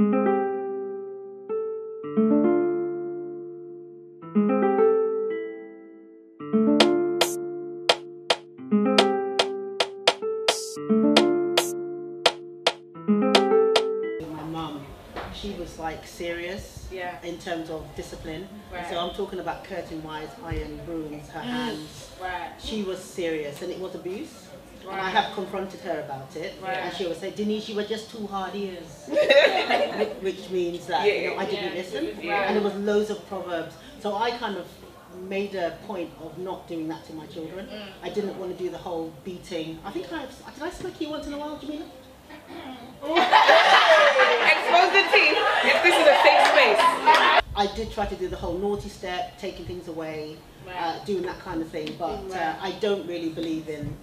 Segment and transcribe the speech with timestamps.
[0.00, 0.06] My
[14.48, 14.86] mum,
[15.34, 17.20] she was like serious Yeah.
[17.22, 18.48] in terms of discipline.
[18.72, 18.88] Right.
[18.88, 21.44] So I'm talking about curtain wise, iron brooms, her mm.
[21.44, 22.10] hands.
[22.18, 22.52] Right.
[22.58, 24.46] She was serious and it was abuse.
[24.88, 26.54] And I have confronted her about it.
[26.62, 26.76] Right.
[26.78, 29.04] And she would say, Denise, you were just too hard ears.
[29.08, 31.74] Which- Which means that you know, I didn't Yeah.
[31.82, 32.18] listen.
[32.20, 32.42] Yeah.
[32.46, 33.74] And there was loads of proverbs.
[34.00, 34.66] So I kind of
[35.28, 37.66] made a point of not doing that to my children.
[37.66, 37.82] Mm.
[38.02, 39.78] I didn't want to do the whole beating.
[39.84, 40.20] I think I
[40.54, 41.84] did I smack you once in a while, Jamila?
[43.02, 45.38] Expose the teeth.
[45.64, 46.80] If this is a safe space.
[47.56, 50.36] I did try to do the whole naughty step, taking things away,
[50.74, 53.94] uh, doing that kind of thing, but uh, I don't really believe in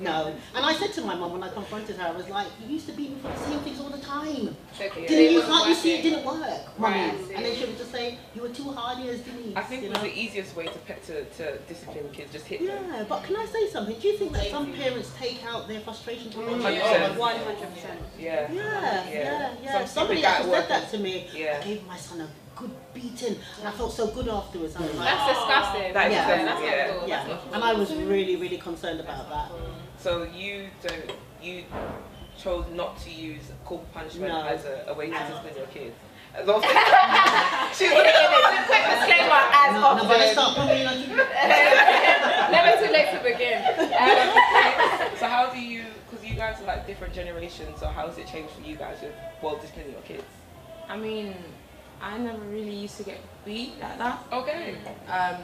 [0.00, 0.34] no.
[0.54, 2.86] And I said to my mum when I confronted her, I was like, you used
[2.86, 4.56] to beat me for the same things all the time.
[4.80, 5.06] Okay.
[5.06, 6.94] Didn't you, can't you see it didn't work, mummy?
[6.94, 7.14] Right.
[7.34, 9.56] And then she would just say, you were too hard as Denise.
[9.56, 10.04] I think it was know?
[10.04, 12.84] the easiest way to, pe- to, to discipline kids, just hit them.
[12.90, 13.98] Yeah, but can I say something?
[13.98, 17.16] Do you think that some parents take out their frustration on their 100%.
[17.16, 18.00] One hundred percent.
[18.18, 18.52] Yeah.
[18.52, 19.72] Yeah, yeah, yeah.
[19.78, 21.28] Some Somebody stupid actually said that to me.
[21.34, 21.60] Yeah.
[21.60, 24.74] I gave my son a good beating, and I felt so good afterwards.
[24.76, 25.92] I was like, That's disgusting.
[25.92, 26.26] That is Yeah.
[26.36, 26.92] them, That's yeah.
[26.98, 27.08] cool.
[27.08, 27.24] yeah.
[27.28, 27.54] That's cool.
[27.54, 29.50] And I was really, really concerned about that.
[29.98, 31.12] So you don't,
[31.42, 31.64] you
[32.38, 34.42] chose not to use corporal punishment No.
[34.46, 35.94] as a, a way to discipline your kids.
[36.34, 36.68] As often.
[37.72, 38.66] She's In it, in it.
[38.66, 40.52] Quick disclaimer as No, no, but let's often.
[40.54, 41.16] start putting on you.
[42.56, 43.64] Never too late to begin.
[43.64, 48.18] Um, so how do you, because you guys are like different generations, so how has
[48.18, 49.12] it changed for you guys with,
[49.42, 50.24] well, disciplining your kids?
[50.88, 51.34] I mean,
[52.00, 54.24] I never really used to get beat like that.
[54.32, 54.76] Okay.
[55.08, 55.36] Um,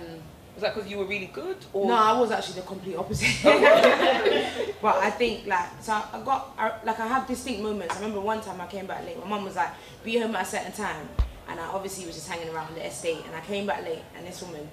[0.55, 1.87] Was that because you were really good or?
[1.89, 3.43] no, I was actually the complete opposite.
[4.83, 7.97] but I think like so I got I, like I have distinct moments.
[7.97, 9.19] I remember one time I came back late.
[9.19, 9.71] My mum was like,
[10.05, 11.09] "Be home at a certain time,"
[11.49, 13.23] and I obviously was just hanging around the estate.
[13.27, 14.69] And I came back late, and this woman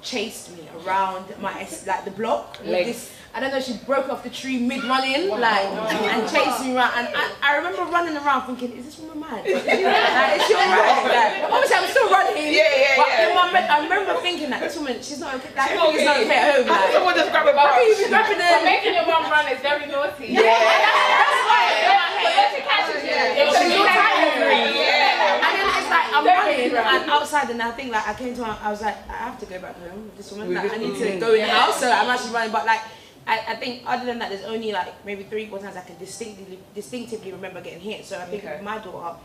[0.00, 2.58] chased me around my like the block.
[2.60, 2.86] with Legs.
[2.88, 3.60] This, I don't know.
[3.64, 6.92] She broke off the tree mid running, like, and chased me around.
[7.00, 9.40] And I, I remember running around thinking, "Is this woman mad?
[9.48, 12.36] Is she, like, is she alright?" Like, obviously, I'm still running.
[12.52, 13.24] Yeah, yeah, but yeah.
[13.24, 15.48] in my me- I remember thinking that this woman, she's not okay.
[15.56, 16.28] That She's everything is not okay.
[16.28, 16.66] okay at home.
[16.68, 18.04] How did Like, someone just grab a how can you bar?
[18.04, 20.28] be grabbing but making your mom run is very naughty.
[20.36, 20.44] Yeah.
[21.24, 21.64] That's why.
[21.88, 23.16] But then she catches you.
[23.16, 24.76] She's She's so tired.
[24.76, 25.40] Yeah.
[25.40, 27.00] And then it's like I'm Very running right.
[27.00, 29.40] and outside, and I think like I came to, her, I was like, I have
[29.40, 30.52] to go back home this woman.
[30.52, 32.52] Like, I need to go in the house, so I'm actually running.
[32.52, 32.80] But like,
[33.26, 35.96] I, I think other than that, there's only like maybe three, four times I can
[35.98, 38.04] distinctly, distinctively remember getting hit.
[38.04, 38.54] So I think Okay.
[38.54, 39.16] with my daughter,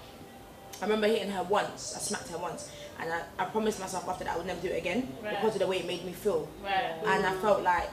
[0.81, 1.95] I remember hitting her once.
[1.95, 2.69] I smacked her once,
[2.99, 5.31] and I, I promised myself after that I would never do it again Right.
[5.35, 6.47] because of the way it made me feel.
[6.63, 6.93] Right.
[7.05, 7.89] And I felt like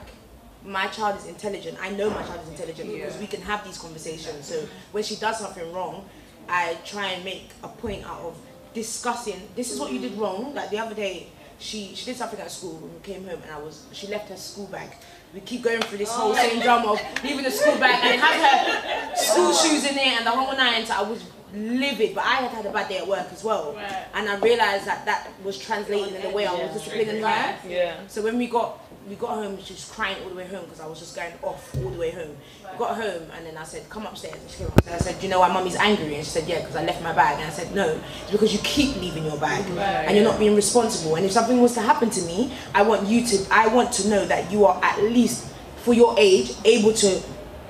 [0.63, 1.77] my child is intelligent.
[1.81, 4.45] I know my child is intelligent because we can have these conversations.
[4.45, 6.07] So when she does something wrong,
[6.47, 8.37] I try and make a point out of
[8.75, 9.41] discussing.
[9.55, 10.53] This is what you did wrong.
[10.53, 11.27] Like the other day,
[11.57, 14.37] she she did something at school and came home, and I was she left her
[14.37, 14.89] school bag.
[15.35, 19.11] We keep going through this whole same drama of leaving the school bag and had
[19.11, 20.85] her school shoes in there and the whole nine.
[20.85, 21.21] So I was
[21.55, 24.05] livid, but I had had a bad day at work as well, Right.
[24.13, 27.55] and I realized that that was translating in the way I was disciplining her.
[27.67, 27.95] Yeah.
[28.07, 30.79] So when we got we got home, she was crying all the way home because
[30.79, 32.35] I was just going off all the way home.
[32.71, 34.99] We got home and then I said, "Come upstairs." And she came upstairs.
[35.01, 37.03] I said, "Do you know why mummy's angry?" And she said, "Yeah, because I left
[37.03, 40.23] my bag." And I said, "No, it's because you keep leaving your bag and you're
[40.25, 41.15] not being responsible.
[41.17, 44.07] And if something was to happen to me, I want you to I want to
[44.09, 45.45] know that you are at least
[45.83, 47.21] for your age able to."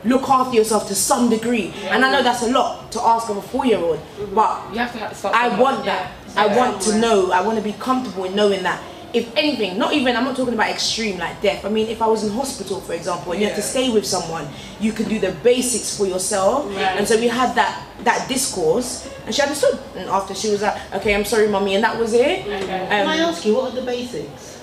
[0.05, 3.37] Look after yourself to some degree, and I know that's a lot to ask of
[3.37, 3.99] a four-year-old,
[4.35, 6.11] but You have to have start I want that.
[6.37, 7.31] I want to know.
[7.31, 8.79] I want to be comfortable in knowing that.
[9.13, 11.63] If anything, not even, I'm not talking about extreme like death.
[11.63, 14.05] I mean, if I was in hospital, for example, and you have to stay with
[14.05, 14.45] someone,
[14.81, 16.69] you can do the basics for yourself.
[16.77, 19.79] And so we had that that discourse, and she understood.
[19.95, 22.43] And after she was like, "Okay, I'm sorry, mommy," and that was it.
[22.43, 24.59] Can I Um, ask you, what are the basics?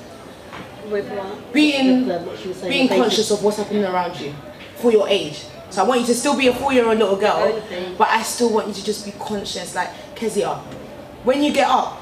[0.90, 1.52] With what?
[1.52, 4.34] being The- what she was saying, being conscious of what's happening around you
[4.82, 5.44] for your age.
[5.70, 7.62] So I want you to still be a four-year-old little girl,
[7.96, 9.74] but I still want you to just be conscious.
[9.74, 10.56] Like Kezia,
[11.24, 11.98] when you get up,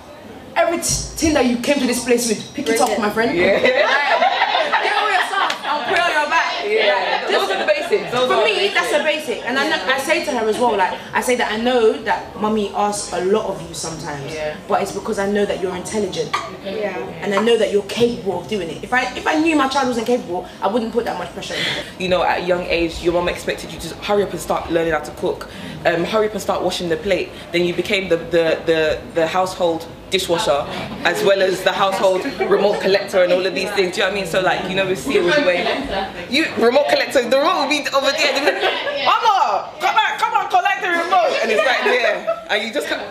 [0.56, 2.98] every t- that you came to this place with, pick it up, it.
[2.98, 3.36] my friend.
[3.38, 3.60] Yeah.
[4.70, 5.60] Like, get all your stuff.
[5.64, 6.52] I'll put it on your back.
[6.64, 7.22] Yeah.
[7.22, 7.99] Like, Those just- are the basics.
[8.10, 8.74] Those for me, basics.
[8.74, 10.76] that's a basic, and I, I say to her as well.
[10.76, 14.56] Like I say that I know that mummy asks a lot of you sometimes, Yeah.
[14.68, 16.30] but it's because I know that you're intelligent
[16.64, 16.96] Yeah.
[17.22, 18.82] and I know that you're capable of doing it.
[18.84, 21.54] If I if I knew my child wasn't capable, I wouldn't put that much pressure
[21.54, 22.04] on you.
[22.04, 24.70] you know, at a young age, your mom expected you to hurry up and start
[24.70, 25.48] learning how to cook,
[25.86, 27.28] um, hurry up and start washing the plate.
[27.52, 30.64] Then you became the, the, the, the household dishwasher,
[31.04, 33.94] as well as the household remote collector and all of these things.
[33.94, 34.26] Do you know what I mean?
[34.26, 37.68] So like, you know, see it was the way, you remote collector, the remote will
[37.68, 38.32] be over there.
[38.34, 41.38] They'll like, Mama, come on, come on, collect the remote?
[41.42, 42.46] And it's right there.
[42.50, 43.06] And you just can't.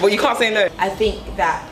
[0.00, 0.68] Well, you can't say no.
[0.78, 1.68] I think that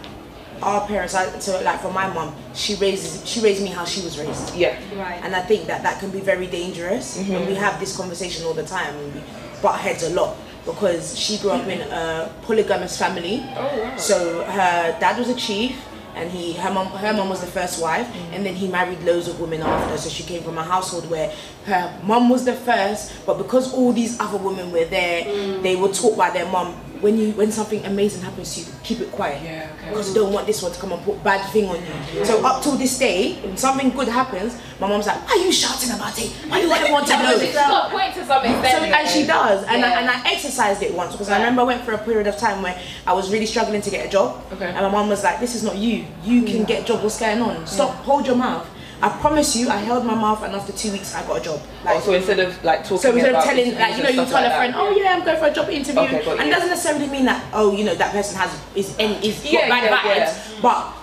[0.62, 4.02] our parents, I- so like for my mom, she raises, she raised me how she
[4.02, 4.54] was raised.
[4.54, 4.78] Yeah.
[4.94, 5.20] Right.
[5.24, 7.18] And I think that that can be very dangerous.
[7.18, 7.32] Mm-hmm.
[7.32, 8.94] And we have this conversation all the time.
[8.96, 9.20] And we
[9.60, 13.42] butt heads a lot because she grew up in a polygamous family.
[13.56, 15.76] Oh, so her dad was a chief,
[16.14, 18.34] and he her mom her mom was the first wife, mm.
[18.34, 19.96] and then he married loads of women after.
[19.98, 21.32] So she came from a household where
[21.64, 25.62] her mom was the first, but because all these other women were there, mm.
[25.62, 26.74] they were taught by their mom.
[27.00, 29.42] When you when something amazing happens to you, keep it quiet.
[29.42, 29.71] Yeah.
[29.92, 32.24] Because you don't want this one to come and put bad thing on you.
[32.24, 35.52] So up till this day, when something good happens, my mom's like, "Why are you
[35.52, 36.30] shouting about it?
[36.48, 38.78] Why do you want everyone to know?" She's got point to some extent.
[38.78, 41.64] So, and she does, and, I, and I exercised it once because I remember I
[41.64, 44.42] went for a period of time where I was really struggling to get a job,
[44.52, 44.66] Okay.
[44.66, 46.06] and my mom was like, "This is not you.
[46.24, 47.02] You can get a job.
[47.02, 47.66] What's going on?
[47.66, 47.90] Stop.
[48.04, 48.66] Hold your mouth."
[49.02, 51.60] I promise you, I held my mouth, and after two weeks, I got a job.
[51.60, 54.14] Oh, like, Also, instead of like talking so instead of telling, like, you know, you
[54.24, 54.80] tell like a friend, that.
[54.80, 57.44] oh yeah, I'm going for a job interview, Okay, and it doesn't necessarily mean that,
[57.52, 60.60] oh, you know, that person has is any is Yeah, got bad yeah, vibes, yeah.
[60.62, 60.94] but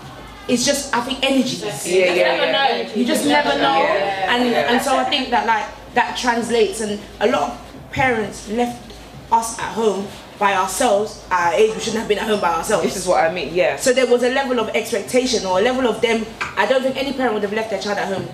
[0.48, 1.58] it's just I think energy.
[1.58, 2.96] Yeah, yeah, never yeah.
[2.96, 4.34] You just never know, Yeah.
[4.36, 8.94] and and so I think that like that translates, and a lot of parents left
[9.32, 10.08] us at home
[10.40, 11.24] by ourselves.
[11.30, 12.84] At our age, we shouldn't have been at home by ourselves.
[12.86, 13.54] This is what I mean.
[13.54, 13.76] Yeah.
[13.76, 16.26] So there was a level of expectation or a level of them.
[16.58, 18.28] I don't think any parent would have left their child at home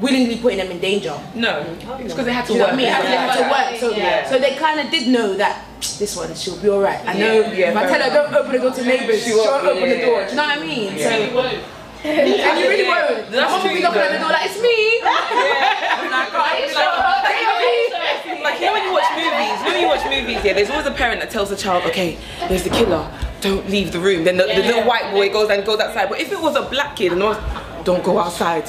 [0.00, 1.16] willingly putting them in danger.
[1.36, 2.72] No, it's because they had to you work.
[2.72, 2.86] I mean?
[2.86, 3.00] Yeah.
[3.02, 3.78] They had to work.
[3.80, 4.28] So, Yeah.
[4.28, 5.64] so they kind of did know that
[6.00, 6.98] this one she'll be alright.
[7.06, 7.40] I know.
[7.42, 9.62] Yeah, yeah, if I tell her don't open the door to neighbours, She she won't,
[9.64, 10.24] won't open the door.
[10.24, 10.96] Do you know what I mean?
[10.98, 11.30] Yeah.
[11.30, 11.60] So.
[12.04, 13.30] And you really won't.
[13.30, 14.06] That's My mum will be true, knocking though.
[14.06, 15.00] on the door like, it's me.
[15.00, 18.42] I'm like, Are you "Oh, sure?
[18.44, 20.68] Like you know when you watch movies, you know when you watch movies, yeah, there's
[20.70, 22.16] always a parent that tells the child, okay,
[22.48, 23.04] there's the killer,
[23.42, 24.24] don't leave the room.
[24.24, 26.08] Then the, the little white boy goes and goes outside.
[26.08, 27.36] But if it was a black kid and was,
[27.84, 28.64] don't go outside.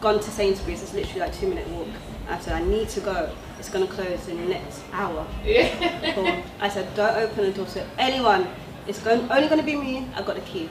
[0.00, 1.86] Gone to Sainsbury's, it's literally like two minute walk.
[2.28, 3.30] I said, I need to go.
[3.60, 5.24] It's gonna close in the next hour.
[6.14, 6.42] Cool.
[6.58, 8.48] I said, don't open the door to anyone.
[8.88, 10.08] It's going, only gonna be me.
[10.16, 10.68] I've got the key.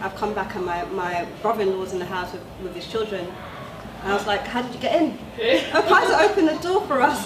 [0.00, 3.26] I've come back and my, my brother-in-law's in the house with, with his children.
[4.02, 5.18] And I was like, how did you get in?
[5.74, 7.20] Oh, Kaiser opened the door for us.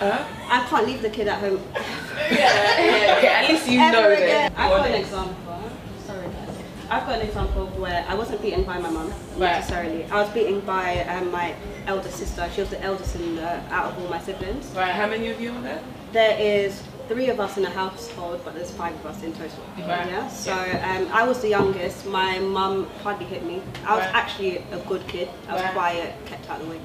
[0.00, 4.22] I can't leave the kid at home Okay, at least you know ever that.
[4.22, 4.52] again.
[4.52, 5.70] you I've got an example.
[6.06, 6.48] Sorry, guys.
[6.90, 9.52] I've got an example of where I wasn't beaten by my mum Right.
[9.52, 10.04] necessarily.
[10.06, 11.54] I was beaten by um, my
[11.86, 12.48] elder sister.
[12.54, 14.66] She was the eldest in the, out of all my siblings.
[14.74, 15.82] Right, how many of you are there?
[16.12, 19.64] There is three of us in the household, but there's five of us in total.
[19.78, 20.06] Right.
[20.08, 20.28] Yeah.
[20.28, 22.06] So um, I was the youngest.
[22.06, 23.62] My mum hardly hit me.
[23.86, 24.14] I was Right.
[24.14, 25.28] actually a good kid.
[25.48, 25.72] I was Right.
[25.72, 26.80] quiet, kept out of the way.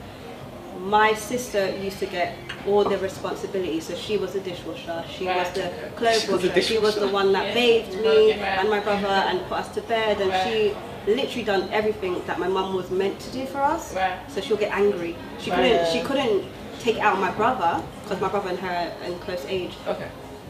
[0.79, 2.35] My sister used to get
[2.67, 3.79] all the responsibility.
[3.81, 5.03] So she was the dishwasher.
[5.15, 6.61] She was the clothes She was the washer.
[6.61, 7.53] She was the one that Yeah.
[7.53, 8.41] bathed me Right.
[8.59, 10.21] and my brother and put us to bed.
[10.21, 10.43] And Right.
[11.05, 13.93] she literally done everything that my mum was meant to do for us.
[13.95, 14.17] Right.
[14.29, 15.15] So she'll get angry.
[15.39, 15.57] She Right.
[15.61, 15.87] couldn't.
[15.93, 16.43] She couldn't
[16.79, 18.69] take out my brother because my brother and her
[19.01, 19.73] are in close age.
[19.87, 20.07] Okay.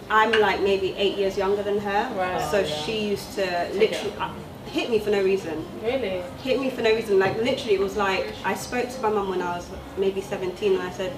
[0.10, 2.42] I'm like maybe eight years younger than her, Right.
[2.52, 4.30] so she used to literally uh,
[4.72, 5.66] hit me for no reason.
[5.84, 6.24] Really?
[6.44, 7.20] Hit me for no reason.
[7.20, 10.74] Like literally, it was like I spoke to my mum when I was maybe 17,
[10.74, 11.14] and I said,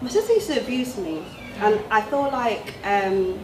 [0.00, 1.24] "My sister used to abuse me,"
[1.58, 3.38] and I feel like um,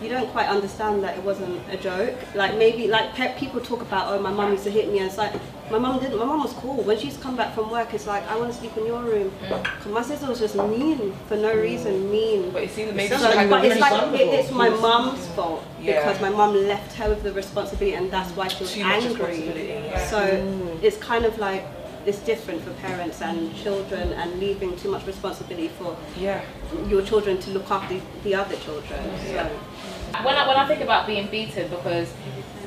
[0.00, 2.16] you don't quite understand that it wasn't a joke.
[2.34, 5.06] Like maybe like pe- people talk about, "Oh, my mum used to hit me," and
[5.08, 5.34] it's like
[5.70, 6.18] my mum didn't.
[6.18, 6.82] My mum was cool.
[6.82, 9.30] When she's come back from work, it's like I want to sleep in your room.
[9.42, 9.64] Mm.
[9.64, 12.10] 'Cause my sister was just mean for no reason, mm.
[12.10, 12.50] mean.
[12.50, 15.26] But it seems maybe So, she had but a it's like it, it's my mum's
[15.28, 16.04] fault Yeah.
[16.04, 19.88] because my mum left her with the responsibility, and that's why she was Too angry.
[19.90, 20.06] yeah.
[20.08, 20.82] So mm.
[20.82, 21.64] it's kind of like
[22.06, 26.40] it's different for parents and children, and leaving too much responsibility for Yeah.
[26.88, 29.00] your children to look after the other children.
[29.26, 29.48] So
[30.22, 32.08] When I, when I think about being beaten, because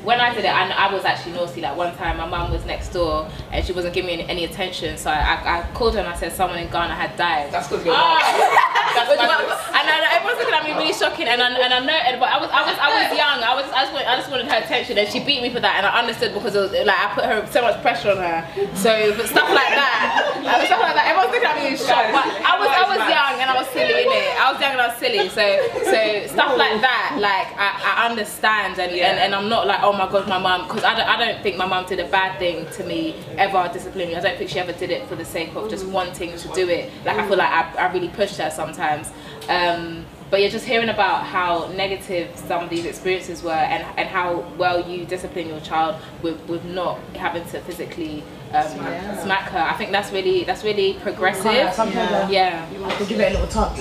[0.04, 1.60] when I did it, I, I was actually naughty.
[1.60, 4.44] Like one time, my mum was next door and she wasn't giving me any, any
[4.44, 4.96] attention.
[4.96, 7.52] So I, I, I called her and I said someone in Ghana had died.
[7.52, 7.94] That's because you're!
[7.96, 8.76] Ah.
[8.94, 12.28] That's and I, everyone's looking at me really shocking, and I, and I know, but
[12.28, 13.38] I was, I was, I was young.
[13.42, 15.60] I was, I just, wanted, I just wanted her attention, and she beat me for
[15.60, 18.18] that, and I understood because it was like I put her so much pressure on
[18.18, 18.42] her.
[18.74, 21.06] So but stuff like that, like, stuff like that.
[21.06, 23.68] Everyone's looking at me in shock, but I was, I was young and I was
[23.70, 24.30] silly in it.
[24.34, 25.22] I was young and I was silly.
[25.30, 25.44] So,
[25.86, 26.00] so
[26.34, 30.10] stuff like that, like I, I understand, and, and, and I'm not like, oh my
[30.10, 32.66] god, my mum, because I don't, I don't think my mum did a bad thing
[32.72, 34.16] to me ever, discipline me.
[34.16, 36.68] I don't think she ever did it for the sake of just wanting to do
[36.68, 36.90] it.
[37.04, 39.10] Like I feel like I, I really pushed her sometimes.
[39.48, 44.08] Um, but you're just hearing about how negative some of these experiences were and, and
[44.08, 49.58] how well you discipline your child with, with not having to physically um, smack her.
[49.60, 51.44] I think that's really that's really progressive.
[51.52, 52.66] Yeah, sometimes, Yeah.
[52.84, 53.78] I could give it a little touch.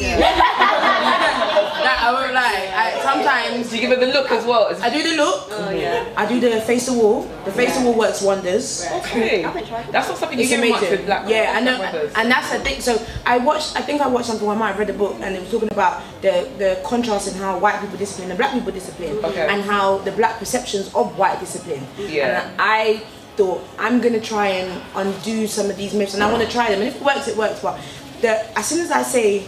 [1.79, 2.67] That I won't lie.
[2.75, 4.67] I, sometimes you give her the look as well?
[4.81, 5.47] I do the look.
[5.51, 6.05] Oh yeah.
[6.17, 7.21] I do the face the wall.
[7.45, 8.85] The face the wall works wonders.
[8.99, 9.45] Okay.
[9.45, 9.87] I haven't tried.
[9.91, 11.79] That's not something you It's get much with black yeah, I know,
[12.15, 12.81] and that's the thing.
[12.81, 13.77] So I watched.
[13.77, 14.47] I think I watched something.
[14.49, 17.35] I might have read a book, and it was talking about the the contrast in
[17.39, 19.47] how white people discipline and black people discipline, Okay.
[19.47, 21.85] and how the black perceptions of white discipline.
[21.97, 22.43] Yeah.
[22.43, 23.01] And I
[23.39, 26.69] thought I'm gonna try and undo some of these myths, and I want to try
[26.71, 26.81] them.
[26.81, 27.61] And if it works, it works.
[27.61, 27.79] But
[28.19, 29.47] the as soon as I say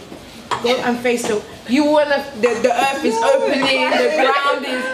[0.62, 4.84] go and face the you wanna the, the earth is opening, the ground is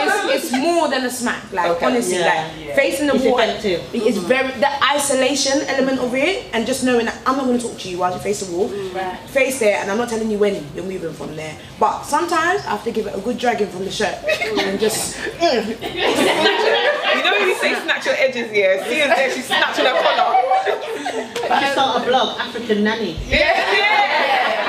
[0.00, 1.42] it's, it's more than a smack.
[1.52, 1.86] Like Okay.
[1.86, 2.48] honestly, Yeah.
[2.66, 3.40] like facing the It's wall.
[3.40, 3.80] and- effective.
[3.92, 7.64] it's very the isolation element of it, and just knowing that I'm not going to
[7.66, 8.68] talk to you while you face the wall,
[9.38, 11.54] face there, and I'm not telling you when you're moving from there.
[11.80, 14.14] But sometimes I have to give it a good dragging from the shirt
[14.58, 18.84] and just You know when you say snatch your edges, yeah?
[18.86, 20.36] See her there, she's snatching her collar.
[20.68, 23.16] You should start a blog, African Nanny.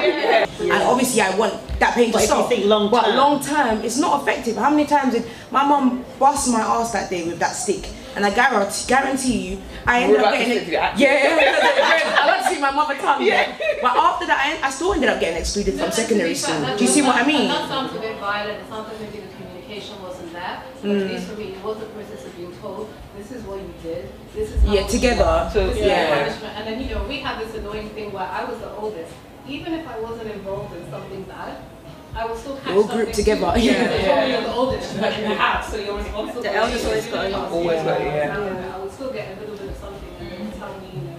[0.04, 2.50] And obviously I want that pain to But if you stop.
[2.50, 4.56] think long but term- long term, it's not effective.
[4.58, 7.88] How many times did my mom bust my ass that day with that stick?
[8.16, 10.94] And I guarantee, guarantee you, I ended We're up getting stick to that.
[10.96, 11.00] it.
[11.00, 13.22] Yeah, I like to see my mother tongue.
[13.24, 13.56] Yeah.
[13.82, 16.60] But after that, I, I still ended up getting excluded from secondary school.
[16.76, 17.48] Do you see what I mean?
[17.48, 20.64] That sounds a bit violent, it sounds like maybe the communication wasn't there.
[20.82, 21.06] But Mm.
[21.06, 23.74] at least for me, it was the process of being told, this is what you
[23.84, 25.50] did, this is how Yeah, you together.
[25.54, 26.24] So, this is yeah.
[26.26, 26.54] punishment.
[26.58, 29.14] And then, you know, we had this annoying thing where I was the oldest.
[29.50, 31.58] Even if I wasn't involved in something bad,
[32.16, 33.62] I would still catch all grouped together, too.
[33.62, 33.88] yeah.
[33.88, 36.42] They told me you're the oldest, like in the house, so you're responsible.
[36.42, 37.52] The eldest always got a lot.
[37.52, 38.72] Always got it, yeah.
[38.76, 41.16] I would still get a little bit of something and then tell me, you know,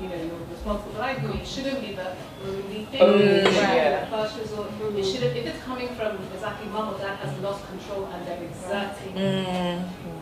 [0.00, 0.92] you know, you're responsible.
[0.92, 2.12] But I agree, it shouldn't be the
[2.44, 3.00] relief thing.
[3.00, 4.04] Mm, where yeah.
[4.04, 7.66] the first resort, it shouldn't, if it's coming from exactly mum or dad has lost
[7.66, 9.14] control and they're exerting.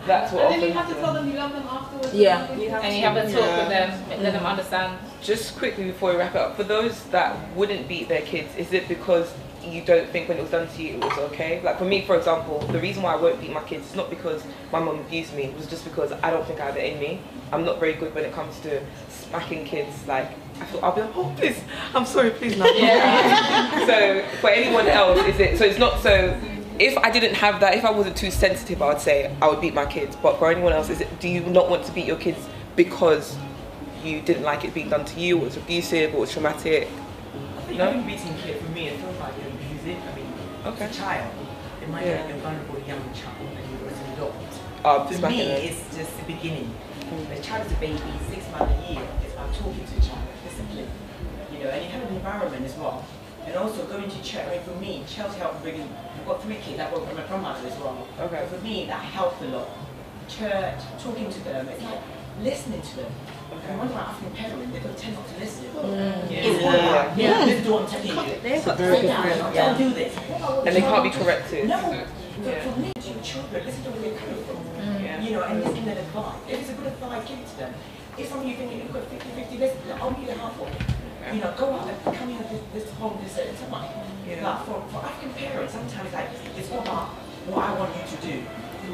[0.07, 2.15] That's what And then you have to tell them you love them afterwards.
[2.15, 2.55] Yeah.
[2.57, 2.99] You have And to.
[2.99, 4.99] you have a talk with them, and let them understand.
[5.21, 8.87] Just quickly before we wrap up, for those that wouldn't beat their kids, is it
[8.89, 9.33] because
[9.73, 11.61] you don't think when it was done to you it was okay?
[11.63, 14.11] Like for me, for example, the reason why I won't beat my kids is not
[14.11, 16.93] because my mum abused me, it was just because I don't think I have it
[16.93, 17.21] in me.
[17.53, 20.07] I'm not very good when it comes to smacking kids.
[20.07, 21.61] Like I thought I'll be like, oh please,
[21.95, 22.67] I'm sorry, please no.
[23.87, 25.59] so for anyone else, is it?
[25.59, 26.39] So it's not so.
[26.79, 29.61] If I didn't have that, if I wasn't too sensitive, I would say I would
[29.61, 30.15] beat my kids.
[30.17, 31.09] But for anyone else, is it?
[31.21, 32.39] Do you not want to beat your kids
[32.77, 33.37] because
[34.05, 36.33] you didn't like it being done to you, or it was abusive, or it was
[36.33, 36.87] traumatic?
[36.87, 37.93] I think No?
[37.93, 38.03] no?
[38.07, 39.48] beating kid for me, it feels like you're abusing.
[39.97, 40.33] I mean,
[40.67, 40.85] Okay.
[40.85, 41.33] it's a child.
[41.83, 42.27] It might Yeah.
[42.27, 44.35] be a vulnerable young child and you're an adult.
[44.85, 46.75] Uh, For me, it's just the beginning.
[47.35, 47.99] The child is a baby,
[48.31, 49.03] six months a year.
[49.25, 50.89] It's about talking to the child, discipline.
[51.53, 53.05] You know, and you have an environment as well.
[53.47, 54.45] And also going to church.
[54.47, 55.89] I mean, for me, church helped bringing.
[56.15, 56.79] I've got three kids.
[56.81, 57.97] I've got my grandmother as well.
[58.21, 58.45] Okay.
[58.51, 59.69] For me, that helped a lot.
[60.29, 61.69] Church, talking to them.
[61.69, 62.01] It's like
[62.43, 63.13] listening to them.
[63.67, 65.65] And one of my African parents, they don't tend not to listen.
[65.67, 68.15] It's all about, yeah, this is what I'm telling you.
[68.15, 70.17] Got Sit down, don't do this.
[70.17, 71.69] And they can't be corrected.
[71.69, 72.07] No,
[72.45, 74.57] but for me, to your children, listen to where they're coming from.
[74.79, 75.25] Mm.
[75.25, 76.39] You know, and listen to their advice.
[76.49, 77.75] If it's a good advice, give it to them.
[78.17, 80.69] If some of you think you've got 50 50, listen, I'll be there half of
[80.69, 81.35] it.
[81.35, 83.91] You know, go out and come in this, this home this a time.
[84.43, 87.09] But for, for African parents, sometimes like, it's all about
[87.47, 88.37] what I want you to do.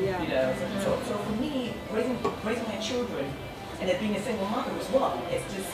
[0.02, 0.22] Yeah.
[0.22, 3.30] You know, so, so for me, raising, raising my children
[3.80, 5.70] and then being a single mother as well, it's just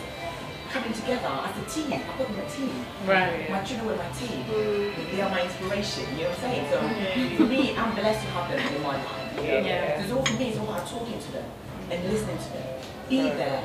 [0.70, 1.92] coming together as a team.
[1.92, 2.86] I put them a team.
[3.06, 3.50] Right.
[3.50, 4.44] My children were my team.
[4.44, 5.10] Mm.
[5.10, 6.70] They are my inspiration, you know what I'm saying?
[6.70, 7.36] So mm.
[7.36, 9.36] for me, I'm blessed to have them in my life.
[9.36, 9.42] Know?
[9.42, 9.96] Yeah.
[9.96, 11.44] Because all for me is all about talking to them
[11.90, 12.66] and listening to them.
[13.08, 13.60] Be there.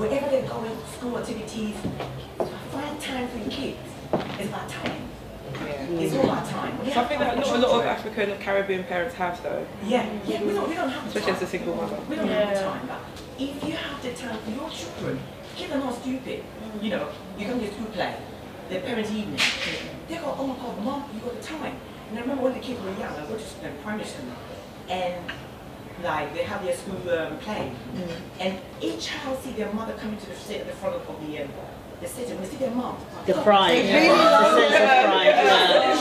[0.00, 1.76] Wherever they're going, school activities,
[2.72, 3.78] find time for your kids.
[4.38, 5.08] It's about time.
[5.60, 6.00] Yeah.
[6.02, 6.78] It's all about time.
[6.78, 10.42] When Something that not a lot of African and Caribbean parents have though, yeah, yeah,
[10.42, 11.36] we don't, we don't have the especially time.
[11.36, 11.98] as a single mother.
[12.08, 13.00] We don't have the time, but
[13.38, 15.20] if you have the time for your children,
[15.56, 16.44] kids are not stupid.
[16.82, 17.08] You know,
[17.38, 18.16] you come to school play,
[18.68, 19.40] their parents' evening,
[20.08, 21.76] they go, oh my god, mom, you got the time.
[22.10, 24.30] And I remember when the kids were young, I go to uh, primary school,
[24.88, 25.14] and
[26.04, 27.72] like they have their school um, play,
[28.38, 31.42] and each child see their mother coming to the sit at the front of the
[31.42, 31.48] um,
[32.00, 32.96] the sitting, they see their mom.
[33.26, 33.84] The pride.
[33.84, 35.26] The sense of pride.
[35.26, 35.96] Yeah.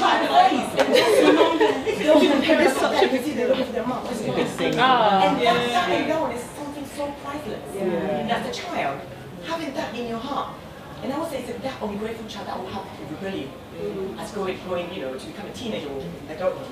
[1.98, 4.04] They'll be the parents of that, you see they're looking for their mom.
[4.08, 4.74] Big thing.
[4.74, 7.76] And that, that alone is something so priceless.
[7.76, 9.02] As a child,
[9.46, 10.56] having that in your heart.
[11.04, 14.18] And I would say it's that ungrateful child that will have rebellion mm.
[14.18, 16.68] as growing, growing, you know, to become a teenager or adulthood.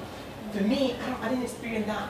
[0.53, 2.09] For me, I, don't, I didn't experience that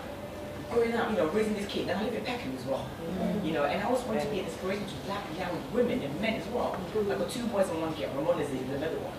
[0.73, 1.87] growing up, you know, raising this kid.
[1.87, 2.85] And I live in Peckham as well.
[3.01, 3.45] Mm-hmm.
[3.45, 6.21] You know, and I always want to be an inspiration to black young women and
[6.21, 6.71] men as well.
[6.71, 7.11] Mm-hmm.
[7.11, 8.11] I've got two boys and one girl.
[8.15, 9.13] Ramon is the the middle one.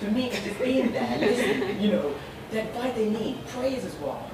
[0.00, 2.14] For me, it's just being there, listening, you know,
[2.50, 4.30] the advice they need, prayers as well.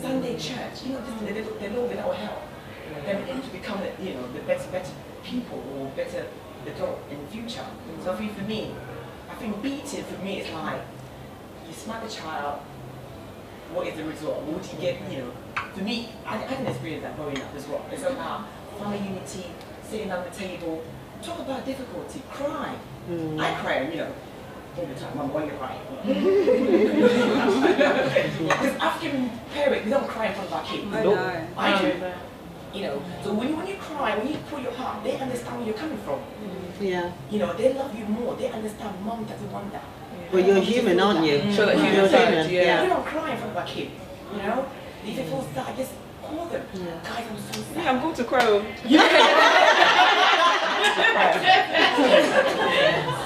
[0.00, 0.54] Sunday mm-hmm.
[0.54, 2.42] church, you know, just the little, the little bit that will help
[3.04, 4.92] them in to become, the, you know, the better, better
[5.24, 6.26] people or better
[6.66, 7.64] adult in the future.
[8.04, 8.74] So I think for me,
[9.30, 10.80] I think beating for me is like
[11.66, 12.60] you smack the child,
[13.72, 14.42] what is the result?
[14.44, 15.32] What do you get, you know?
[15.74, 17.84] For me, I, I didn't experience that growing up as well.
[17.90, 18.46] It's about ah,
[18.78, 19.46] family unity,
[19.82, 20.82] sitting on the table,
[21.22, 22.74] talk about difficulty, cry.
[23.06, 23.40] Hmm.
[23.40, 24.12] I cry, you know,
[24.76, 25.80] all the time, mum, why you crying?
[28.38, 30.94] Because African parents, we don't cry in front of our kids.
[30.94, 31.46] I know.
[31.56, 32.12] I do.
[32.74, 35.66] You know, so when, when you cry, when you put your heart, they understand where
[35.66, 36.18] you're coming from.
[36.18, 36.84] Hmm.
[36.84, 37.12] Yeah.
[37.30, 38.36] You know, they love you more.
[38.36, 39.84] They understand mom doesn't want that.
[40.32, 41.38] Well, you're human, aren't you?
[41.52, 42.82] Show that human You're side, human, yeah.
[42.82, 43.90] We don't cry in front of our kid.
[44.32, 44.66] You know,
[45.12, 46.64] if it feels sad, just call them.
[46.74, 47.00] Yeah.
[47.04, 47.76] Guys, I'm so sad.
[47.84, 48.66] Yeah, I'm going to Chrome.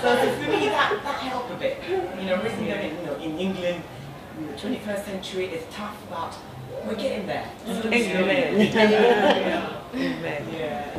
[0.02, 1.78] So for me, that, that helped a bit.
[1.88, 3.82] You know, raising them in, you know, in England,
[4.38, 6.36] in the 21st century, it's tough, but
[6.86, 7.48] we're getting there.
[7.66, 7.84] Mm.
[7.92, 8.72] Amen.
[9.94, 10.48] Amen.
[10.52, 10.98] Yeah.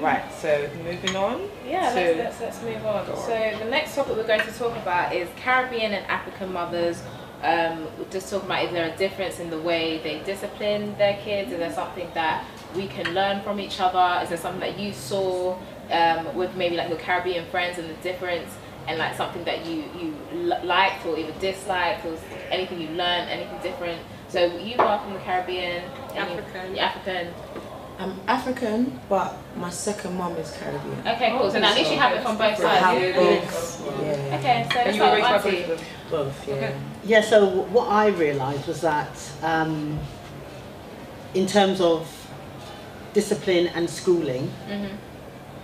[0.00, 1.48] Right, so moving on.
[1.66, 3.08] Yeah, to- let's, let's, let's move on.
[3.08, 3.16] On.
[3.16, 7.02] So the next topic we're going to talk about is Caribbean and African mothers.
[7.42, 11.52] Um, just talking about is there a difference in the way they discipline their kids?
[11.52, 14.22] Is there something that we can learn from each other?
[14.22, 15.56] Is there something that you saw
[15.90, 18.50] um, with maybe like your Caribbean friends and the difference?
[18.88, 20.14] And like something that you you
[20.62, 22.16] liked or even disliked, or
[22.50, 24.00] anything you learned, anything different.
[24.28, 25.82] So you are from the Caribbean,
[26.14, 27.34] you- African.
[27.98, 28.20] You're African.
[28.28, 31.00] I'm African, but my second mom is Caribbean.
[31.06, 31.50] Okay, cool.
[31.50, 32.84] So now at least you have it from both I sides.
[32.84, 33.82] have both.
[34.02, 34.38] Yeah.
[34.38, 35.62] Okay, so And let's you were start raised by both Auntie.
[35.62, 35.86] of them?
[36.10, 36.78] Both, yeah.
[37.04, 39.08] Yeah, so what I realised was that
[39.42, 39.98] um,
[41.34, 42.08] in terms of
[43.12, 44.90] discipline and schooling, Mhm.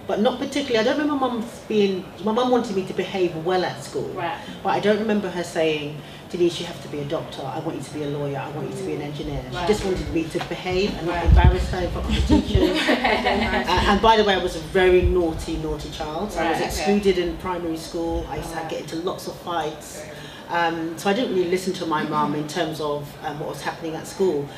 [0.06, 3.64] but not particularly, I don't remember mum being, my mum wanted me to behave well
[3.64, 4.38] at school, Right.
[4.62, 6.00] but I don't remember her saying,
[6.32, 8.48] Denise, you have to be a doctor, I want you to be a lawyer, I
[8.52, 9.44] want you to be an engineer.
[9.50, 11.26] She just wanted me to behave and not Right.
[11.26, 12.70] embarrass her in front of the teachers.
[12.88, 16.32] Uh, and by the way, I was a very naughty, naughty child.
[16.32, 16.64] So I was Right, okay.
[16.64, 18.26] excluded in primary school.
[18.30, 20.02] I used to get into lots of fights.
[20.48, 23.60] Um, so I didn't really listen to my mum in terms of um, what was
[23.60, 24.48] happening at school.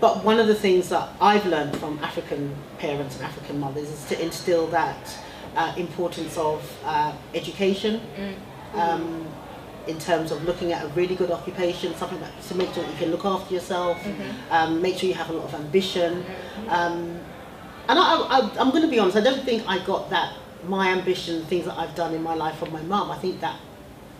[0.00, 4.04] But one of the things that I've learned from African parents and African mothers is
[4.06, 5.14] to instill that
[5.56, 8.00] uh, importance of uh, education.
[8.74, 9.26] Um,
[9.86, 12.96] in terms of looking at a really good occupation, something that to make sure you
[12.96, 13.98] can look after yourself,
[14.50, 16.24] um, make sure you have a lot of ambition.
[16.68, 17.18] Um,
[17.88, 20.34] and I, I, I'm going to be honest, I don't think I got that,
[20.68, 23.10] my ambition, things that I've done in my life from my mum.
[23.10, 23.56] I think that,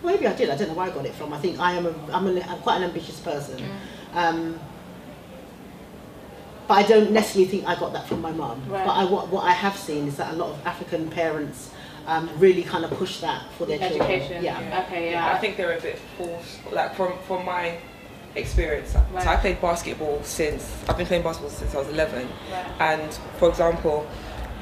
[0.02, 1.32] maybe I did, I don't know where I got it from.
[1.32, 3.62] I think I am a, I'm, a, I'm quite an ambitious person.
[4.14, 4.58] Um,
[6.66, 8.62] but I don't necessarily think I got that from my mum.
[8.68, 8.84] Right.
[8.84, 11.70] But I, what, what I have seen is that a lot of African parents
[12.06, 14.02] um, really kind of push that for their children.
[14.02, 14.44] Education.
[14.44, 14.84] Yeah.
[14.86, 15.32] Okay, yeah.
[15.32, 16.72] I think they're a bit forced.
[16.72, 17.78] Like from from my
[18.34, 22.28] experience, so I played basketball since I've been playing basketball since I was 11.
[22.50, 22.66] Right.
[22.80, 24.06] And for example,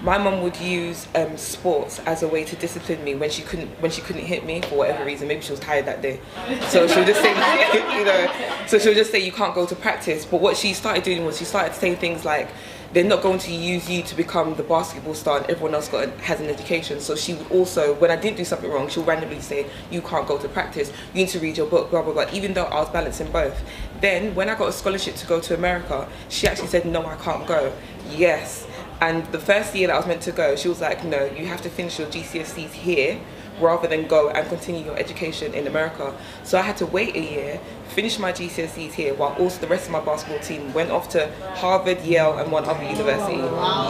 [0.03, 3.68] my mum would use um, sports as a way to discipline me when she couldn't
[3.81, 5.29] when she couldn't hit me for whatever reason.
[5.29, 6.20] Maybe she was tired that day,
[6.68, 7.31] so she'll just say,
[7.98, 8.33] you know,
[8.66, 10.24] so she'll just say you can't go to practice.
[10.24, 12.48] But what she started doing was she started saying things like.
[12.92, 16.09] They're not going to use you to become the basketball star, and everyone else got
[16.20, 17.00] has an education.
[17.00, 20.26] So she would also, when I did do something wrong, she'll randomly say, "You can't
[20.26, 20.92] go to practice.
[21.14, 22.26] You need to read your book." Blah blah blah.
[22.33, 23.62] Even though I was balancing both.
[24.00, 27.14] Then when I got a scholarship to go to America, she actually said, "No, I
[27.16, 27.72] can't go."
[28.11, 28.66] Yes,
[29.00, 31.46] and the first year that I was meant to go, she was like, no, you
[31.46, 33.18] have to finish your GCSEs here
[33.61, 36.14] rather than go and continue your education in America.
[36.44, 39.87] So I had to wait a year, finish my GCSEs here, while also the rest
[39.87, 43.37] of my basketball team went off to Harvard, Yale, and one other university.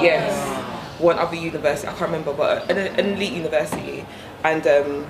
[0.04, 4.04] Yes, one other university, I can't remember, but an, elite university.
[4.44, 5.06] And um,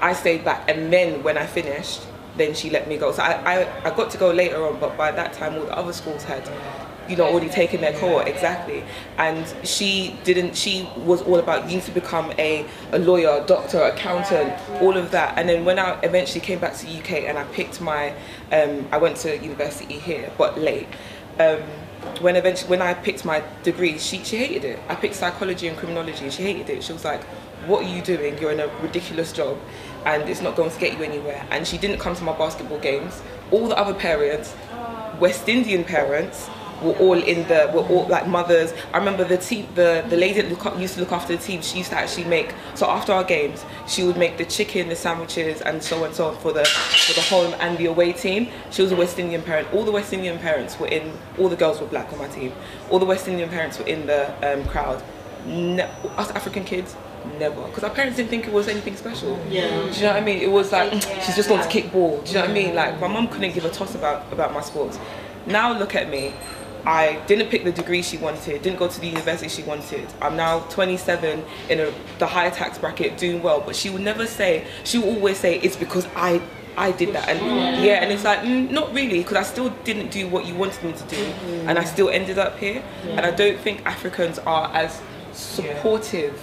[0.00, 2.02] I stayed back, and then when I finished,
[2.36, 3.12] then she let me go.
[3.12, 5.76] So I, I, I got to go later on, but by that time all the
[5.76, 6.48] other schools had,
[7.08, 8.84] you know, already taken their court exactly.
[9.18, 10.56] And she didn't.
[10.56, 15.38] She was all about you to become a, a lawyer, doctor, accountant, all of that.
[15.38, 18.14] And then when I eventually came back to UK and I picked my,
[18.52, 20.88] um, I went to university here, but late.
[21.38, 21.62] Um,
[22.20, 24.78] when eventually when I picked my degree, she she hated it.
[24.88, 26.24] I picked psychology and criminology.
[26.24, 26.82] and She hated it.
[26.82, 27.22] She was like,
[27.66, 28.38] "What are you doing?
[28.38, 29.58] You're in a ridiculous job,
[30.04, 32.78] and it's not going to get you anywhere." And she didn't come to my basketball
[32.78, 33.22] games.
[33.50, 34.54] All the other parents,
[35.20, 36.48] West Indian parents,
[36.82, 38.72] were all in the we were all like mothers.
[38.92, 41.62] I remember the team, the the lady that look, used to look after the team.
[41.62, 44.96] She used to actually make so after our games, she would make the chicken, the
[44.96, 48.12] sandwiches, and so on and so on for the for the home and the away
[48.12, 48.48] team.
[48.70, 49.72] She was a West Indian parent.
[49.72, 51.12] All the West Indian parents were in.
[51.38, 52.52] All the girls were black on my team.
[52.90, 55.02] All the West Indian parents were in the um, crowd.
[55.46, 55.84] No,
[56.16, 56.96] us African kids.
[57.38, 59.38] Never, because our parents didn't think it was anything special.
[59.48, 59.68] Yeah.
[59.68, 60.38] Do you know what I mean?
[60.38, 62.20] It was like she's just going to kick ball.
[62.20, 62.74] Do you know what I mean?
[62.74, 64.98] Like my mum couldn't give a toss about about my sports.
[65.46, 66.34] Now look at me.
[66.84, 68.62] I didn't pick the degree she wanted.
[68.62, 70.06] Didn't go to the university she wanted.
[70.20, 73.60] I'm now 27 in a, the higher tax bracket, doing well.
[73.60, 74.66] But she would never say.
[74.84, 76.40] She would always say it's because I
[76.76, 80.10] I did that, and yeah, and it's like mm, not really, because I still didn't
[80.10, 81.22] do what you wanted me to do,
[81.66, 82.82] and I still ended up here.
[83.10, 85.00] And I don't think Africans are as
[85.32, 86.40] supportive.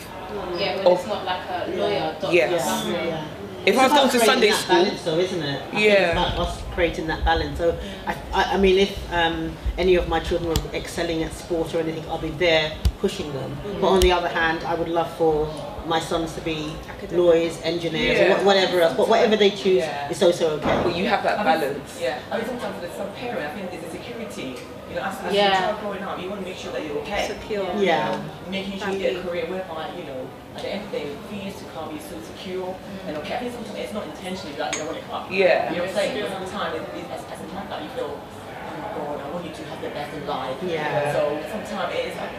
[0.55, 2.35] Yeah, when Of- it's not like a lawyer, doctor.
[2.35, 2.85] Yes.
[2.87, 3.25] Yeah.
[3.65, 5.61] If I was It's going about to Sunday creating that school, balance though, isn't it?
[5.61, 5.91] I think Yeah.
[5.93, 7.57] it's about us creating that balance.
[7.57, 11.73] So, I, I, I mean, if um, any of my children were excelling at sport
[11.75, 13.57] or anything, I'll be there pushing them.
[13.81, 15.47] But on the other hand, I would love for
[15.85, 16.73] my sons to be
[17.11, 18.37] lawyers, engineers, Yeah.
[18.37, 18.95] wha- whatever else.
[18.95, 20.09] But whatever they choose, Yeah.
[20.09, 20.81] it's also okay.
[20.83, 21.99] but you have that balance.
[22.01, 24.55] Yeah, I mean sometimes there's some parent, I think there's a security.
[24.89, 25.43] You know, as, as Yeah.
[25.45, 27.27] your child growing up, you want to make sure that you're okay.
[27.27, 27.63] Secure.
[27.77, 28.11] Yeah.
[28.11, 30.27] You know, making sure you get a career whereby, you know,
[30.59, 32.75] at the end of the day, for years to come, you're still secure
[33.07, 33.35] and okay.
[33.35, 35.31] I think sometimes it's not intentionally that you don't want to come up.
[35.31, 35.71] Yeah.
[35.71, 36.21] You know what I'm saying?
[36.21, 39.45] But sometimes it, it, as, as a mother, you feel, oh my God, I want
[39.45, 40.57] you to have the best in life.
[40.63, 41.13] Yeah.
[41.13, 42.29] So sometimes it is like,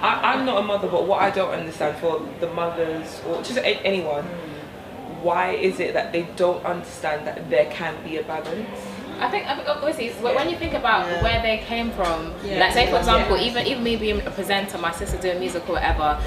[0.00, 3.56] I, I'm not a mother, but what I don't understand for the mothers or just
[3.58, 5.22] a- anyone, hmm.
[5.22, 8.68] why is it that they don't understand that there can be a balance?
[9.20, 11.22] I think, I think obviously it's- when you think about Yeah.
[11.22, 12.58] where they came from, Yeah.
[12.58, 15.74] like say for example, even even me being a presenter, my sister doing music or
[15.74, 16.18] whatever,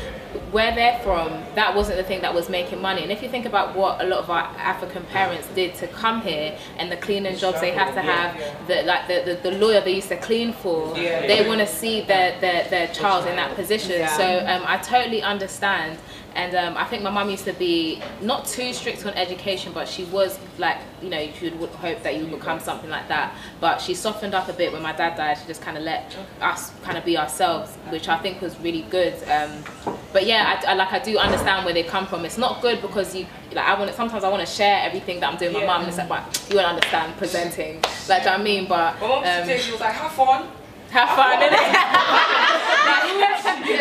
[0.52, 3.02] where they're from, that wasn't the thing that was making money.
[3.04, 6.22] And if you think about what a lot of our African parents did to come
[6.22, 9.82] here and the cleaning jobs they have to have, the like the, the, the lawyer
[9.82, 11.28] they used to clean for, Yeah.
[11.28, 14.08] they want to see their, their their child in that position.
[14.10, 16.00] So um, I totally understand.
[16.36, 19.88] And um, I think my mum used to be not too strict on education, but
[19.88, 23.34] she was like, you know, she would hope that you would become something like that.
[23.60, 25.40] But she softened up a bit when my dad died.
[25.40, 28.84] She just kind of let us kind of be ourselves, which I think was really
[28.84, 29.16] good.
[29.28, 29.64] Um,
[30.14, 32.26] but yeah, I, I like I do understand where they come from.
[32.26, 35.20] It's not good because you like I want to, sometimes I want to share everything
[35.22, 35.82] that I'm doing with my mum.
[35.82, 37.82] And it's like, but you won't understand presenting.
[38.10, 38.68] Like, do you know what I mean?
[38.68, 40.48] But My mom um, today she was like, have fun.
[40.92, 41.68] have fun, innit?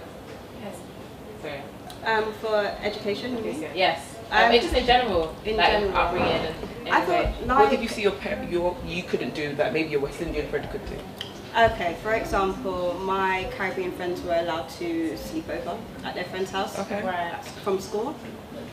[0.62, 0.76] yes,
[1.42, 1.62] sorry,
[2.06, 5.96] Um, for education, you yes, um, just in general, in like general.
[5.98, 6.56] upbringing and
[6.90, 7.34] I anyway.
[7.48, 10.22] thought What did you see your parent your you couldn't do that maybe your West
[10.22, 10.96] Indian friend could do?
[11.58, 16.78] okay, for example, my Caribbean friends were allowed to sleep over at their friend's house
[16.80, 17.02] Okay.
[17.04, 17.44] Right.
[17.64, 18.16] from school.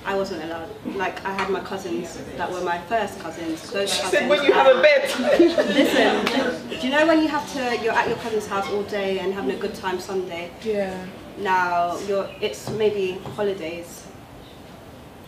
[0.07, 0.69] I wasn't allowed.
[0.97, 3.71] Like I had my cousins that were my first cousins.
[3.71, 4.21] Those She cousins.
[4.21, 5.03] said when you have a bed.
[5.81, 7.83] Listen, do you know when you have to?
[7.83, 10.51] You're at your cousin's house all day and having a good time Sunday.
[10.63, 11.07] yeah.
[11.39, 12.29] Now you're.
[12.43, 14.04] It's maybe holidays.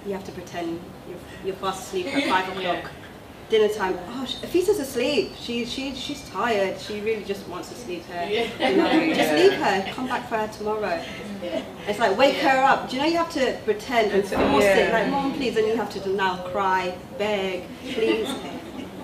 [0.06, 2.90] You have to pretend you're, you're fast asleep at five o'clock.
[3.48, 3.96] Dinner time.
[4.08, 5.32] Oh, Fisa's asleep.
[5.38, 6.80] She she she's tired.
[6.80, 8.24] She really just wants to sleep her.
[8.28, 9.92] You know, just leave her.
[9.92, 11.00] Come back for her tomorrow.
[11.86, 12.88] It's like wake her up.
[12.90, 14.92] Do you know you have to pretend and force it?
[14.92, 18.28] Like mom, please, and you have to now cry, beg, please.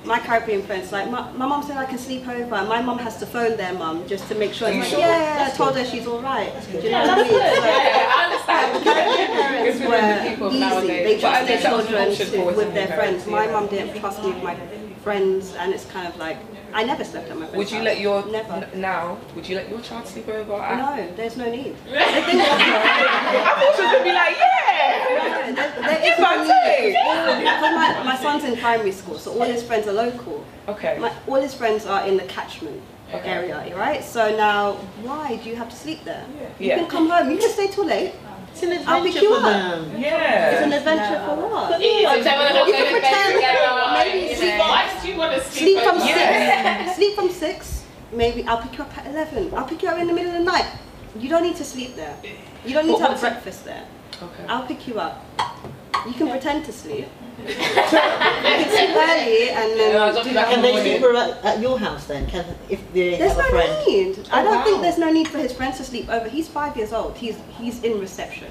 [0.04, 2.54] My Caribbean friends, like my, my mom said I can sleep over.
[2.56, 4.68] and My mom has to phone their mum just to make sure.
[4.68, 6.52] It's like, yeah, I told her she's all right.
[6.72, 7.30] Do you know what I mean?
[7.30, 8.84] So, Yeah, I understand.
[8.84, 10.58] parents were easy.
[10.58, 11.04] nowadays.
[11.06, 13.26] They trust their think that was children to, with their friends.
[13.28, 14.56] My mom didn't trust me with my
[15.04, 16.38] friends, and it's kind of like
[16.74, 17.84] I never slept at my friend's Would you house.
[17.84, 18.68] let your never?
[18.76, 19.18] now?
[19.36, 20.54] Would you let your child sleep over?
[20.54, 21.76] at- No, there's no need.
[21.92, 21.94] I
[23.58, 24.48] thought she was gonna be like, yeah.
[25.12, 27.41] There, there It's is no need.
[27.62, 27.78] Thing.
[27.78, 30.44] Because my, my son's in primary school, so all his friends are local.
[30.68, 30.98] Okay.
[30.98, 32.80] My, all his friends are in the catchment
[33.12, 34.02] area, right?
[34.02, 34.72] So now,
[35.02, 36.24] why do you have to sleep there?
[36.58, 36.78] You Yeah.
[36.78, 37.30] can come home.
[37.30, 38.14] You can stay till late.
[38.52, 39.42] It's an I'll pick adventure you for up.
[39.44, 39.90] them.
[39.96, 41.80] It's an adventure for what?
[41.80, 43.34] Yeah, so when I go You can pretend
[43.96, 44.58] maybe sleep know.
[44.58, 45.62] Why did you want to sleep?
[45.62, 46.06] Sleep from over?
[46.06, 46.96] six.
[46.96, 47.84] Sleep from six.
[48.12, 49.54] Maybe I'll pick you up at eleven.
[49.54, 50.66] I'll pick you up in the middle of the night.
[51.18, 52.14] You don't need to sleep there.
[52.66, 53.84] You don't need But to have what's- breakfast there.
[54.22, 54.44] Okay.
[54.48, 55.24] I'll pick you up.
[56.06, 57.06] You can pretend to sleep.
[57.38, 59.92] you can sleep early and then.
[59.94, 62.26] Yeah, I'll drop you back Can they sleep at, at your house then?
[62.26, 63.86] Can if they There's have a no friend?
[63.86, 64.28] need.
[64.30, 64.64] I Oh, don't wow.
[64.64, 66.28] think there's no need for his friends to sleep over.
[66.28, 67.16] He's five years old.
[67.16, 68.50] He's he's in reception.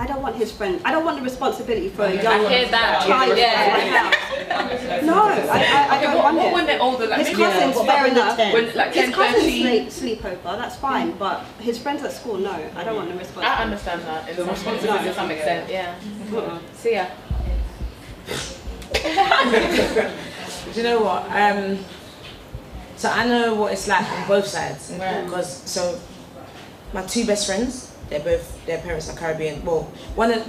[0.00, 0.80] I don't want his friend.
[0.84, 3.04] I don't want the responsibility for a young I hear that.
[3.04, 3.46] child Yeah.
[3.46, 5.02] at my house.
[5.04, 6.54] No, I, I, I don't What, want what it.
[6.54, 7.06] when they're older?
[7.08, 8.38] Like His cousins, what about fair when enough.
[8.38, 9.60] when like His 10, cousins 13.
[9.62, 12.52] sleep, sleep over, that's fine, but his friends at school, no.
[12.76, 13.50] I don't want the responsibility.
[13.60, 14.28] I understand that.
[14.28, 15.94] It's responsibility to some extent, yeah.
[16.74, 17.06] See ya.
[20.72, 21.24] Do you know what?
[21.32, 21.78] Um,
[22.96, 24.92] so I know what it's like on both sides.
[24.98, 25.24] Right.
[25.24, 25.98] Because so
[26.92, 29.64] my two best friends, they're both their parents are Caribbean.
[29.64, 29.82] Well,
[30.14, 30.46] one of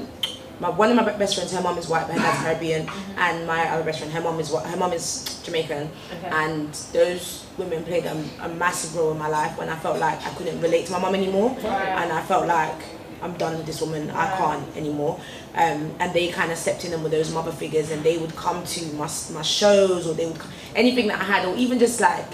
[0.60, 3.48] my one of my best friends, her mom is white, but her dad's Caribbean, and
[3.48, 6.30] my other best friend, her mom is her mom is Jamaican, Okay.
[6.32, 10.22] and those women played a, a massive role in my life when I felt like
[10.26, 12.76] I couldn't relate to my mom anymore, and I felt like
[13.22, 15.20] I'm done with this woman, I can't anymore.
[15.56, 18.36] Um, and they kind of stepped in and were those mother figures, and they would
[18.36, 20.42] come to my my shows, or they would
[20.76, 22.26] anything that I had, or even just like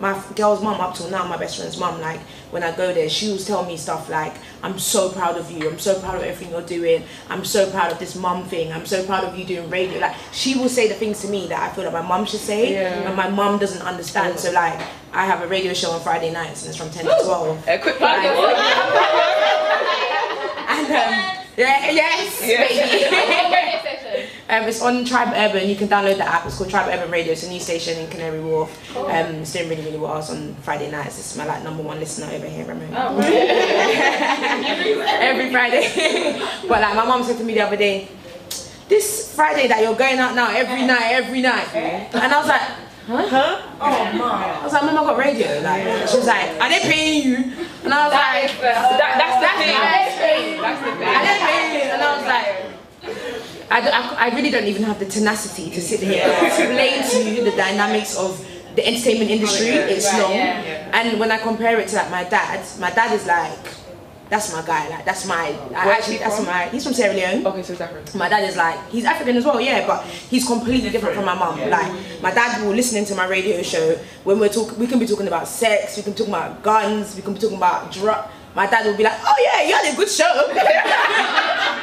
[0.00, 2.20] my girl's mom up till now, my best friend's mom, like
[2.54, 5.68] when I go there, she will tell me stuff like, I'm so proud of you,
[5.68, 8.86] I'm so proud of everything you're doing, I'm so proud of this mum thing, I'm
[8.86, 9.98] so proud of you doing radio.
[9.98, 12.38] Like she will say the things to me that I feel like my mum should
[12.38, 13.08] say, Yeah.
[13.08, 14.38] and my mum doesn't understand.
[14.38, 14.80] So like
[15.12, 17.68] I have a radio show on Friday nights and it's from 10 to 12.
[17.68, 18.24] A quick plug.
[20.74, 23.90] And um, yeah, yes, baby.
[24.46, 25.68] Um, it's on Tribe Urban.
[25.68, 26.44] You can download the app.
[26.44, 27.32] It's called Tribe Urban Radio.
[27.32, 28.70] It's a new station in Canary Wharf.
[28.96, 30.18] Um, it's doing really, really well.
[30.18, 31.18] It's on Friday nights.
[31.18, 32.92] It's my like number one listener over here, Ramon.
[35.24, 36.38] Every Friday.
[36.68, 38.08] but like my mom said to me the other day,
[38.88, 41.74] this Friday that you're going out now every night, every night.
[41.74, 42.60] And I was like,
[43.06, 43.62] huh?
[43.80, 44.60] Oh my.
[44.60, 45.60] I was like, Mom, I got radio.
[45.60, 47.36] Like, she was like, are they paying you?
[47.82, 49.56] And I was like, That, that's the that's
[50.20, 50.60] thing.
[50.60, 51.08] That's the thing.
[51.08, 51.84] I didn't pay you.
[51.92, 52.73] And I was like,
[53.70, 57.30] I, I- I really don't even have the tenacity to sit here and explain to
[57.30, 58.44] you the dynamics of
[58.76, 59.68] the entertainment industry.
[59.68, 60.32] It's Right, long.
[60.32, 60.90] yeah.
[60.98, 63.58] And when I compare it to like my dad, my dad is like,
[64.30, 64.88] that's my guy.
[64.88, 65.54] Like that's my.
[65.76, 66.46] I actually, that's from?
[66.46, 66.66] my.
[66.68, 67.46] He's from Sierra Leone.
[67.46, 68.14] Okay, so it's different.
[68.14, 71.34] My dad is like, he's African as well, yeah, but he's completely different from my
[71.34, 71.58] mum.
[71.70, 75.06] Like, my dad will listen to my radio show when we're talking, we can be
[75.06, 78.28] talking about sex, we can be talking about guns, we can be talking about drug.
[78.54, 80.30] My dad would be like, oh yeah, you had a good show.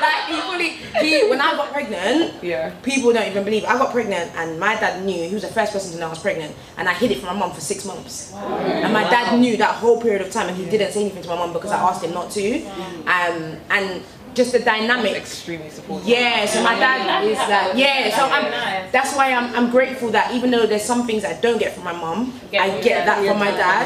[0.02, 0.70] like, he fully,
[1.06, 2.70] he, when I got pregnant, Yeah.
[2.82, 3.70] people don't even believe it.
[3.70, 6.10] I got pregnant and my dad knew, he was the first person to know I
[6.10, 8.32] was pregnant, and I hid it from my mum for six months.
[8.34, 11.30] And my dad knew that whole period of time and he didn't say anything to
[11.30, 12.66] my mum because I asked him not to.
[12.66, 14.02] Um, and
[14.34, 16.08] just the dynamic Extremely supportive.
[16.08, 20.34] yeah, so my dad is like, yeah, so I'm, that's why I'm, I'm grateful that
[20.34, 23.40] even though there's some things I don't get from my mum, I get that from
[23.40, 23.86] my dad.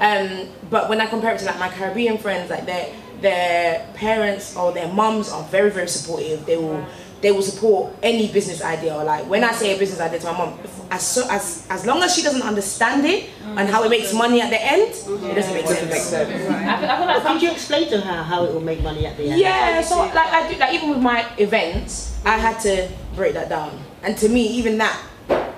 [0.00, 4.56] Um, but when I compare it to like my Caribbean friends, like their their parents
[4.56, 6.44] or their mums are very very supportive.
[6.46, 6.84] They will
[7.22, 8.94] they will support any business idea.
[8.94, 11.66] Or like when I say a business idea to my mum, if- as so as
[11.70, 13.56] as long as she doesn't understand it mm.
[13.58, 16.30] and how it makes money at the end, it doesn't make Doesn't make sense.
[16.30, 16.50] sense.
[16.50, 19.06] I feel, I feel like Could you explain to her how it will make money
[19.06, 19.40] at the end?
[19.40, 23.48] Yeah, so like I do like even with my events, I had to break that
[23.48, 23.78] down.
[24.02, 24.96] And to me, even that
[25.30, 25.55] s-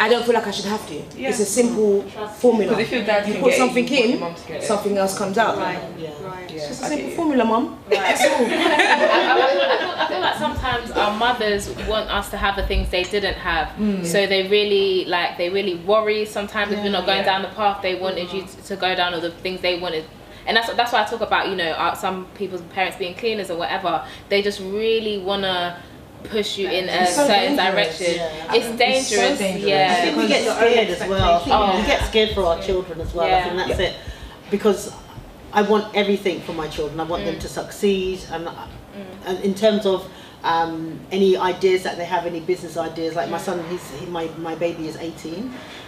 [0.00, 0.94] I don't feel like I should have to.
[0.94, 2.76] It's a simple formula.
[2.76, 4.62] Because if your dad you put get it, something you in, your mum to get
[4.62, 4.66] it.
[4.66, 5.56] something else comes out.
[5.56, 5.64] Yeah.
[5.64, 6.50] Right.
[6.50, 7.16] Yeah, It's just a I get simple you.
[7.16, 7.78] formula, mum.
[7.88, 8.28] That's all.
[8.30, 9.60] I, I, I, feel,
[10.02, 13.72] I, feel, like sometimes our mothers want us to have the things they didn't have,
[14.06, 17.82] so they really like they really worry sometimes if you're not going down the path
[17.82, 20.04] they wanted you to, to go down or the things they wanted.
[20.46, 23.50] And that's that's why I talk about you know uh, some people's parents being cleaners
[23.50, 24.04] or whatever.
[24.28, 25.82] They just really wanna
[26.24, 27.98] push you in a so certain dangerous.
[27.98, 28.16] direction.
[28.16, 28.54] Yeah.
[28.54, 29.38] It's It's so dangerous.
[29.38, 29.64] dangerous.
[29.64, 30.02] I Yeah.
[30.02, 31.42] think we get scared as well.
[31.46, 31.80] Oh.
[31.80, 33.32] We get scared for our children as well.
[33.32, 33.94] I think that's it.
[34.50, 34.92] Because
[35.52, 36.98] I want everything for my children.
[37.00, 37.40] I want them mm.
[37.40, 39.26] to succeed, and, uh, mm.
[39.26, 40.10] and in terms of
[40.44, 43.16] um, any ideas that they have, any business ideas.
[43.16, 43.44] Like my mm.
[43.44, 45.34] son, he's he, my my baby is 18,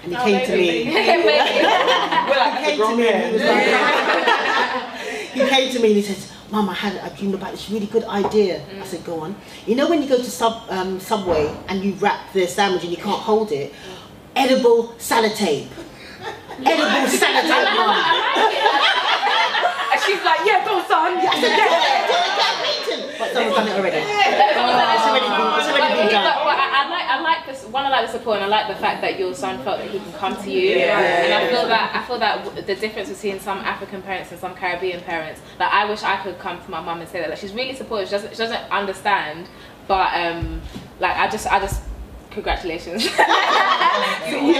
[0.04, 0.84] and he oh, came to me.
[0.86, 0.94] We're
[2.64, 4.98] he came to me and he was like,
[5.32, 7.86] he came to me and he said, Mum, I had a dream about this really
[7.86, 8.62] good idea.
[8.80, 9.34] I said, go on.
[9.66, 12.90] You know when you go to sub um, Subway and you wrap the sandwich and
[12.92, 13.72] you can't hold it?
[14.36, 15.68] Edible sellotape.
[16.58, 17.96] Edible sellotape, Mum.
[19.92, 21.16] and she's like, yeah, go son.
[21.18, 22.35] I said, yeah, yeah, yeah,
[23.18, 23.96] But someone's done it already.
[23.96, 26.44] It's already been, it's already been But, done.
[26.44, 27.84] but I, I like I like this one.
[27.84, 29.98] I like the support, and I like the fact that your son felt that he
[29.98, 30.76] can come to you.
[30.76, 30.98] Yeah.
[30.98, 34.54] and I feel that I feel that the difference between some African parents and some
[34.54, 35.40] Caribbean parents.
[35.58, 37.30] Like I wish I could come to my mum and say that.
[37.30, 38.08] Like she's really supportive.
[38.08, 39.48] She doesn't she doesn't understand,
[39.88, 40.60] but um,
[41.00, 41.82] like I just I just
[42.30, 43.04] congratulations.
[43.06, 43.12] you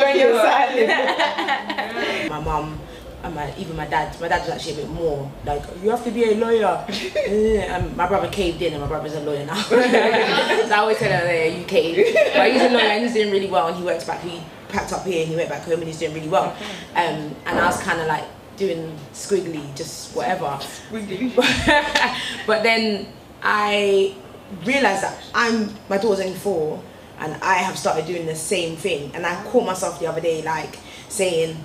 [0.03, 2.29] and your son.
[2.31, 2.81] my mum
[3.27, 4.19] and my even my dad.
[4.21, 6.85] My dad was actually a bit more like you have to be a lawyer.
[7.29, 9.55] and my brother caved in, and my brother's a lawyer now.
[9.63, 12.15] so I always tell her, yeah, you caved.
[12.35, 14.21] But he's a lawyer and he's doing really well, and he works back.
[14.23, 16.57] He packed up here and he went back home, and he's doing really well.
[16.95, 18.25] Um, and I was kind of like
[18.57, 20.59] doing squiggly, just whatever.
[22.47, 23.07] but then
[23.43, 24.15] I
[24.65, 26.83] realized that I'm my daughter's only four
[27.19, 30.43] and I have started doing the same thing and I caught myself the other day
[30.43, 31.57] like saying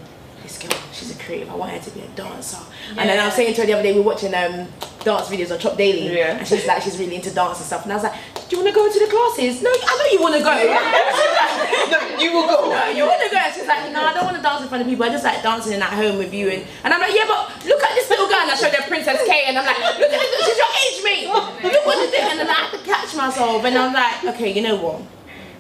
[0.44, 2.58] this girl she's a creative I want her to be a dancer
[2.90, 4.68] and then I was saying to her the other day we were watching um
[5.04, 6.38] dance videos on Chop Daily Yeah.
[6.38, 8.14] and she's like she's really into dance and stuff and I was like
[8.50, 10.52] do you want to go to the classes no I know you want to go
[11.92, 12.70] no, you will go.
[12.70, 13.38] no, you want to go?
[13.38, 15.04] And she's like, no, I don't want to dance in front of people.
[15.06, 16.50] I just like dancing at home with you.
[16.50, 18.38] And, and I'm like, yeah, but look at this little girl.
[18.40, 19.44] And I showed her Princess K.
[19.48, 21.28] And I'm like, look at this, she's your age mate.
[21.72, 22.32] Look what she's doing.
[22.32, 23.64] And then I have to catch myself.
[23.66, 25.02] And I'm like, okay, you know what?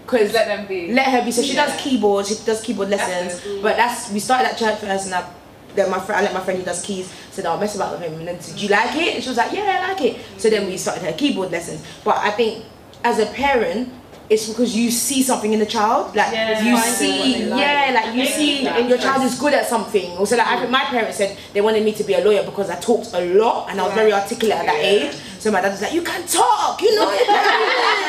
[0.03, 0.91] Because Let them be.
[0.91, 1.31] Let her be.
[1.31, 2.25] So she does keyboard.
[2.25, 3.41] She does keyboard lessons.
[3.61, 5.25] But that's we started at church first, and I.
[5.73, 8.01] Then my friend, I let my friend who does keys said, "I'll mess about with
[8.01, 10.01] him." And then, said, "Do you like it?" And she was like, "Yeah, I like
[10.01, 11.81] it." So then we started her keyboard lessons.
[12.03, 12.65] But I think,
[13.05, 13.87] as a parent,
[14.29, 16.61] it's because you see something in the child, like Yeah.
[16.61, 17.59] you see, like.
[17.59, 20.11] yeah, like you see and your child is good at something.
[20.17, 22.75] Also, like I my parents said they wanted me to be a lawyer because I
[22.75, 25.11] talked a lot and I was very articulate at that age.
[25.41, 27.33] So my dad was like, you can talk, you know, you can,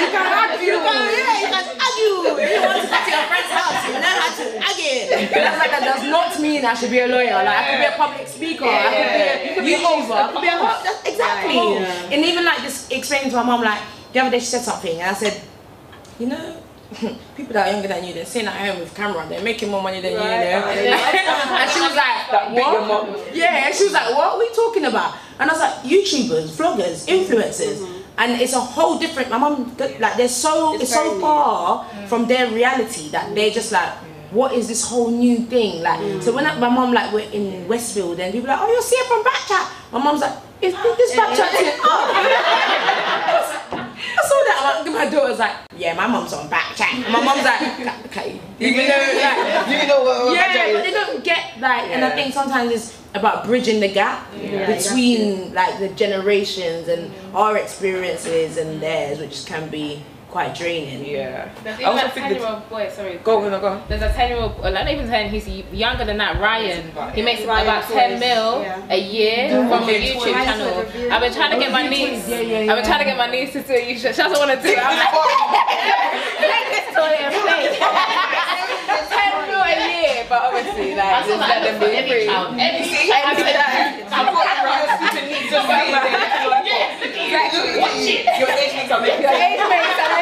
[0.04, 2.28] you can argue, you can, yeah, you can argue.
[2.28, 5.16] You want to go to your friend's house, you know how to argue.
[5.32, 7.32] Was like, that does not mean I should be a lawyer.
[7.32, 10.48] Like I could be a public speaker, I could be a YouTuber, I could be
[10.48, 10.84] a host.
[10.84, 11.56] That's exactly.
[12.12, 13.80] And even like just explaining to my mom, like
[14.12, 15.40] the other day she said something, and I said,
[16.18, 16.62] you know,
[17.36, 19.82] people that are younger than you, they're sitting at home with camera, they're making more
[19.82, 20.28] money than you, you know.
[21.58, 23.34] and she was like, what?
[23.34, 25.14] Yeah, and she was like, what are we talking about?
[25.38, 27.88] And I was like, YouTubers, vloggers, influencers.
[28.18, 29.30] And it's a whole different.
[29.30, 33.90] My mom, like, they're so it's, so far from their reality that they're just like,
[34.30, 35.82] what is this whole new thing?
[35.82, 38.72] Like, so when I, my mom like we're in Westfield and people are like, oh,
[38.72, 39.92] you're seeing from Backchat.
[39.92, 41.52] My mom's like, is this Backchat?
[44.02, 44.82] I saw that.
[44.84, 47.04] My, my daughter's like, yeah, my mom's on Backchat.
[47.04, 50.26] And my mom's like, okay, even though like, You know what?
[50.26, 53.92] what yeah, but they don't get like, and I think sometimes it's about bridging the
[53.92, 61.04] gap between like the generations and our experiences and theirs, which can be quite draining.
[61.04, 61.52] Yeah.
[61.62, 63.20] There's I even also that think 10 year that- old boy, sorry.
[63.22, 63.84] Go on, go on.
[63.86, 66.90] There's a 10 year old, well, not even 10, he's younger than that, Ryan.
[67.14, 68.80] He makes Ryan about 10 Torres, mil yeah.
[68.96, 70.32] a year from a YouTube Torres.
[70.48, 71.12] channel.
[71.12, 73.08] I've been trying to get oh, my Oh, niece, yeah, yeah, I've been trying to
[73.12, 73.92] get my niece to do it.
[73.92, 74.80] She doesn't want to do it.
[74.80, 75.12] I'm like,
[76.40, 77.76] take this toy and play.
[77.76, 82.24] 10 mil a year, but obviously, like, just let them be free.
[82.24, 84.00] Every I see that.
[84.08, 85.68] I've got a stupid needs of
[87.32, 88.24] Watch it.
[88.40, 90.21] Your age makes a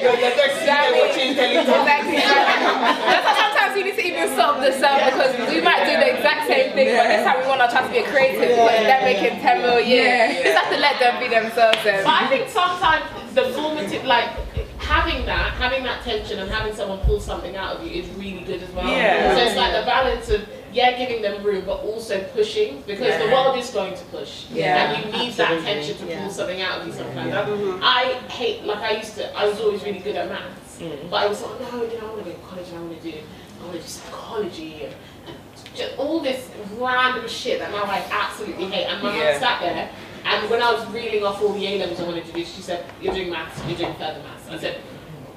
[0.00, 1.64] Your age mates are making 10 mil.
[1.64, 2.12] Your next Exactly.
[2.12, 2.16] watching Exactly.
[2.16, 6.10] That's why sometimes we need to even stop the song because we might do the
[6.16, 8.56] exact same thing, but this time we want to try to be creative.
[8.56, 10.28] But they're making 10 mil a year.
[10.28, 11.78] We just have to let them be themselves.
[11.84, 12.04] Then.
[12.04, 13.04] But I think sometimes
[13.34, 14.30] the formative, like
[14.78, 18.44] having that, having that tension and having someone pull something out of you is really
[18.44, 18.86] good as well.
[18.86, 19.34] Yeah.
[19.34, 23.32] So it's like the balance of yeah, giving them room, but also pushing because the
[23.32, 24.44] world is going to push.
[24.50, 27.32] Yeah, And you need that tension to pull something out of you sometimes.
[27.32, 27.80] Mm-hmm.
[27.82, 31.08] I hate, like I used to, I was always really good at maths, mm.
[31.08, 32.66] but I was like, no, you know, I want to go to college.
[32.74, 34.94] I want to do, I want to do psychology and,
[35.28, 35.36] and
[35.74, 38.84] just all this random shit that now I absolutely hate.
[38.84, 39.30] And my Yeah.
[39.32, 39.90] mum sat there.
[40.26, 42.60] And when I was reeling off all the A levels I wanted to do, she
[42.60, 44.50] said, You're doing maths, you're doing further maths.
[44.50, 44.76] I said,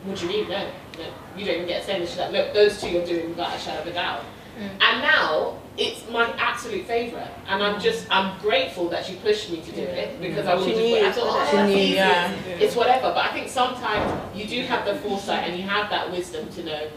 [0.04, 0.50] What do you mean?
[0.50, 1.06] No, no,
[1.38, 2.10] you don't even get a say in this.
[2.10, 4.26] She's like, Look, those two you're doing without a shadow of a doubt.
[4.60, 4.70] Mm.
[4.82, 7.32] And now it's my absolute favourite.
[7.48, 7.82] And I'm mm.
[7.82, 10.50] just, I'm grateful that she pushed me to do it because mm.
[10.50, 11.94] I She would knew I thought, oh, that's easy.
[11.96, 12.32] yeah.
[12.60, 13.14] It's whatever.
[13.14, 16.64] But I think sometimes you do have the foresight and you have that wisdom to
[16.64, 16.90] know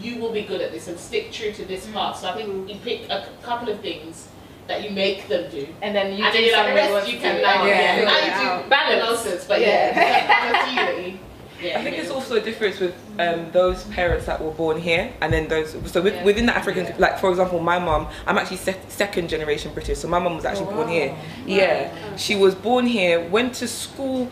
[0.00, 2.16] you will be good at this and stick true to this part.
[2.16, 4.28] So I think you pick a c- couple of things
[4.66, 5.66] that you make them do.
[5.82, 7.42] And then you and do then you're like, the rest you you want to can
[7.42, 7.96] now, Yeah.
[7.96, 8.04] yeah.
[8.04, 11.18] now you do balance nonsense, but yeah, that's you that you-
[11.62, 15.12] yeah, I think it's also a difference with um, those parents that were born here
[15.20, 15.76] and then those.
[15.90, 16.24] So with, Yeah.
[16.24, 19.98] within the African, like for example, my mum, I'm actually sec- second generation British.
[19.98, 21.14] So my mum was actually born here.
[21.46, 24.30] Yeah, she was born here, went to school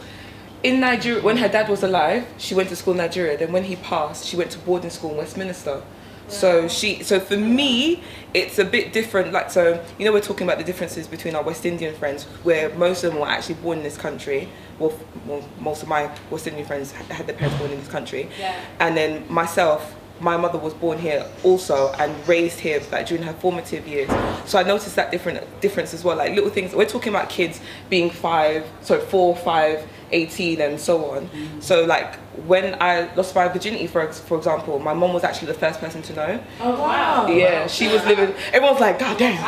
[0.63, 2.27] in Nigeria when her dad was alive.
[2.39, 3.37] She went to school in Nigeria.
[3.37, 5.83] Then when he passed, she went to boarding school in Westminster.
[6.29, 8.03] So she, so for me,
[8.35, 9.33] it's a bit different.
[9.33, 12.69] Like so, you know, we're talking about the differences between our West Indian friends, where
[12.77, 14.49] most of them were actually born in this country.
[14.79, 14.93] Well,
[15.27, 18.55] well most of my West Indian friends had their parents born in this country, Yeah.
[18.81, 19.95] and then myself.
[20.21, 24.11] My mother was born here also and raised here like during her formative years.
[24.47, 26.17] So I noticed that different difference as well.
[26.17, 26.75] Like little things.
[26.75, 31.29] We're talking about kids being five, so four, five, 18 and so on.
[31.61, 32.17] So like
[32.47, 36.03] when I lost my virginity for for example, my mom was actually the first person
[36.03, 36.41] to know.
[36.61, 37.27] Oh wow.
[37.27, 38.35] Yeah, she was living.
[38.53, 39.37] Everyone's like, God damn.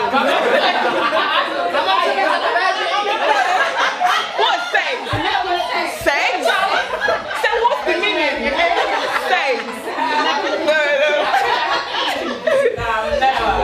[4.40, 5.11] what sex?
[6.03, 6.46] Sex?
[7.42, 8.51] So what's the meaning?
[9.29, 9.62] Sex?
[10.66, 11.11] No, no.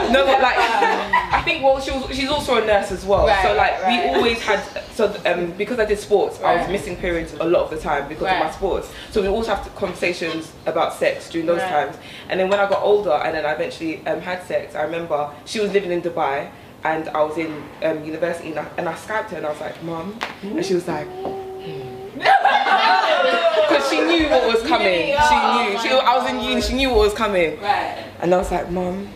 [0.09, 3.27] No, but like, I think well, she was, she's also a nurse as well.
[3.27, 4.59] Right, so like, right, we always had.
[4.93, 8.07] So um, because I did sports, I was missing periods a lot of the time
[8.07, 8.53] because of my Right.
[8.53, 8.89] sports.
[9.11, 11.69] So we always have to- conversations about sex during those Right.
[11.69, 11.97] times.
[12.29, 15.29] And then when I got older and then I eventually um, had sex, I remember
[15.45, 16.49] she was living in Dubai
[16.83, 19.59] and I was in um, university and I, and I Skyped her and I was
[19.59, 21.07] like, "Mom," And she was like,
[22.17, 25.07] because she knew what was coming.
[25.07, 25.77] She knew.
[25.81, 27.59] She, I was in uni, she knew what was coming.
[27.61, 28.03] Right.
[28.21, 29.07] And I was like, Mom,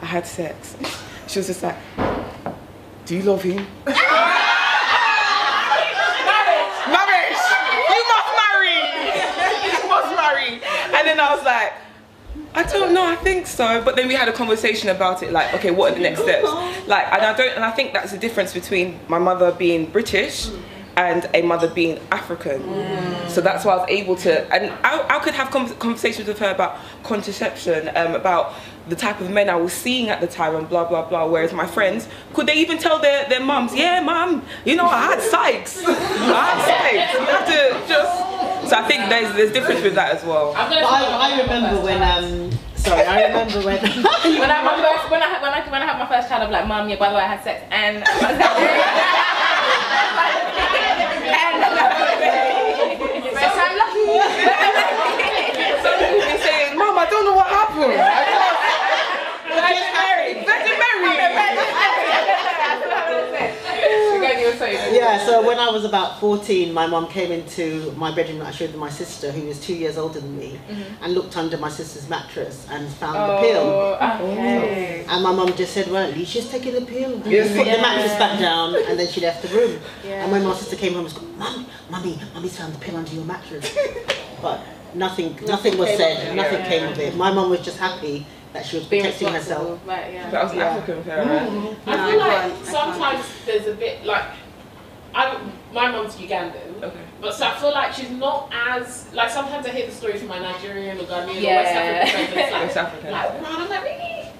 [0.00, 0.76] I had sex.
[1.26, 1.76] She was just like,
[3.06, 3.56] Do you love him?
[3.86, 3.98] marriage!
[6.88, 7.42] Marriage!
[7.90, 8.78] You must marry!
[9.64, 10.50] you must marry!
[10.94, 11.72] And then I was like,
[12.54, 13.82] I don't know, I think so.
[13.84, 16.48] But then we had a conversation about it, like, okay, what are the next steps?
[16.86, 20.48] Like, and I don't, and I think that's the difference between my mother being British
[20.96, 22.62] and a mother being African.
[23.28, 26.50] So that's why I was able to, and I, I could have conversations with her
[26.50, 28.54] about contraception, um, about
[28.88, 31.26] the type of men I was seeing at the time, and blah blah blah.
[31.26, 35.00] Whereas my friends, could they even tell their, their mums, yeah, mum, you know, I
[35.06, 37.12] had Sykes, I had Sykes.
[37.14, 38.70] You have to just.
[38.70, 40.54] So I think there's there's difference with that as well.
[40.56, 43.78] I'm But I, I remember when um sorry, I remember when
[44.40, 46.42] when I my first when I had- when I when I had my first child,
[46.44, 46.96] I'm like, mom, yeah.
[46.96, 47.96] By the way, I had sex and.
[51.34, 51.56] and
[52.24, 54.04] so I'm lucky.
[55.82, 58.00] Some people be saying, Mom, I don't know what happened.
[59.64, 60.34] Virgin Mary.
[60.44, 60.84] Virgin Mary.
[64.92, 68.50] Yeah, so when I was about 14, my mom came into my bedroom that I
[68.50, 71.04] shared with my sister, who was two years older than me, mm-hmm.
[71.04, 73.62] and looked under my sister's mattress and found the oh, pill.
[74.20, 75.04] Oh, okay.
[75.08, 77.14] And my mum just said, well, at least she's taking the pill.
[77.14, 77.48] And Yes.
[77.48, 77.76] just put Yeah.
[77.76, 79.78] the mattress back down, and then she left the room.
[80.04, 80.24] Yeah.
[80.24, 83.14] And when my sister came home, she was Mum, Mummy, Mummy's found the pill under
[83.14, 83.76] your mattress.
[84.42, 84.60] but
[84.94, 86.68] nothing, nothing was came said, nothing Yeah.
[86.68, 87.16] came of it.
[87.16, 89.80] My mum was just happy that she was Being protecting herself.
[89.84, 90.30] Right, yeah.
[90.30, 90.64] That was an Yeah.
[90.70, 91.30] African parent.
[91.86, 92.66] I No, feel I like can't, can't.
[92.66, 94.24] sometimes there's a bit like
[95.14, 95.38] I
[95.72, 96.82] my mum's Ugandan.
[96.82, 97.00] Okay.
[97.20, 100.28] But so I feel like she's not as like sometimes I hear the stories from
[100.28, 103.10] my Nigerian or Ghanaian or West African friends and it's like, West African.
[103.12, 104.30] like man, I'm like really,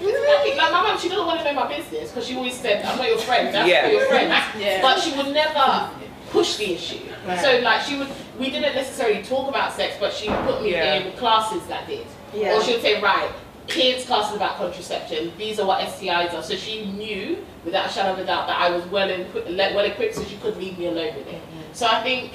[0.00, 0.56] really, really?
[0.56, 2.96] Like my mum, she doesn't want to know my business because she always said I'm
[2.96, 3.86] not your friend, that's Yeah.
[3.86, 4.32] for your friend.
[4.58, 4.82] Yeah.
[4.82, 5.90] But she would never
[6.30, 7.00] push the issue.
[7.26, 7.40] Right.
[7.40, 10.94] So like she would, we didn't necessarily talk about sex, but she put me Yeah.
[10.94, 12.06] in classes that did.
[12.34, 12.54] Yeah.
[12.56, 13.30] Or she would say, right,
[13.68, 15.32] kids classes about contraception.
[15.36, 16.42] These are what STIs are.
[16.42, 19.84] So she knew, without a shadow of a doubt, that I was well equipped, well
[19.84, 21.42] equipped, so she could leave me alone with it.
[21.42, 21.72] Mm-hmm.
[21.72, 22.32] So I think,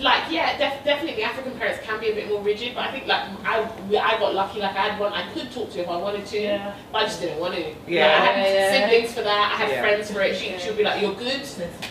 [0.00, 3.06] like, yeah, def- definitely African parents can be a bit more rigid, but I think
[3.06, 3.62] like I,
[4.00, 4.60] I got lucky.
[4.60, 6.74] Like I had one I could talk to if I wanted to, Yeah.
[6.92, 7.74] but I just didn't want to.
[7.86, 8.06] Yeah.
[8.06, 8.88] Like, I had Yeah, yeah.
[8.90, 9.52] siblings for that.
[9.52, 9.80] I had Yeah.
[9.82, 10.36] friends for it.
[10.36, 11.42] She, she would be like, "You're good.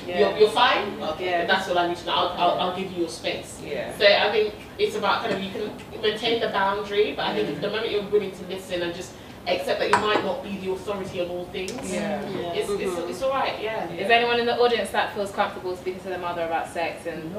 [0.07, 0.19] Yeah.
[0.19, 1.01] You're, you're fine.
[1.01, 1.41] Okay, Yeah.
[1.41, 2.13] but that's all I need to know.
[2.13, 3.95] I'll, I'll, I'll give you your space." Yeah.
[3.97, 5.71] So I think it's about kind of you can
[6.01, 9.13] maintain the boundary, but I think if the moment you're willing to listen and just
[9.47, 12.21] accept that you might not be the authority on all things, Yeah.
[12.53, 13.09] it's, it's, mm-hmm.
[13.09, 13.61] it's all right.
[13.61, 13.89] Yeah.
[13.91, 17.35] Is anyone in the audience that feels comfortable speaking to their mother about sex and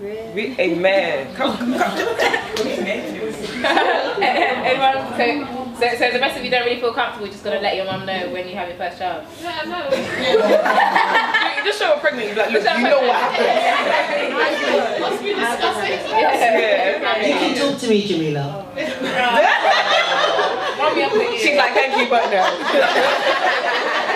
[0.00, 1.34] Re- Amen.
[1.34, 1.98] Come, come,
[4.22, 4.96] anyone?
[5.78, 7.26] So, so, so the rest of you don't really feel comfortable.
[7.26, 9.24] You're just gonna let your mum know when you have your first child.
[9.40, 9.88] Yeah, no.
[11.58, 12.28] You just show her pregnant.
[12.28, 14.34] You're like, look, you know what happened.
[15.00, 16.10] Must be disgusting.
[16.10, 17.26] Yeah.
[17.26, 18.64] You can talk to me, Jamila.
[20.78, 21.38] Mommy, I'm with you.
[21.38, 22.30] She's like, thank you, but
[24.10, 24.14] no.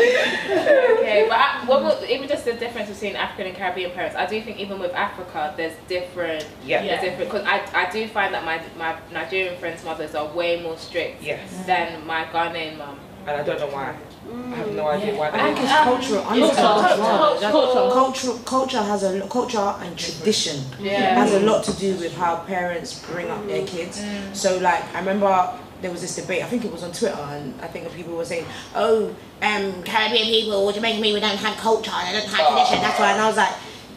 [0.00, 4.26] Okay, but I, what will, even just the difference between African and Caribbean parents, I
[4.26, 6.46] do think even with Africa, there's different.
[6.64, 6.82] Yeah.
[6.82, 10.62] There's different because I, I do find that my my Nigerian friends' mothers are way
[10.62, 11.52] more strict Yes.
[11.52, 11.66] Mm-hmm.
[11.66, 12.98] than my Ghanaian mum.
[13.26, 13.94] And I don't know why.
[14.32, 15.64] I have no mm, idea why I think is.
[15.64, 16.24] it's cultural.
[16.24, 16.96] I think it's Culture.
[16.96, 17.90] cultural.
[17.90, 18.28] Culture.
[18.30, 21.14] Culture, culture has a culture and tradition Yeah.
[21.14, 24.00] has a lot to do with how parents bring up their kids.
[24.00, 24.34] Mm.
[24.36, 26.42] So like I remember there was this debate.
[26.42, 30.26] I think it was on Twitter, and I think people were saying, "Oh, um, Caribbean
[30.26, 33.12] people, Jamaican people don't have culture, they don't have tradition." That's why.
[33.12, 33.54] And I was like.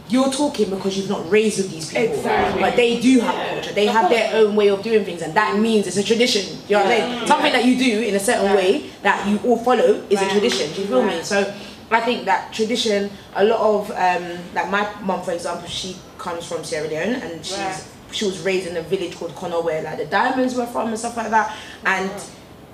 [0.10, 2.62] You're talking because you've not raised with these people, Exactly.
[2.62, 3.72] but they do have culture.
[3.72, 6.60] They have their own way of doing things, and that means it's a tradition.
[6.68, 7.28] You know what I'm saying?
[7.28, 10.72] Something that you do in a certain way that you all follow is a tradition.
[10.74, 11.24] Do you feel me?
[11.24, 11.52] So
[11.90, 16.46] I think that tradition, a lot of um, like my mum, for example, she comes
[16.46, 17.84] from Sierra Leone and she's Right.
[18.14, 21.00] She was raised in a village called Kono where like the diamonds were from and
[21.00, 21.56] stuff like that.
[21.86, 22.12] And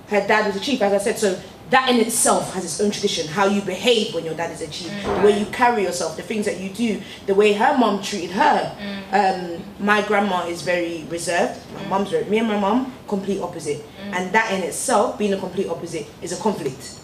[0.10, 1.18] her dad was a chief, as I said.
[1.18, 3.28] So that in itself has its own tradition.
[3.28, 6.24] How you behave when your dad is a chief, the way you carry yourself, the
[6.24, 8.76] things that you do, the way her mom treated her.
[9.12, 11.60] Um, my grandma is very reserved.
[11.76, 12.26] My mum's very.
[12.26, 13.86] Me and my mum, complete opposite.
[14.12, 17.00] And that in itself, being a complete opposite, is a conflict.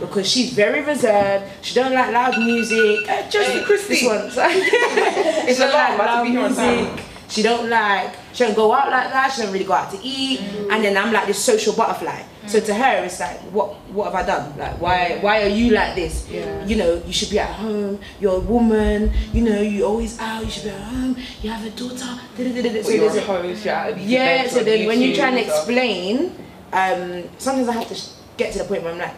[0.00, 1.44] Because she's very reserved.
[1.60, 3.08] She don't like loud music.
[3.08, 3.94] Uh, just Hey, the Christy.
[3.94, 6.98] This one's It's a lot, but to be here on time.
[7.28, 9.98] She don't like, she don't go out like that, she don't really go out to
[10.02, 10.40] eat.
[10.70, 12.22] And then I'm like this social butterfly.
[12.46, 14.56] So to her it's like, what what have I done?
[14.56, 16.28] Like why why are you like this?
[16.30, 20.44] You know, you should be at home, you're a woman, you know, you always out,
[20.44, 22.14] you should be at home, you have a daughter.
[22.36, 25.28] So So you're a host, you're at these yeah, events so then when you try
[25.28, 26.32] and and explain,
[26.72, 29.14] um, sometimes I have to sh- get to the point where I'm like,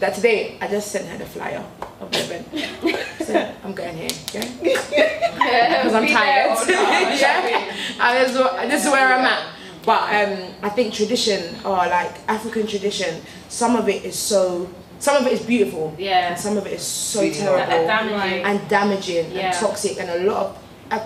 [0.00, 1.64] that today I just sent her the flyer
[2.00, 2.96] of the event.
[3.26, 5.82] so I'm going here, yeah?
[5.82, 6.68] Because I'm tired.
[6.68, 7.74] yeah?
[8.00, 8.34] I just,
[8.68, 9.46] this is where I'm at.
[9.84, 15.16] But um, I think tradition, or like African tradition, some of it is so, some
[15.16, 15.94] of it is beautiful.
[15.98, 16.28] Yeah.
[16.30, 18.44] And some of it is so Really terrible That- that damaging.
[18.44, 19.40] and damaging Yeah.
[19.46, 20.58] and toxic and a lot of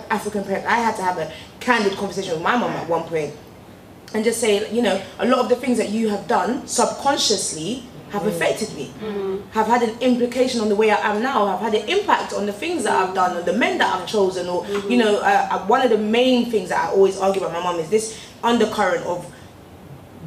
[0.09, 0.67] African parents.
[0.67, 1.31] I had to have a
[1.61, 3.33] candid conversation with my mom at one point
[4.13, 7.83] and just say, you know, a lot of the things that you have done subconsciously
[8.11, 8.91] have affected me,
[9.51, 12.45] have had an implication on the way I am now, have had an impact on
[12.45, 15.47] the things that I've done, or the men that I've chosen, or you know, uh,
[15.51, 18.17] uh, one of the main things that I always argue about my mum is this
[18.43, 19.25] undercurrent of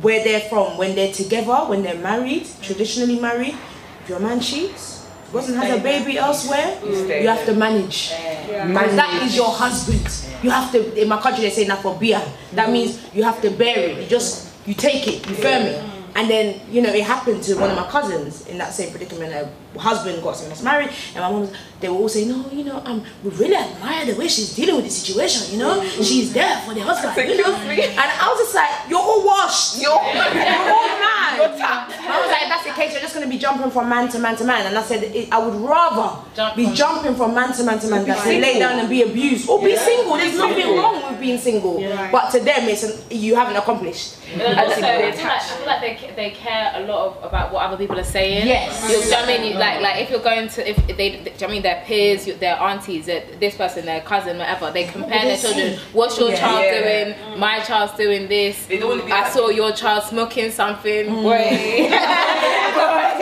[0.03, 3.57] where they're from when they're together, when they're married, traditionally married.
[4.03, 8.13] If your man cheats, goes and has a baby elsewhere, stay you have to manage.
[8.13, 10.07] And that is your husband.
[10.43, 11.01] You have to.
[11.01, 12.23] In my country, they say "na for beer."
[12.55, 13.99] That means you have to bear it.
[14.03, 15.27] You just you take it.
[15.29, 15.83] You firm it.
[16.19, 19.33] And then you know it happened to one of my cousins in that same predicament.
[19.77, 21.53] Husband got someone else married, and my mom was.
[21.81, 24.75] They were all saying, "No, you know, um, we really admire the way she's dealing
[24.77, 25.53] with the situation.
[25.53, 27.55] You know, she's there for the husband." You know?
[27.55, 29.81] And I was just like, "You're all washed.
[29.81, 31.37] You're, you're all mad.
[31.39, 32.93] You're tapped." I was like, "If "That's the case.
[32.93, 35.39] You're just gonna be jumping from man to man to man." And I said, "I
[35.39, 38.81] would rather Jump be jumping from man to man to man than to lay down
[38.81, 40.17] and be abused or be single.
[40.17, 41.79] There's nothing wrong with being single,
[42.11, 45.39] but to them, it's an, you haven't accomplished." And then also, I feel like, I
[45.57, 48.47] feel like they, they care a lot of, about what other people are saying.
[48.47, 48.83] Yes.
[48.83, 49.53] You, do you know what I mean?
[49.53, 51.47] You- Like, like like if you're going to, if they, do you know what I
[51.49, 55.79] mean, their peers, their aunties, this person, their cousin, whatever, they compare their children.
[55.93, 56.41] What's your Yeah.
[56.41, 57.05] child Yeah.
[57.15, 57.39] doing?
[57.39, 58.67] My child's doing this.
[58.67, 61.07] They don't wanna be I like- saw your child smoking something.
[61.07, 61.23] Mm.
[61.25, 61.91] Wait.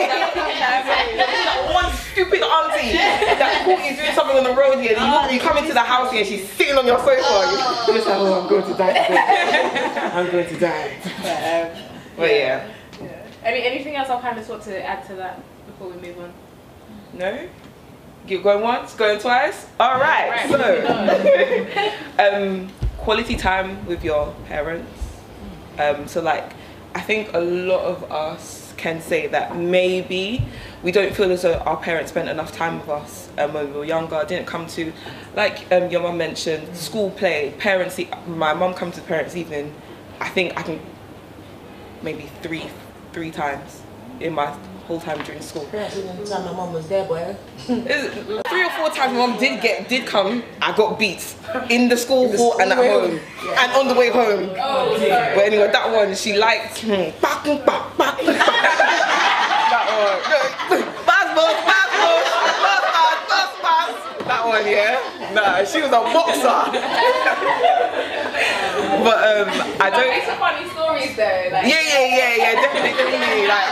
[1.73, 4.91] one stupid auntie that caught you doing something on the road here.
[4.97, 7.85] You, walk- you come into the house here, and she's sitting on your sofa.
[7.87, 8.93] You're just like, oh, I'm going to die.
[8.93, 10.09] today.
[10.13, 10.97] I'm going to die.
[11.21, 11.83] But, um,
[12.17, 12.67] but yeah.
[13.43, 16.33] Any, anything else I kind of want to add to that before we move on?
[17.13, 17.47] No?
[18.27, 19.65] Keep going once, going twice.
[19.79, 20.49] All right.
[20.49, 24.91] Right, So, um, quality time with your parents.
[25.79, 26.53] Um, so like,
[26.95, 30.43] I think a lot of us can say that maybe
[30.83, 33.79] we don't feel as though our parents spent enough time with us um, when we
[33.79, 34.23] were younger.
[34.27, 34.91] Didn't come to,
[35.35, 37.97] like um, your mum mentioned, school play, parents.
[37.99, 39.73] e- My mum comes to parents' evening.
[40.19, 40.79] I think I can
[42.01, 42.65] maybe three,
[43.13, 43.81] three times
[44.19, 44.55] in my
[44.87, 45.65] whole time during school.
[45.65, 47.35] Time my mom was there, boy.
[47.57, 50.41] Three or four times my mum did get did come.
[50.61, 51.35] I got beats
[51.69, 53.19] in the school hall and at home
[53.59, 54.47] and on the way home.
[54.47, 56.79] But anyway, that one she liked.
[56.79, 58.17] Hmm, back, back, back, back.
[59.71, 60.21] that one.
[61.05, 62.27] Pass, boss, pass, boss,
[62.63, 63.91] pass, pass, pass, pass.
[64.25, 64.95] That one, yeah.
[65.33, 66.71] Nah, she was a boxer.
[69.03, 69.47] but um,
[69.81, 70.13] I don't.
[70.13, 71.49] It's some funny stories though.
[71.51, 72.53] Like, Yeah, yeah, yeah, yeah.
[72.61, 73.47] Definitely, definitely.
[73.53, 73.67] Like.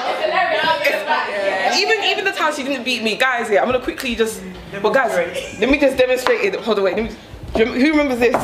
[0.88, 1.80] It's hilarious.
[1.80, 3.49] even even the time she didn't beat me, guys.
[3.49, 4.41] Yeah, I'm gonna quickly just.
[4.82, 5.13] But guys,
[5.59, 6.55] let me just demonstrate it.
[6.61, 6.95] Hold on, wait.
[6.97, 7.11] Let me,
[7.57, 8.36] you who remembers this?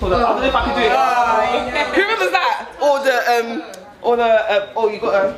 [0.00, 0.20] Hold on.
[0.20, 1.86] I don't know if I can do it.
[1.94, 2.68] Who remembers that?
[2.80, 3.62] Or the um,
[4.02, 5.36] or the uh, oh you got a.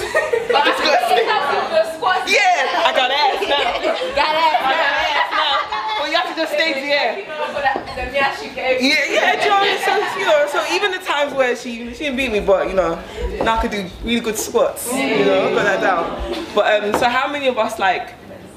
[0.00, 2.30] But I think it's like the squats.
[2.30, 3.60] Yeah, I got ass now.
[4.16, 4.54] Got it.
[4.58, 5.89] I got ass now.
[6.10, 7.14] Well, you have to just stay there.
[7.14, 8.82] The nyash you gave.
[8.82, 10.10] Yeah, yeah, do you know what I mean?
[10.10, 12.74] So, you know, so even the times where she she didn't beat me, but you
[12.74, 13.00] know,
[13.44, 14.92] now I could do really good squats.
[14.92, 16.46] You know, got that down.
[16.52, 18.14] But um, so how many of us like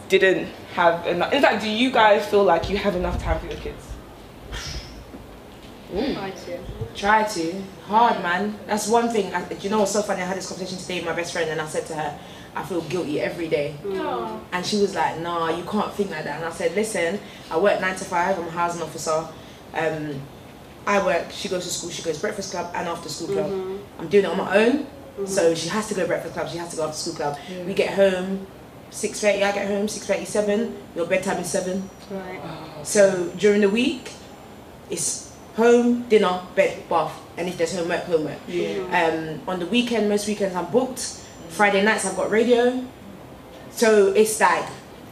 [0.09, 1.31] didn't have enough?
[1.31, 3.85] In fact, do you guys feel like you have enough time for your kids?
[5.91, 6.59] Try to.
[6.95, 7.61] Try to.
[7.85, 8.57] Hard, man.
[8.65, 9.31] That's one thing.
[9.31, 10.23] I, do you know what's so funny?
[10.23, 12.19] I had this conversation today with my best friend, and I said to her,
[12.55, 13.75] I feel guilty every day.
[14.51, 16.37] And she was like, Nah, you can't think like that.
[16.37, 18.37] And I said, Listen, I work nine to five.
[18.37, 19.27] I'm a housing officer.
[19.73, 20.21] Um,
[20.85, 21.31] I work.
[21.31, 21.89] She goes to school.
[21.89, 23.79] She goes breakfast club and after school club.
[23.99, 24.87] I'm doing it on my own.
[25.25, 26.49] So she has to go breakfast club.
[26.49, 27.37] She has to go after school club.
[27.65, 28.47] We get home.
[28.91, 31.89] 6.30, I get home, 6.37, your bedtime is 7.
[32.11, 32.39] Right.
[32.83, 34.11] So during the week,
[34.91, 38.37] it's home, dinner, bed, bath, and if there's homework, homework.
[38.47, 38.83] Yeah.
[38.91, 41.19] Um, on the weekend, most weekends I'm booked.
[41.53, 42.83] Friday nights I've got radio.
[43.71, 44.65] So it's like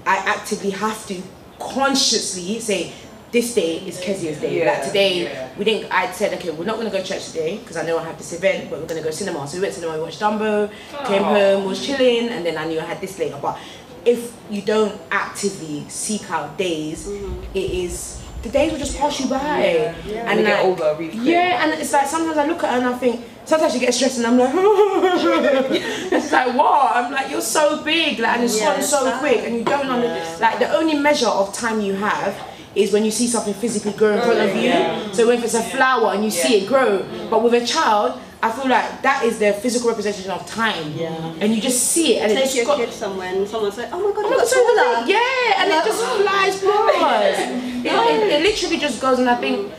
[0.05, 1.21] I actively have to
[1.59, 2.93] consciously say
[3.31, 4.59] this day is Kezia's day.
[4.59, 4.71] Yeah.
[4.71, 5.91] Like today, we didn't.
[5.91, 8.17] I said okay, we're not gonna go to church today because I know I have
[8.17, 9.47] this event, but we're gonna go cinema.
[9.47, 10.69] So we went to cinema, we watched Dumbo,
[11.05, 11.33] came oh.
[11.33, 13.39] home, was chilling, and then I knew I had this later.
[13.41, 13.57] But
[14.03, 17.43] if you don't actively seek out days, mm-hmm.
[17.53, 19.37] it is the days will just pass you by.
[19.37, 21.23] And they get like- older really quick.
[21.23, 23.97] yeah, and it's like sometimes I look at her and I think sometimes she gets
[23.97, 24.51] stressed and I'm like,
[26.11, 26.95] it's like what?
[26.95, 29.63] I'm like, you're so big, like, and it's Yeah, gone so it's quick, and you
[29.63, 30.41] don't understand.
[30.41, 32.35] Like the only measure of time you have
[32.75, 35.13] is when you see something physically grow in front of you.
[35.13, 38.19] So if it's a flower and you see it grow, but with a child.
[38.43, 41.13] I feel like that is their physical representation of time, Yeah.
[41.39, 43.71] and you just see it, and it Take just your got, kid somewhere and someone
[43.71, 45.05] say, oh my god, Oh you my God, so.
[45.05, 46.23] Yeah, and it just oh.
[46.23, 47.39] flies past.
[47.81, 49.71] It, it, it literally just goes, and I think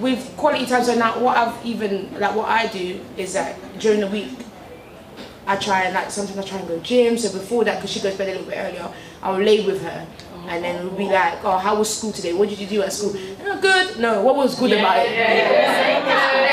[0.00, 0.84] with quality time.
[0.84, 4.30] So now, what I've even like what I do is that during the week,
[5.46, 7.16] I try and like sometimes I try and go gym.
[7.18, 8.88] So before that, because she goes to bed a little bit earlier,
[9.22, 10.06] I'll lay with her.
[10.48, 12.32] And then we'll be like, oh, how was school today?
[12.32, 13.12] What did you do at school?
[13.44, 13.98] "Oh, good.
[13.98, 15.12] No, what was good about it?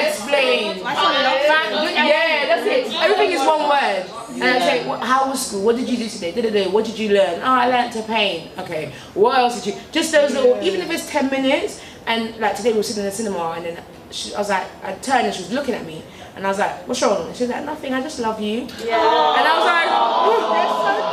[0.07, 0.83] Explain.
[0.83, 2.93] Thank- Yeah, that's it.
[3.01, 4.05] everything is one word.
[4.33, 5.61] And I say, "What- how was school?
[5.61, 6.31] What did you do today?
[6.31, 6.69] Da-da-da.
[6.69, 7.39] What did you learn?
[7.41, 8.51] Oh, I learned to paint.
[8.59, 8.91] Okay.
[9.13, 9.81] What else did you?
[9.93, 11.79] Just those little, even if it's 10 minutes.
[12.07, 14.67] And like today we were sitting in the cinema and then she, I was like,
[14.83, 16.03] I turned and she was looking at me.
[16.35, 17.27] And I was like, what's wrong?
[17.27, 18.67] And she was like, nothing, I just love you.
[18.83, 19.39] Yeah.
[19.39, 20.35] And I was like, oh,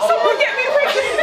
[0.09, 1.22] someone get me pregnant.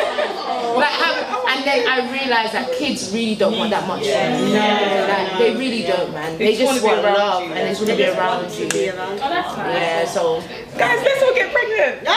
[0.80, 1.20] like, have,
[1.52, 4.08] and then I realized that kids really don't want that much.
[4.08, 4.54] from you.
[4.56, 6.38] Like, they really don't, man.
[6.38, 7.50] They, just just wanna want around love you.
[7.54, 8.70] and they just want to be around you.
[8.70, 9.20] Be around.
[9.20, 9.76] Oh, that's nice.
[9.76, 10.40] Yeah, so
[10.78, 12.04] Guys, let's all get pregnant.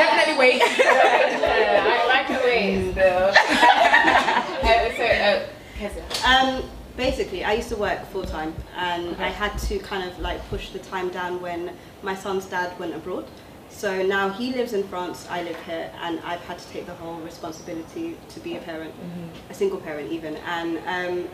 [0.00, 0.62] definitely wait.
[2.96, 5.46] Yeah, I like the way
[5.78, 5.88] still.
[5.88, 6.62] uh, so, uh, Um,
[6.96, 10.70] basically, I used to work full time, and I had to kind of like push
[10.70, 11.72] the time down when
[12.02, 13.26] my son's dad went abroad.
[13.70, 16.94] So now he lives in France, I live here, and I've had to take the
[16.94, 18.92] whole responsibility to be a parent,
[19.48, 20.36] a single parent even.
[20.38, 21.28] And um,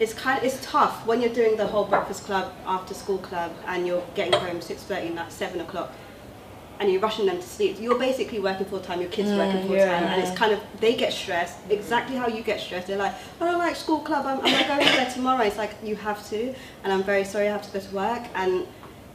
[0.00, 3.52] it's kind of, it's tough when you're doing the whole breakfast club, after school club,
[3.68, 5.92] and you're getting home six thirty, not seven o'clock,
[6.78, 7.76] and you're rushing them to sleep.
[7.80, 9.00] You're basically working full time.
[9.00, 12.28] Your kids are working full time, and it's kind of they get stressed exactly how
[12.28, 12.86] you get stressed.
[12.88, 14.26] They're like, I don't like school club.
[14.26, 15.42] I'm, I'm not going there tomorrow.
[15.44, 16.54] It's like you have to,
[16.84, 18.66] and I'm very sorry I have to go to work, and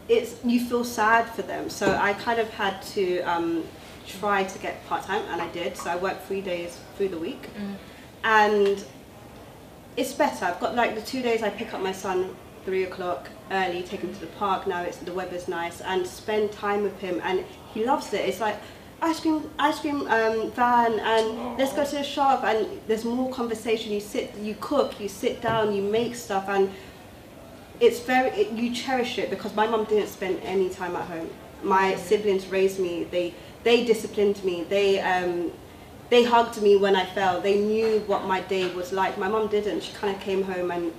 [0.10, 1.70] it's you feel sad for them.
[1.70, 3.64] So I kind of had to um,
[4.08, 5.78] try to get part time, and I did.
[5.78, 7.50] So I worked three days through the week,
[8.24, 8.84] and
[9.98, 10.46] it's better.
[10.46, 12.36] I've got like the two days I pick up my son
[12.66, 14.68] three o'clock early, take him to the park.
[14.68, 17.44] Now it's the weather's nice, and spend time with him, and
[17.74, 18.28] he loves it.
[18.28, 18.58] It's like
[19.02, 22.44] ice cream, ice cream um, van, and let's go to the shop.
[22.44, 23.92] And there's more conversation.
[23.92, 26.70] You sit, you cook, you sit down, you make stuff, and
[27.80, 31.30] it's very it, you cherish it because my mum didn't spend any time at home.
[31.64, 33.06] My siblings raised me.
[33.06, 33.34] They
[33.64, 34.64] they disciplined me.
[34.64, 35.52] They um,
[36.10, 37.42] they hugged me when I fell.
[37.42, 39.18] They knew what my day was like.
[39.18, 39.82] My mum didn't.
[39.82, 40.92] She kind of came home and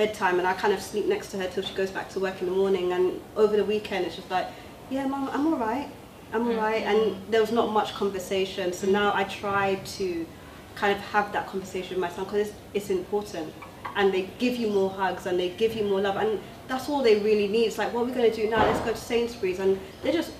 [0.00, 2.40] bedtime, and I kind of sleep next to her till she goes back to work
[2.40, 2.92] in the morning.
[2.94, 4.46] And over the weekend, it's just like,
[4.88, 5.88] yeah, mum, I'm all right.
[6.32, 6.66] I'm all mm.
[6.66, 6.82] right.
[6.90, 8.72] And there was not much conversation.
[8.72, 10.26] So now I try to
[10.74, 13.52] kind of have that conversation with my son because it's, it's important.
[13.94, 16.16] And they give you more hugs and they give you more love.
[16.16, 17.66] And that's all they really need.
[17.66, 18.64] It's like, what are we going to do now?
[18.64, 19.58] Let's go to Sainsbury's.
[19.58, 20.32] And they're just,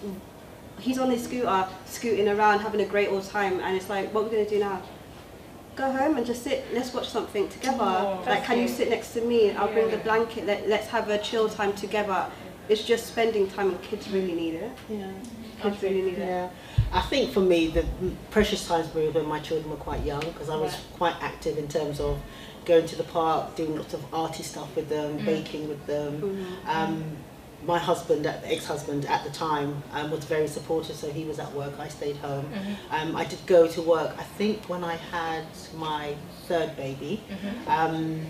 [0.78, 3.60] he's on his scooter, scooting around, having a great old time.
[3.60, 4.80] And it's like, what are we going to do now?
[5.80, 8.18] Go home and just sit, let's watch something together.
[8.26, 9.50] like, can you sit next to me?
[9.52, 12.26] I'll bring the blanket, Let, let's have a chill time together.
[12.68, 14.72] It's just spending time and kids really need it.
[14.90, 15.10] Yeah.
[15.62, 16.28] Kids really need it.
[16.28, 16.50] Yeah,
[16.92, 17.86] I think for me the
[18.30, 21.66] precious times were when my children were quite young because I was quite active in
[21.66, 22.20] terms of
[22.66, 26.46] going to the park, doing lots of arty stuff with them, baking with them.
[26.66, 27.16] Um,
[27.64, 31.72] my husband, ex-husband at the time, um, was very supportive, so he was at work.
[31.78, 32.46] I stayed home.
[32.90, 34.14] Um, I did go to work.
[34.18, 35.44] I think when I had
[35.76, 36.14] my
[36.48, 37.22] third baby.
[37.66, 38.26] Um,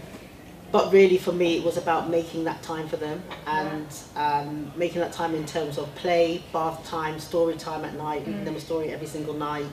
[0.72, 5.00] but really for me it was about making that time for them and um, making
[5.00, 8.60] that time in terms of play, bath time, story time at night, reading them a
[8.60, 9.64] story every single night.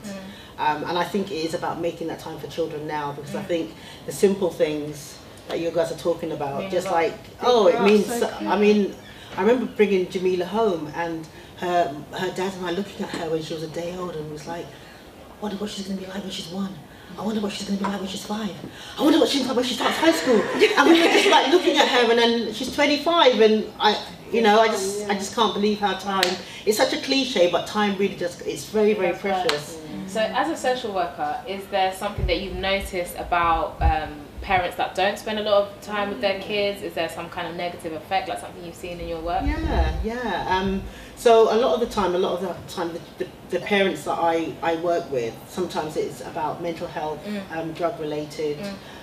[0.58, 3.42] Um, and I think it is about making that time for children now because I
[3.44, 3.74] think
[4.06, 8.28] the simple things that you guys are talking about, just like, oh, it means, so
[8.40, 8.92] I mean,
[9.36, 11.26] I remember bringing Jamila home and
[11.58, 14.30] her, her dad and I looking at her when she was a day old and
[14.30, 16.74] was like, I wonder what she's going to be like when she's one.
[17.18, 18.54] I wonder what she's going to be like when she's five.
[18.96, 20.40] I wonder what she's like when she starts high school.
[20.40, 24.42] And we were just like looking at her, and then she's 25, and I, you
[24.42, 26.36] know, I just, I just can't believe how time.
[26.66, 29.80] It's such a cliche, but time really just, it's very, very precious.
[30.06, 34.94] So, as a social worker, is there something that you've noticed about um, parents that
[34.94, 36.82] don't spend a lot of time with their kids?
[36.82, 39.42] Is there some kind of negative effect, like something you've seen in your work?
[39.44, 40.46] Yeah, yeah.
[40.48, 40.82] Um,
[41.16, 44.04] so a lot of the time, a lot of the time, the, the, the parents
[44.04, 47.20] that I, I work with, sometimes it's about mental health,
[47.50, 48.58] um, drug related.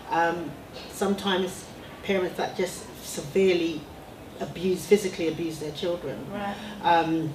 [0.10, 0.52] Um,
[0.92, 1.66] sometimes
[2.04, 3.82] parents that just severely
[4.40, 6.18] abuse, physically abuse their children.
[6.32, 6.56] Right.
[6.84, 7.34] Um,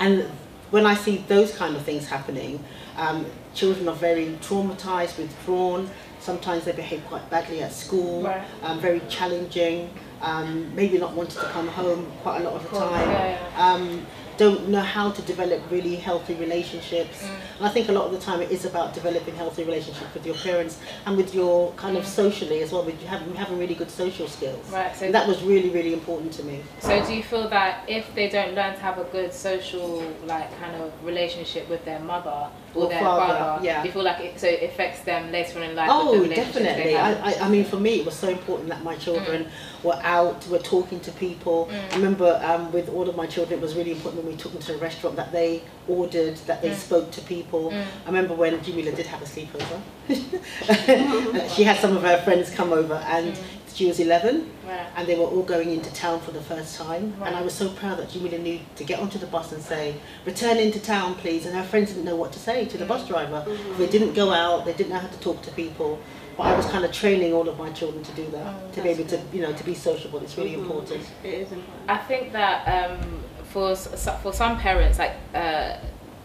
[0.00, 0.30] and
[0.70, 2.62] when I see those kind of things happening,
[2.96, 5.88] um, children are very traumatized, withdrawn.
[6.28, 8.40] Sometimes they behave quite badly at school, Right.
[8.62, 9.90] um, very challenging,
[10.22, 13.10] um, maybe not wanting to come home quite a lot of the time.
[13.10, 14.06] yeah, Um,
[14.38, 17.18] don't know how to develop really healthy relationships.
[17.22, 17.28] Mm.
[17.58, 20.24] And I think a lot of the time it is about developing healthy relationships with
[20.26, 23.74] your parents and with your kind of socially as well, with you having, having really
[23.74, 24.64] good social skills.
[24.70, 24.72] Mm.
[24.72, 26.62] Right, so- and that was really, really important to me.
[26.80, 30.48] So, do you feel that if they don't learn to have a good social, like,
[30.58, 33.82] kind of relationship with their mother or, their father, father, yeah.
[33.82, 35.88] do you feel like it, so it affects them later on in life?
[35.92, 36.96] Oh, the relationships they definitely.
[36.96, 39.84] I, I, I mean, for me, it was so important that my children mm.
[39.84, 41.66] were out, were talking to people.
[41.66, 41.92] Mm.
[41.92, 44.52] I remember um, with all of my children, it was really important when we took
[44.52, 46.76] them to a restaurant that they ordered, that they mm.
[46.76, 47.72] spoke to people.
[47.72, 49.80] I remember when Jamila did have a sleepover.
[51.54, 53.38] she had some of her friends come over, and
[53.74, 54.86] she was 11 Right.
[54.96, 57.14] and they were all going into town for the first time.
[57.18, 57.26] Right.
[57.28, 59.62] And I was so proud that she really knew to get onto the bus and
[59.62, 61.44] say, return into town, please.
[61.46, 63.44] And her friends didn't know what to say to the bus driver.
[63.76, 65.98] They didn't go out, they didn't know how to talk to people.
[66.36, 68.82] But I was kind of training all of my children to do that, Oh, to
[68.82, 70.20] be able to, you know, to be sociable.
[70.20, 71.02] It's really important.
[71.22, 71.90] It is important.
[71.90, 73.22] I think that um,
[73.52, 75.76] for for some parents, like uh,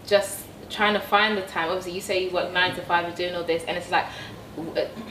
[0.07, 1.67] just trying to find the time.
[1.69, 4.05] Obviously, you say you work nine to five, you're doing all this, and it's like,
[4.05, 4.38] w-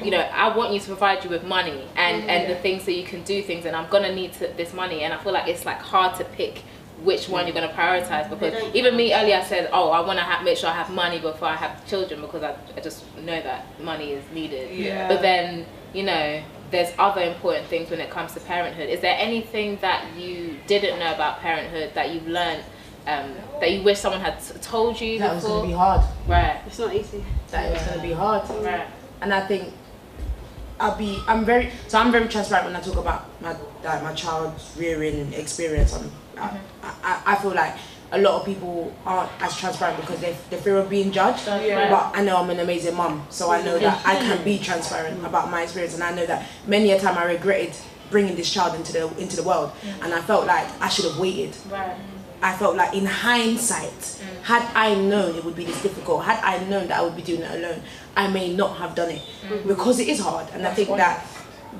[0.04, 2.90] you know, I want you to provide you with money and and the things so
[2.90, 5.48] you can do things, and I'm gonna need to, this money, and I feel like
[5.48, 6.62] it's like hard to pick
[7.02, 10.18] which one you're going to prioritize because even me earlier I said oh I want
[10.18, 13.04] to have, make sure I have money before I have children because I, I just
[13.18, 15.06] know that money is needed Yeah.
[15.06, 15.64] but then
[15.94, 20.12] you know there's other important things when it comes to parenthood is there anything that
[20.16, 22.64] you didn't know about parenthood that you've learned
[23.06, 26.00] um, that you wish someone had t- told you That was gonna be hard.
[26.26, 27.24] right It's not easy.
[27.52, 28.42] That it was gonna be hard.
[28.64, 28.88] right
[29.20, 29.72] and I think
[30.80, 34.14] I'll be I'm very so I'm very transparent when I talk about my like my
[34.14, 35.94] child's rearing experience.
[35.94, 37.74] I'm, I, I, I feel like
[38.10, 41.46] a lot of people aren't as transparent because they they fear of being judged.
[41.46, 41.90] Yeah.
[41.90, 45.16] But I know I'm an amazing mum, so I know that I can be transparent
[45.16, 45.26] mm-hmm.
[45.26, 47.74] about my experience, and I know that many a time I regretted
[48.10, 50.04] bringing this child into the into the world, mm.
[50.04, 51.56] and I felt like I should have waited.
[51.70, 51.96] right
[52.42, 56.64] I felt like in hindsight, had I known it would be this difficult, had I
[56.68, 57.82] known that I would be doing it alone,
[58.16, 59.68] I may not have done it mm-hmm.
[59.68, 60.46] because it is hard.
[60.52, 61.26] And I think that,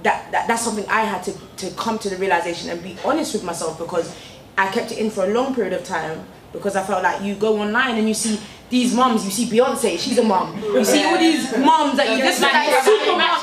[0.03, 3.33] that that that's something I had to, to come to the realization and be honest
[3.33, 4.15] with myself because
[4.57, 7.35] I kept it in for a long period of time because I felt like you
[7.35, 8.39] go online and you see
[8.71, 10.55] these mums, you see Beyonce, she's a mum.
[10.63, 13.43] You see all these mums that you just like super mums.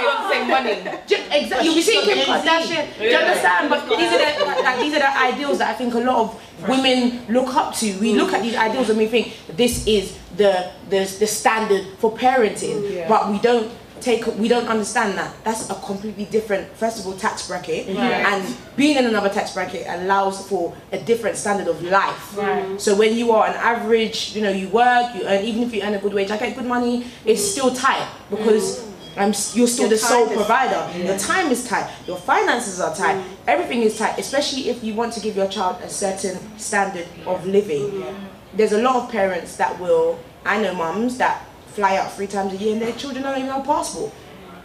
[0.00, 0.74] Beyonce money.
[1.06, 1.68] Ju- Exactly.
[1.74, 2.98] You see Kim Kardashian.
[2.98, 3.70] Do you understand?
[3.70, 6.68] But these are the like, these are the ideals that I think a lot of
[6.68, 7.98] women look up to.
[7.98, 12.12] We look at these ideals and we think this is the the, the standard for
[12.16, 13.70] parenting, but we don't
[14.00, 15.32] take we don't understand that.
[15.44, 17.88] That's a completely different first of all tax bracket.
[17.88, 22.36] And being in another tax bracket allows for a different standard of life.
[22.36, 22.80] Right.
[22.80, 25.82] so when you are an average you know you work you earn even if you
[25.82, 28.84] earn a good wage i get good money it's still tight because
[29.16, 30.82] I'm, s- you're still Your the sole provider.
[30.98, 31.90] your time is tight.
[32.06, 33.24] Your finances are tight.
[33.48, 37.46] Everything is tight especially if you want to give your child a certain standard of
[37.46, 38.04] living.
[38.52, 41.45] There's a lot of parents that will i know mums that
[41.76, 44.12] fly out three times a year and their children don't even have a passport.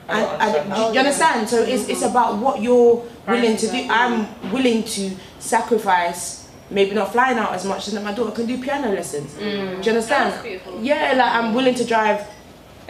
[0.07, 1.47] And, and do you understand?
[1.49, 3.88] So it's, it's about what you're willing to do.
[3.89, 8.45] I'm willing to sacrifice maybe not flying out as much so that my daughter can
[8.45, 9.34] do piano lessons.
[9.36, 10.34] Do you understand?
[10.82, 12.20] Yeah like i'm willing to drive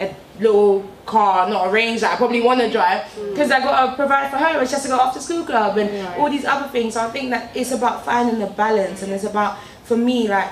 [0.00, 3.90] a little car, not a range that I probably want to drive, because I've got
[3.90, 6.44] to provide for her and she has to go after school club and all these
[6.44, 6.94] other things.
[6.94, 10.48] So I think that it's about finding the balance and it's about, for me, like,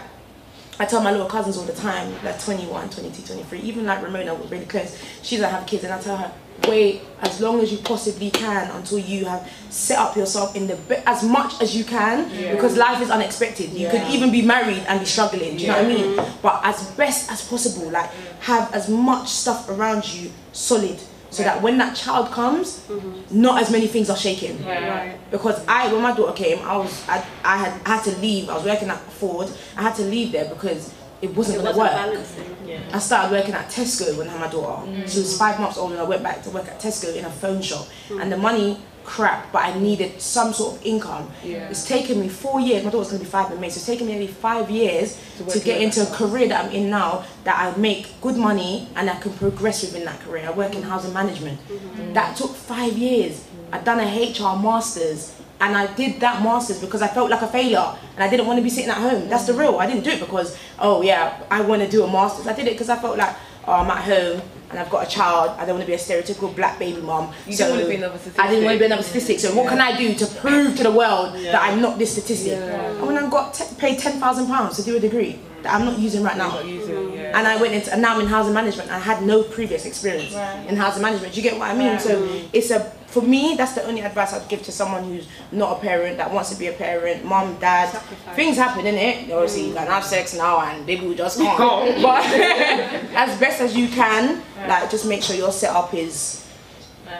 [0.80, 4.34] I tell my little cousins all the time, like 21, 22, 23, even like Ramona
[4.34, 6.32] was really close, she doesn't have kids and I tell her,
[6.66, 11.08] wait as long as you possibly can until you have set up yourself in the
[11.08, 13.70] as much as you can because life is unexpected.
[13.72, 16.16] You could even be married and be struggling, do you know what I mean?
[16.40, 18.10] But as best as possible, like
[18.40, 20.98] have as much stuff around you solid
[21.30, 23.40] so that when that child comes, mm-hmm.
[23.40, 27.08] not as many things are shaking right because I when my daughter came, I was
[27.08, 28.48] I, I had I had to leave.
[28.48, 29.50] I was working at Ford.
[29.76, 30.92] I had to leave there because
[31.22, 31.90] it wasn't gonna work.
[31.90, 32.56] balancing.
[32.92, 34.86] I started working at Tesco when I had my daughter.
[35.06, 35.38] She was mm.
[35.38, 37.86] five months old and I went back to work at Tesco in a phone shop.
[38.10, 38.42] And the mm.
[38.42, 41.30] money crap, but I needed some sort of income.
[41.42, 42.84] It's taken me four years.
[42.84, 45.18] My daughter's gonna be five in May, so it's taken me nearly five years
[45.48, 49.10] to, get into a career that I'm in now that I make good money and
[49.10, 50.46] I can progress within that career.
[50.46, 50.88] I work in mm.
[50.88, 51.58] housing management.
[51.68, 52.12] Mm-hmm.
[52.12, 53.46] That took five years.
[53.72, 57.48] I've done a HR masters and I did that masters because I felt like a
[57.48, 59.28] failure and I didn't want to be sitting at home.
[59.28, 59.78] That's the real.
[59.78, 62.46] I didn't do it because oh yeah, I want to do a masters.
[62.46, 63.34] I did it because I felt like
[63.66, 65.50] oh I'm at home and I've got a child.
[65.58, 67.32] I don't want to be a stereotypical black baby mom.
[67.46, 68.86] You so want to be another I didn't want to be statistic.
[68.86, 69.38] another statistic.
[69.40, 72.58] So what can I do to prove to the world that I'm not this statistic?
[72.58, 75.84] I went and got t- paid ten thousand pounds to do a degree that I'm
[75.84, 76.60] not using right now.
[76.60, 77.36] Using, yeah.
[77.38, 78.90] And I went into, and now I'm in housing management.
[78.90, 80.34] I had no previous experience
[80.68, 81.34] in housing management.
[81.34, 81.98] Do you get what I mean?
[81.98, 85.76] So it's a, for me, that's the only advice I'd give to someone who's not
[85.76, 87.90] a parent, that wants to be a parent, mom, dad.
[87.90, 88.36] Sacrifice.
[88.36, 89.30] Things happen, innit?
[89.32, 92.02] Obviously, you can have sex now and baby will just come.
[92.02, 92.24] but
[93.14, 96.46] as best as you can, like, just make sure your setup is,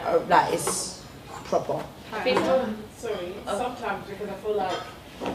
[0.06, 1.02] uh, like, is
[1.44, 1.82] proper.
[2.12, 4.72] I think, um, sorry, sometimes because I feel like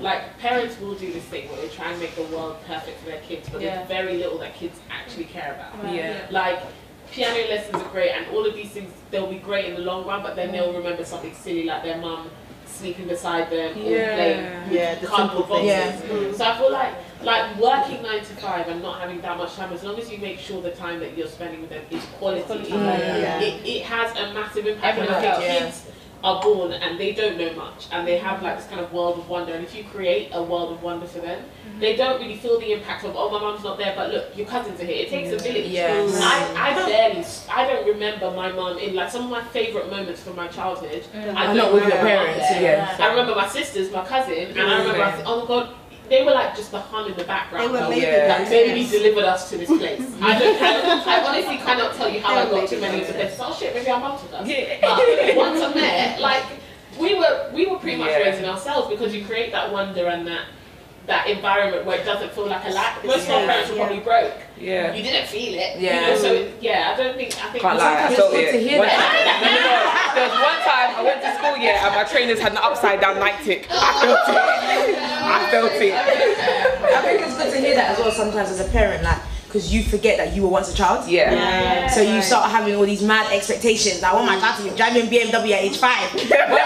[0.01, 3.05] like parents will do this thing where they try and make the world perfect for
[3.05, 3.75] their kids, but Yeah.
[3.75, 5.93] there's very little that kids actually care about.
[5.93, 6.25] Yeah.
[6.31, 6.59] Like
[7.11, 10.05] piano lessons are great, and all of these things they'll be great in the long
[10.05, 10.77] run, but then they'll mm.
[10.77, 12.29] remember something silly like their mum
[12.65, 14.15] sleeping beside them or Yeah.
[14.15, 16.01] playing Yeah, the cardboard simple boxes.
[16.01, 16.35] things.
[16.35, 16.37] Mm.
[16.37, 16.93] So I feel like
[17.23, 20.17] like working nine to five and not having that much time, as long as you
[20.17, 23.39] make sure the time that you're spending with them is quality, Yeah.
[23.39, 24.99] it, it has a massive impact.
[24.99, 25.59] And Everyone I think yeah.
[25.59, 25.87] kids
[26.25, 29.19] are born and they don't know much and they have like this kind of world
[29.19, 29.53] of wonder.
[29.53, 31.79] And if you create a world of wonder for them, mm-hmm.
[31.79, 34.47] they don't really feel the impact of oh my mum's not there, but look your
[34.47, 35.05] cousins are here.
[35.05, 35.67] It takes a village.
[35.67, 36.19] Yes.
[36.19, 36.89] I, I mm-hmm.
[36.89, 40.47] barely, I don't remember my mum in like some of my favourite moments from my
[40.47, 41.03] childhood.
[41.03, 41.37] Mm-hmm.
[41.37, 42.61] I I'm don't not with your remember my parents, there.
[42.61, 42.97] yeah.
[42.99, 45.75] I remember my sisters, my cousin, and I remember, I th- oh my god,
[46.09, 47.69] they were like just the hum in the background.
[47.69, 48.27] They were oh, maybe yeah.
[48.27, 50.01] That baby delivered us to this place.
[50.21, 53.13] I don't, I, I honestly cannot tell you how I got to many of the
[53.13, 53.39] places.
[53.41, 54.47] Oh shit, maybe our mum took us.
[54.47, 54.77] Yeah.
[54.81, 56.43] But once I'm there, like
[56.99, 58.19] we were, we were pretty much Yeah.
[58.19, 60.45] raising ourselves because you create that wonder and that
[61.07, 63.03] that environment where it doesn't feel like a lack.
[63.05, 63.85] Most of our Yeah, parents were yeah.
[63.85, 64.33] probably broke.
[64.57, 64.93] Yeah.
[64.95, 65.79] You didn't feel it.
[65.79, 66.01] Yeah.
[66.01, 68.51] You know, so yeah, I don't think I think Can't lie, I Sometimes felt it's
[68.51, 68.63] good it.
[68.63, 69.41] to hear One- that.
[69.45, 70.15] No, no, no.
[70.15, 73.01] There was one time I went to school, yeah, and my trainers had an upside
[73.01, 73.67] down Nike tick.
[73.69, 74.97] I felt it.
[74.97, 75.93] I felt it.
[75.93, 79.19] I think it's good to hear that as well sometimes as a parent, like,
[79.55, 81.07] because you forget that you were once a child.
[81.09, 81.31] Yeah.
[81.31, 81.87] Yeah.
[81.87, 84.03] So you start having all these mad expectations.
[84.03, 86.11] I want oh my child to be driving BMW at age five.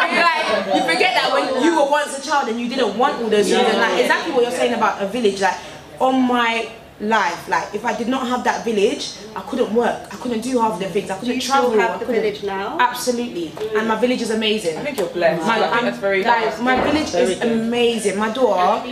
[0.09, 3.21] You like you forget that when you were once a child and you didn't want
[3.21, 3.61] all those things.
[3.69, 5.39] And like exactly what you're saying about a village.
[5.39, 5.55] Like
[5.99, 6.67] on my
[6.99, 10.07] life, like if I did not have that village, I couldn't work.
[10.11, 11.11] I couldn't do half the things.
[11.11, 11.69] I couldn't you travel.
[11.69, 12.77] still I have the couldn't- village now?
[12.79, 13.53] Absolutely.
[13.77, 14.77] And my village is amazing.
[14.79, 15.45] I think you're blessed.
[15.45, 17.51] My, I think that's very like, my village Very is good.
[17.51, 18.17] amazing.
[18.17, 18.83] My daughter,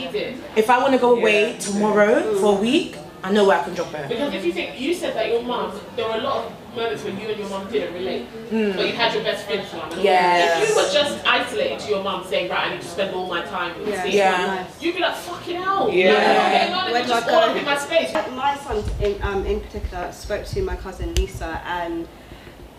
[0.56, 1.58] if I want to go away Yeah.
[1.60, 4.08] tomorrow for a week, I know where I can drop her.
[4.08, 7.04] Because if you think you said that your mum, there were a lot of moments
[7.04, 8.28] when you and your mum didn't relate,
[8.76, 9.90] but you had your best friend's mum.
[9.92, 12.88] and all If you were just isolated to your mum, saying right, I need to
[12.88, 14.04] spend all my time with Yeah.
[14.04, 14.68] this Yeah.
[14.80, 15.90] you'd be like, fucking hell.
[15.92, 16.14] Yeah.
[16.14, 16.92] Like, what's going on?
[16.92, 17.50] Where And do I just all go?
[17.52, 18.14] up in my space.
[18.36, 22.08] My son, in, um, in particular, spoke to my cousin Lisa, and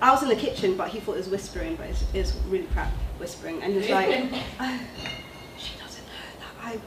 [0.00, 2.66] I was in the kitchen, but he thought it was whispering, but it's, it's really
[2.72, 3.60] crap whispering.
[3.62, 4.08] And he was like,
[4.60, 4.80] oh,
[5.58, 6.80] she doesn't know that I watch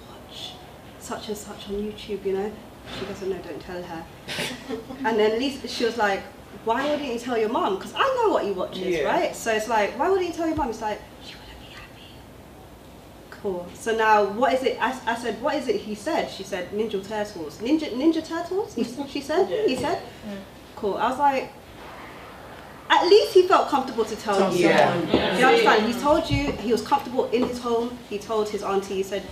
[1.11, 2.51] such and such on YouTube, you know?
[2.97, 4.05] She doesn't know, don't tell her.
[5.05, 6.21] and then Lisa, she was like,
[6.63, 7.75] why wouldn't you tell your mom?
[7.75, 9.03] Because I know what he watches, Yeah.
[9.03, 9.35] right?
[9.35, 10.69] So it's like, why wouldn't you tell your mom?
[10.69, 12.07] It's like, she wouldn't be happy.
[13.29, 13.67] Cool.
[13.73, 14.77] So now, what is it?
[14.79, 15.81] I, I said, what is it?
[15.81, 16.29] He said.
[16.29, 17.57] She said, Ninja Turtles.
[17.57, 18.73] Ninja Ninja Turtles.
[18.75, 19.47] He, she said.
[19.67, 20.01] He said.
[20.77, 20.95] Cool.
[20.95, 21.51] I was like,
[22.89, 24.69] at least he felt comfortable to tell you.
[24.69, 24.93] Yeah.
[24.93, 25.39] someone.
[25.39, 25.93] You understand?
[25.93, 27.97] He told you he was comfortable in his home.
[28.09, 28.95] He told his auntie.
[28.95, 29.23] He said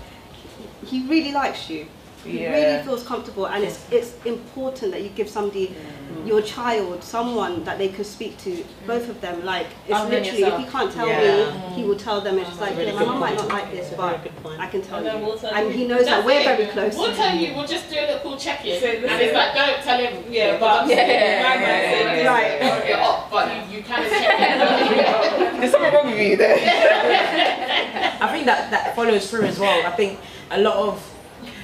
[0.86, 1.86] he really likes you.
[2.26, 2.52] He Yeah.
[2.52, 6.28] really feels comfortable, and it's it's important that you give somebody, mm-hmm.
[6.28, 8.62] your child, someone that they could speak to.
[8.86, 10.44] Both of them, like it's Other than literally.
[10.44, 11.22] If he can't tell Yeah.
[11.22, 12.38] me, he will tell them.
[12.38, 14.36] It's just like, really yeah, my good mum might not like this, but very good
[14.44, 14.60] point.
[14.60, 15.26] I can tell And you.
[15.26, 15.74] we'll tell And you.
[15.80, 16.44] he knows that we're it.
[16.44, 16.98] very close.
[16.98, 17.54] We'll tell you.
[17.56, 20.14] We'll just do a little check-in, So and it's like, don't tell him.
[20.30, 22.28] Yeah, but Yeah, yeah, my yeah, man yeah, said, yeah.
[22.36, 23.00] Right, don't get
[23.32, 24.58] but you, you kind of check in.
[25.62, 26.58] There's something wrong with you there.
[28.22, 29.86] I think that that follows through as well.
[29.86, 30.20] I think
[30.52, 31.16] a lot of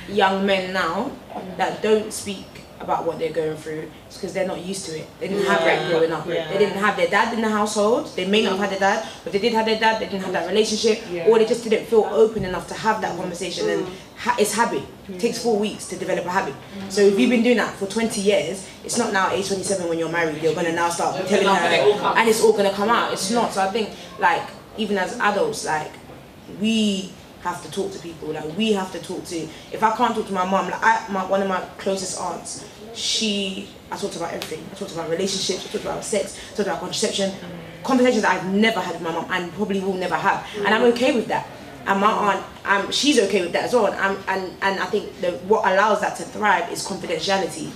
[0.09, 1.11] young men now
[1.57, 2.45] that don't speak
[2.79, 5.07] about what they're going through is because they're not used to it.
[5.19, 6.27] They didn't have that growing up.
[6.27, 6.51] Yeah.
[6.51, 8.13] They didn't have their dad in the household.
[8.15, 9.99] They may not have had their dad, but they did have their dad.
[10.01, 11.25] They didn't have that relationship, Yeah.
[11.27, 13.69] or they just didn't feel open enough to have that conversation.
[13.69, 14.83] And ha- it's habit.
[15.09, 16.53] It takes four weeks to develop a habit.
[16.89, 19.97] So if you've been doing that for 20 years, it's not now age 27 when
[19.97, 20.43] you're married.
[20.43, 22.89] You're gonna now start telling enough and it all her, and it's all gonna come
[22.89, 23.13] out.
[23.13, 23.53] It's not.
[23.53, 24.43] So I think like
[24.77, 25.91] even as adults, like
[26.59, 27.09] we
[27.45, 28.29] have to talk to people.
[28.29, 29.37] Like we have to talk to.
[29.71, 32.65] If I can't talk to my mom, like I, my one of my closest aunts,
[32.93, 34.65] she, I talked about everything.
[34.71, 35.65] I talked about relationships.
[35.65, 36.39] I talked about sex.
[36.51, 37.31] I talked about contraception.
[37.83, 40.83] Conversations that I've never had with my mom and probably will never have, and I'm
[40.93, 41.47] okay with that.
[41.87, 43.85] And my aunt, um, she's okay with that as well.
[43.85, 47.69] And I'm, and and I think the, what allows that to thrive is confidentiality,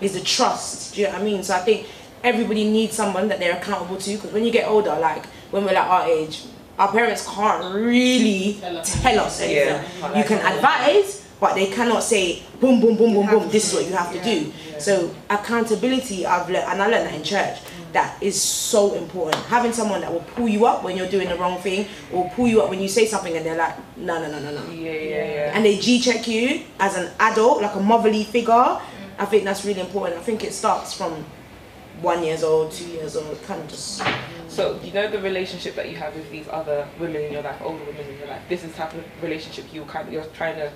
[0.00, 0.94] is the trust.
[0.94, 1.42] Do you know what I mean?
[1.42, 1.88] So I think
[2.22, 4.10] everybody needs someone that they're accountable to.
[4.14, 6.44] Because when you get older, like when we're like our age,
[6.78, 9.02] our parents can't really Tell us.
[9.02, 9.82] tell us anything.
[10.00, 10.18] Yeah.
[10.18, 13.48] You can advise, but they cannot say boom, boom, boom, boom, boom.
[13.50, 14.52] This is what you have to do.
[14.78, 17.58] So accountability, I've learned, and I learned that in church.
[17.58, 17.92] Mm.
[17.92, 19.42] That is so important.
[19.46, 22.46] Having someone that will pull you up when you're doing the wrong thing, or pull
[22.46, 24.92] you up when you say something, and they're like, no, no, no, no, no Yeah,
[24.92, 25.52] yeah, yeah.
[25.54, 28.80] and they G check you as an adult, like a motherly figure, mm.
[29.18, 30.16] I think that's really important.
[30.20, 31.24] I think it starts from
[32.02, 34.00] one years old, two years old, kind of just.
[34.58, 37.60] So you know the relationship that you have with these other women in your life,
[37.62, 38.42] older women in your life.
[38.48, 40.72] This is the type of relationship you kind of you're trying to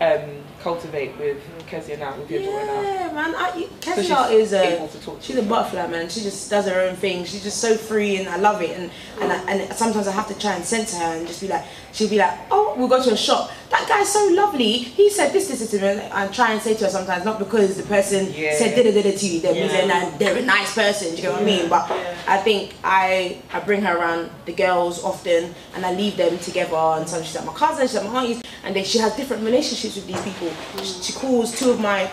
[0.00, 2.80] um, cultivate with Kezia now, with your daughter now.
[2.82, 3.34] Yeah, man.
[3.34, 6.08] I, you- So Kezia is able a to talk to she's a butterfly, man.
[6.08, 7.24] She just does her own thing.
[7.26, 8.70] She's just so free, and I love it.
[8.78, 11.48] And and I, and sometimes I have to try and censor her and just be
[11.48, 11.64] like,
[11.96, 13.50] she'll be like, oh, we'll go to a shop.
[13.70, 14.72] That guy's so lovely.
[14.78, 16.02] He said this, this, this to me.
[16.12, 18.54] And try and say to her sometimes not because the person Yeah.
[18.54, 19.86] said da da da to you, means Yeah.
[19.86, 21.10] they're, they're a nice person.
[21.16, 21.68] Do you know what I mean?
[21.68, 21.90] But
[22.28, 26.76] I think I I bring her around the girls often, and I leave them together.
[26.76, 29.42] And sometimes she's like my cousin, she's like my aunties, and then she has different
[29.42, 30.50] relationships with these people.
[30.78, 32.10] She, she calls two of my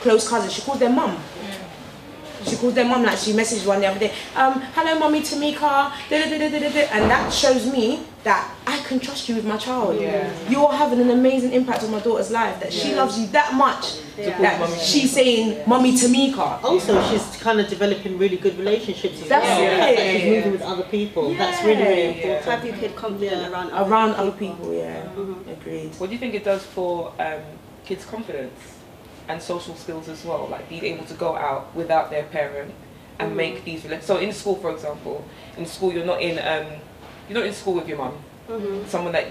[0.00, 0.52] close cousins.
[0.54, 1.16] She calls their mum.
[2.46, 4.12] She calls their mum like she messaged one the other day.
[4.34, 5.60] Um, hello, mommy Tamika.
[5.60, 6.80] Da, da, da, da, da, da, da.
[6.92, 10.00] And that shows me that I can trust you with my child.
[10.00, 10.30] Yeah.
[10.48, 12.60] You are having an amazing impact on my daughter's life.
[12.60, 13.96] That she loves you that much.
[14.18, 14.38] yeah.
[14.40, 16.62] That Mommy she's saying, mommy Tamika.
[16.62, 19.62] Also, she's kind of developing really good relationships as That's well.
[19.62, 19.96] it.
[19.96, 21.34] The that she's moving with other people.
[21.34, 22.44] That's really, really important.
[22.44, 25.02] Have your kid confident around other Around other people, yeah.
[25.50, 25.94] Agreed.
[25.98, 27.40] What do you think it does for um,
[27.84, 28.52] kids' confidence
[29.28, 30.48] and social skills as well?
[30.48, 32.74] Like being able to go out without their parent
[33.18, 33.86] and make these.
[34.02, 35.24] So in school, for example,
[35.56, 36.72] in school you're not in um,
[37.28, 38.18] you're not in school with your mum,
[38.88, 39.26] someone that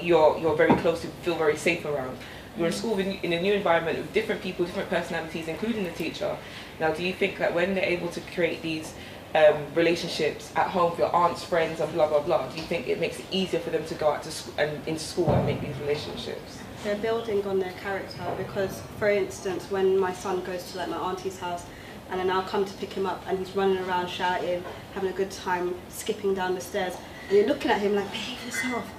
[0.00, 2.16] you're you're very close to, feel very safe around.
[2.56, 5.92] You're in school in, in a new environment with different people, different personalities, including the
[5.92, 6.36] teacher.
[6.80, 8.92] Now, do you think that when they're able to create these
[9.34, 12.88] um, relationships at home with your aunt's friends and blah blah blah, do you think
[12.88, 15.46] it makes it easier for them to go out to school and into school and
[15.46, 16.59] make these relationships?
[16.82, 20.96] They're building on their character because for instance when my son goes to like my
[20.96, 21.64] auntie's house
[22.10, 24.64] and then I'll come to pick him up and he's running around shouting
[24.94, 26.94] having a good time skipping down the stairs
[27.30, 28.90] and you're looking at him like behave yourself.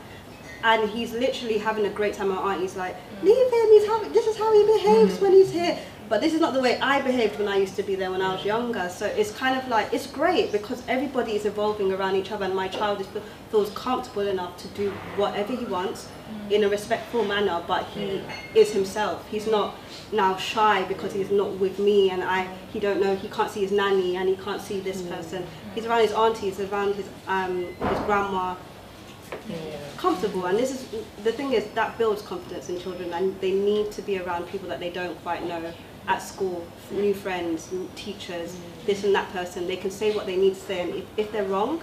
[0.63, 2.29] And he's literally having a great time.
[2.29, 3.67] My auntie's like leave him.
[3.71, 5.77] He's having this is how he behaves when he's here.
[6.07, 8.21] But this is not the way I behaved when I used to be there when
[8.21, 8.87] I was younger.
[8.87, 12.55] So it's kind of like it's great because everybody is evolving around each other and
[12.55, 13.07] my child is,
[13.49, 16.07] feels comfortable enough to do whatever he wants
[16.49, 18.21] in a respectful manner but he
[18.55, 19.27] is himself.
[19.29, 19.75] He's not
[20.11, 23.61] now shy because he's not with me and I he don't know he can't see
[23.61, 25.45] his nanny and he can't see this person.
[25.73, 28.55] He's around his aunties around his um his grandma.
[29.95, 33.91] Comfortable and this is the thing is that builds confidence in children and they need
[33.93, 35.73] to be around people that they don't quite know.
[36.07, 38.57] At school new friends new teachers
[38.87, 41.31] this and that person they can say what they need to say and if, if
[41.31, 41.79] they're wrong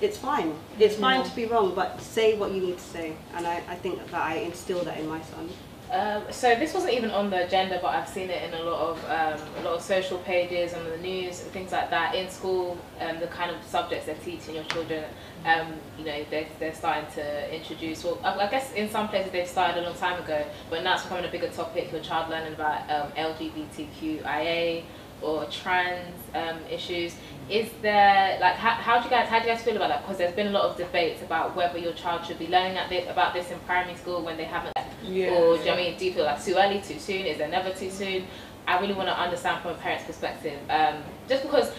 [0.00, 3.46] it's fine it's fine to be wrong but say what you need to say and
[3.46, 5.48] I, I think that I instill that in my son
[5.92, 8.80] Um, so this wasn't even on the agenda, but I've seen it in a lot
[8.80, 12.78] of um, a lot of social pages and the news things like that in school.
[13.00, 15.04] Um, the kind of subjects they're teaching your children,
[15.44, 18.02] um, you know, they're, they're starting to introduce.
[18.02, 20.94] Well, I, I guess in some places they've started a long time ago, but now
[20.94, 21.92] it's becoming a bigger topic.
[21.92, 24.82] Your child learning about um, LGBTQIA
[25.22, 27.14] or trans um, issues.
[27.50, 30.02] Is there like how, how do you guys how do you guys feel about that?
[30.02, 32.88] Because there's been a lot of debates about whether your child should be learning at
[32.88, 34.72] this, about this in primary school when they haven't
[35.02, 35.30] Yeah.
[35.30, 35.98] or do you know I mean?
[35.98, 37.26] Do you feel like too early, too soon?
[37.26, 38.26] Is there never too soon?
[38.66, 40.58] I really want to understand from a parent's perspective.
[40.70, 41.70] Um, just because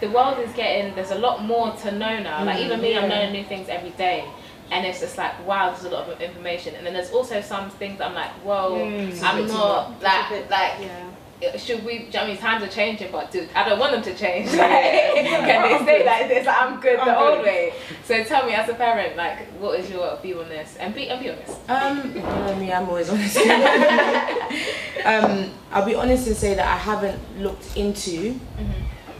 [0.00, 2.44] the world is getting, there's a lot more to know now.
[2.44, 4.24] Like even me, I'm learning new things every day.
[4.70, 6.74] And it's just like, wow, there's a lot of information.
[6.74, 8.76] And then there's also some things I'm like, whoa,
[9.22, 11.13] I'm not, like, like, yeah
[11.56, 13.78] should we, do you know what I mean, times are changing, but dude, I don't
[13.78, 14.48] want them to change.
[14.48, 14.58] Like,
[15.14, 16.46] can they stay like this?
[16.46, 17.74] I'm good the old way.
[18.04, 20.76] So tell me, as a parent, like, what is your view on this?
[20.76, 21.70] And be, and be honest.
[21.70, 23.36] Um, I mean, I'm always honest.
[25.04, 28.38] um, I'll be honest and say that I haven't looked into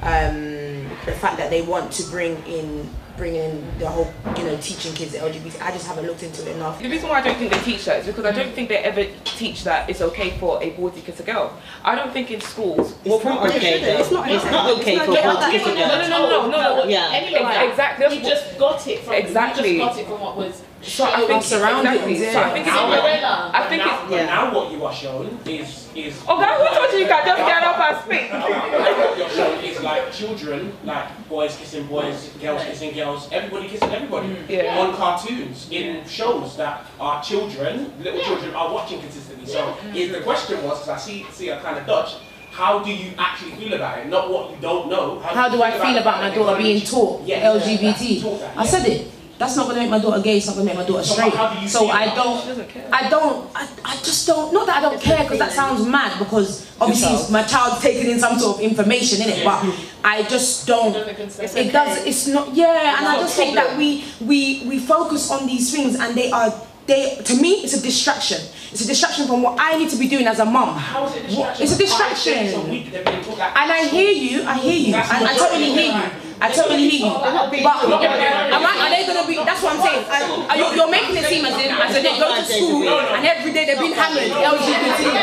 [0.02, 4.56] um, the fact that they want to bring in bring in the whole, you know,
[4.60, 5.62] teaching kids LGBT.
[5.62, 6.80] I just haven't looked into it enough.
[6.80, 8.78] The reason why I don't think they teach that is because I don't think they
[8.78, 11.56] ever teach that it's okay for a boy to kiss a girl.
[11.84, 12.94] I don't think in schools.
[13.04, 13.98] It's not okay.
[14.00, 14.50] It's not It's okay.
[14.50, 15.58] not okay for not a boy to okay.
[15.58, 16.08] kiss a No, no, girl.
[16.08, 16.84] no, no, no, no.
[16.88, 17.10] Yeah.
[17.12, 18.16] Anyway, Exactly.
[18.16, 19.14] You just got it from.
[19.14, 19.70] Exactly.
[19.72, 20.62] You just got it from what was.
[20.82, 22.30] So I think surroundings, exactly.
[22.30, 23.50] So I think it's Cinderella.
[23.54, 24.26] I think now, it's but yeah.
[24.26, 27.40] now what you are shown is is Oh God, who told you you can just
[27.40, 28.28] get up and speak?
[29.84, 33.68] now what you're shown is like children, like boys kissing boys, girls kissing girls, everybody
[33.68, 34.48] kissing everybody mm.
[34.48, 34.78] Yeah.
[34.78, 39.46] on cartoons, in shows that our children, little children, are watching consistently.
[39.46, 42.16] So if the question was, because I see see a kind of dodge.
[42.50, 44.06] How do you actually feel about it?
[44.06, 45.18] Not what you don't know.
[45.18, 48.22] How do I feel the about my daughter being can't taught teach- Yeah, taught LGBT?
[48.38, 49.13] that, I said it.
[49.38, 50.36] That's not gonna make my daughter gay.
[50.36, 51.34] It's not gonna make my daughter straight.
[51.34, 52.40] how do you So I don't.
[52.40, 52.88] She doesn't care.
[52.92, 53.50] I don't.
[53.54, 54.52] I, I just don't.
[54.52, 56.18] Not that I don't care because that sounds mad.
[56.18, 57.30] Because obviously Yourself.
[57.30, 59.64] my child's taking in some sort of information in it, but
[60.04, 60.92] I just don't.
[60.92, 62.04] Don't think it's It does.
[62.06, 62.54] It's not.
[62.54, 66.30] Yeah, and I just think that we we we focus on these things, and they
[66.30, 66.52] are.
[66.86, 68.38] They, to me, it's a distraction.
[68.70, 70.76] It's a distraction from what I need to be doing as a mum.
[70.76, 71.62] How is it distraction?
[71.62, 72.54] It's a distraction.
[72.60, 75.26] a week they've been taught that And I hear you, I hear you, That's and
[75.26, 76.23] I not totally hear you.
[76.40, 77.14] They're I totally hear you.
[77.14, 78.66] But am.
[78.66, 79.36] I, are they gonna be?
[79.44, 80.04] That's what I'm saying.
[80.50, 83.24] Are you, you're making it seem as if as if they go to school and
[83.24, 85.14] every day they've been hammered LGBT.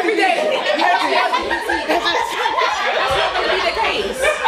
[0.00, 0.56] every day.
[0.72, 1.60] Every day.
[1.88, 4.39] That's not gonna be the case.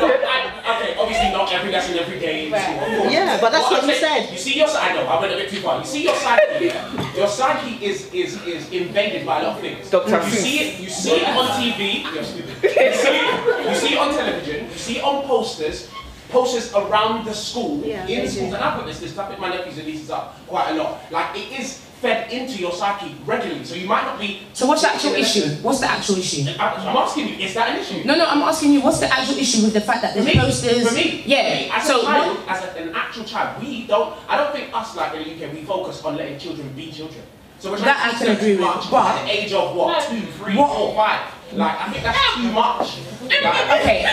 [0.00, 2.46] No, I, okay, obviously not every lesson every day.
[2.46, 3.12] in school, of course.
[3.12, 4.32] Yeah, but that's what I'm you saying- said.
[4.32, 5.78] You see your side, no, I went a bit too far.
[5.78, 6.84] You see your side here.
[7.16, 9.88] Your psyche is is is invaded by a lot of things.
[9.90, 10.10] Dr.
[10.22, 10.80] You see it.
[10.80, 12.02] You see it on TV.
[12.14, 12.56] You're stupid.
[12.62, 14.64] You see, it, you see it on television.
[14.70, 15.88] You see it on posters.
[16.28, 19.78] posters around the school, Yeah, in schools, and I've witnessed this, I pick my nephews
[19.78, 20.98] and nieces up quite a lot.
[21.12, 24.42] Like, it is fed into your psyche regularly, so you might not be.
[24.52, 25.40] So what's the actual issue?
[25.40, 25.62] lesson.
[25.62, 26.42] What's the actual issue?
[26.50, 28.04] Uh, I'm I'm asking you, is that an issue?
[28.04, 30.34] No, no, I'm asking you, what's the actual issue with the fact that For there's
[30.36, 30.88] me, posters?
[30.88, 31.42] for me, Yeah.
[31.42, 34.14] for me, as so a what- as a, an actual child, we don't.
[34.28, 37.22] I don't think us like in the UK we focus on letting children be children.
[37.58, 39.52] So we're trying That I to can them agree too with, but- at the age
[39.54, 41.20] of what, two, three, What- four, five.
[41.52, 42.98] Like I think that's too much.
[43.22, 44.04] Like, Okay.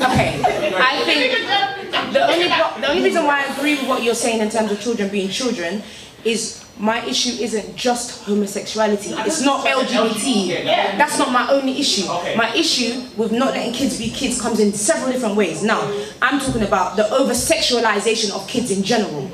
[0.00, 0.40] Okay.
[0.76, 4.40] I think the only pro- the only reason why I agree with what you're saying
[4.40, 5.82] in terms of children being children
[6.24, 9.10] is my issue isn't just homosexuality.
[9.10, 10.64] It's not LGBT.
[10.96, 12.08] That's not my only issue.
[12.10, 12.34] Okay.
[12.36, 15.62] My issue with not letting kids be kids comes in several different ways.
[15.62, 15.80] Now,
[16.22, 19.26] I'm talking about the over sexualization of kids in general.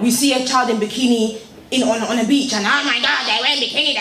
[0.00, 1.40] We see a child in bikini
[1.70, 3.96] in on, on a beach and oh my god, they wear bikini.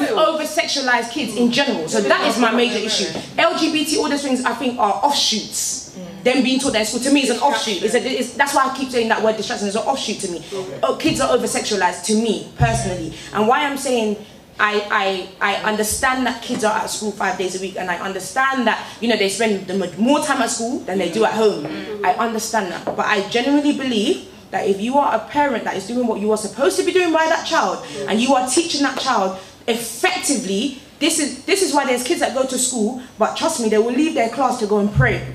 [0.00, 1.88] We over sexualize kids in general.
[1.88, 3.06] So that is my major issue.
[3.36, 5.96] LGBT, all those things I think are offshoots.
[6.22, 7.82] Them being taught that in school to me is an offshoot.
[7.82, 10.30] It's a, it's, that's why I keep saying that word distraction is an offshoot to
[10.30, 10.44] me.
[10.82, 13.14] Oh, kids are over sexualized to me personally.
[13.32, 14.16] And why I'm saying
[14.60, 17.98] I, I, I understand that kids are at school five days a week and I
[17.98, 21.32] understand that you know they spend the more time at school than they do at
[21.32, 21.64] home.
[21.64, 22.04] Mm-hmm.
[22.04, 22.84] I understand that.
[22.84, 26.30] But I genuinely believe that if you are a parent that is doing what you
[26.32, 30.80] are supposed to be doing by that child and you are teaching that child effectively,
[30.98, 33.78] this is this is why there's kids that go to school, but trust me, they
[33.78, 35.34] will leave their class to go and pray.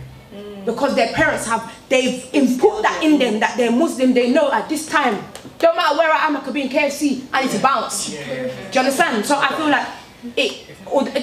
[0.66, 4.68] Because their parents have they've input that in them that they're Muslim, they know at
[4.68, 5.24] this time,
[5.60, 8.10] don't matter where I am, I could be in KFC, I need to bounce.
[8.10, 9.26] Do you understand?
[9.26, 9.88] So I feel like
[10.36, 10.66] it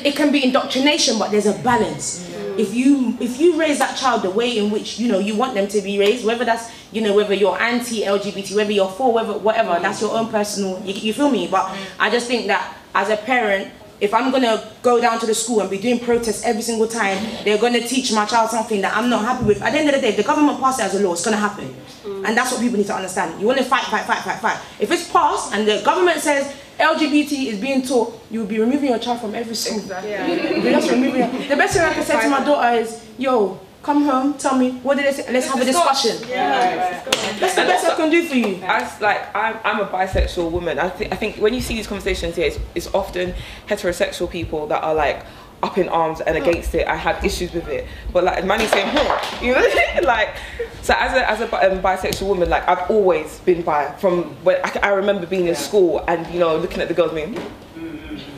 [0.04, 2.28] it can be indoctrination, but there's a balance.
[2.56, 5.54] If you if you raise that child the way in which you know you want
[5.54, 9.32] them to be raised, whether that's you know whether you're anti-LGBT, whether you're for, whether
[9.32, 10.80] whatever, that's your own personal.
[10.84, 11.48] You, you feel me?
[11.48, 13.72] But I just think that as a parent,
[14.02, 17.24] if I'm gonna go down to the school and be doing protests every single time,
[17.44, 19.62] they're gonna teach my child something that I'm not happy with.
[19.62, 21.24] At the end of the day, if the government passes it as a law, it's
[21.24, 21.72] gonna happen.
[22.02, 22.26] Mm.
[22.26, 23.40] And that's what people need to understand.
[23.40, 24.58] You wanna fight, fight, fight, fight, fight.
[24.80, 28.90] If it's passed and the government says LGBT is being taught, you will be removing
[28.90, 29.80] your child from every school.
[29.80, 31.48] Be just removing her.
[31.48, 34.72] The best thing I can say to my daughter is, yo, come home, tell me,
[34.82, 35.32] what did they say?
[35.32, 36.28] Let's have a discussion.
[36.28, 37.02] Yeah.
[37.38, 38.60] That's the best I can do for you.
[38.62, 41.86] as like I'm, I'm a bisexual woman I think I think when you see these
[41.86, 43.34] conversations here it's, it's often
[43.68, 45.24] heterosexual people that are like
[45.62, 48.88] up in arms and against it I have issues with it but like Manny's saying
[48.90, 49.66] hmm, you know
[50.04, 50.36] like
[50.82, 54.56] so as a, as a um, bisexual woman like I've always been bi from when
[54.64, 57.36] I, I remember being in school and you know looking at the girls being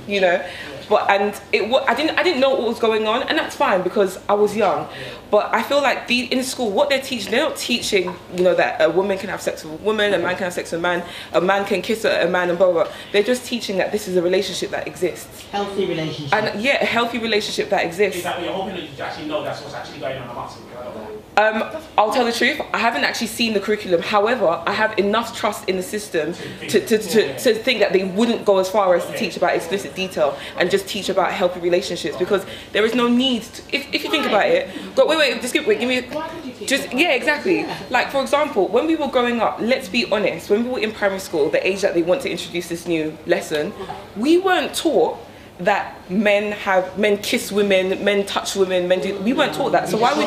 [0.07, 0.45] you know
[0.89, 3.83] but and it I didn't I didn't know what was going on and that's fine
[3.83, 4.89] because I was young
[5.31, 8.55] but I feel like the in school what they're teaching they're not teaching you know
[8.55, 10.81] that a woman can have sex with a woman a man can have sex with
[10.81, 13.45] a man a man can kiss a, a man and blah, blah blah they're just
[13.47, 16.33] teaching that this is a relationship that exists Healthy relationship.
[16.35, 19.27] and yeah a healthy relationship that exists Is that what you're hoping that you actually
[19.27, 20.29] know that's what's actually going on?
[20.29, 20.65] I'm asking.
[20.79, 21.11] I don't know.
[21.37, 22.61] Um, I'll tell the truth.
[22.73, 24.03] I haven't actually seen the curriculum.
[24.03, 26.33] However, I have enough trust in the system
[26.69, 29.57] to, to, to, to think that they wouldn't go as far as to teach about
[29.57, 33.43] explicit detail and just teach about healthy relationships because there is no need.
[33.43, 36.67] To, if, if you think about it, go, wait, wait, just give, wait, give me.
[36.67, 37.67] Just yeah, exactly.
[37.91, 40.51] Like for example, when we were growing up, let's be honest.
[40.51, 43.17] When we were in primary school, the age that they want to introduce this new
[43.27, 43.73] lesson,
[44.17, 45.19] we weren't taught
[45.61, 49.17] that men have men kiss women, men touch women, men do.
[49.21, 49.89] We weren't taught that.
[49.89, 50.27] So why would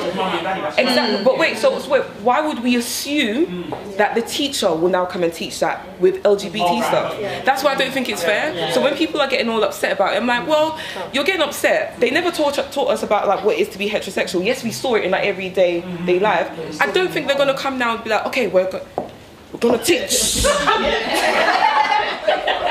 [0.79, 1.23] exactly?
[1.23, 5.23] But wait, so, so wait, why would we assume that the teacher will now come
[5.23, 7.19] and teach that with LGBT oh, stuff?
[7.45, 8.71] That's why I don't think it's fair.
[8.71, 10.79] So when people are getting all upset about it, I'm like, well,
[11.11, 11.99] you're getting upset.
[11.99, 14.45] They never taught taught us about like what it is to be heterosexual.
[14.45, 16.23] Yes, we saw it in like everyday day mm-hmm.
[16.23, 16.81] life.
[16.81, 18.71] I don't think they're gonna come now and be like, okay, we're.
[18.71, 18.85] Go-
[19.53, 20.45] we're gonna teach.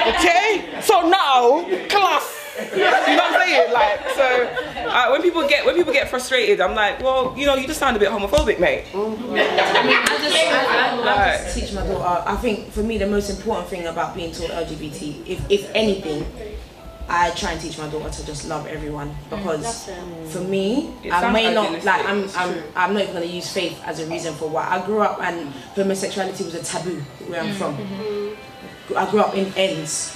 [0.07, 0.81] okay?
[0.83, 2.46] So now, class.
[2.59, 3.73] You know what I'm saying?
[3.73, 7.55] Like, so uh, when people get when people get frustrated, I'm like, well, you know,
[7.55, 8.85] you just sound a bit homophobic, mate.
[8.95, 12.23] I just, I, I, I just teach my daughter.
[12.29, 16.25] I think for me, the most important thing about being taught LGBT, if, if anything,
[17.09, 19.89] I try and teach my daughter to just love everyone because
[20.31, 22.63] for me, It I may not like I'm I'm.
[22.75, 25.53] I'm not even gonna use faith as a reason for why I grew up and
[25.77, 27.77] homosexuality was a taboo where I'm from.
[28.97, 30.16] I grew up in ends.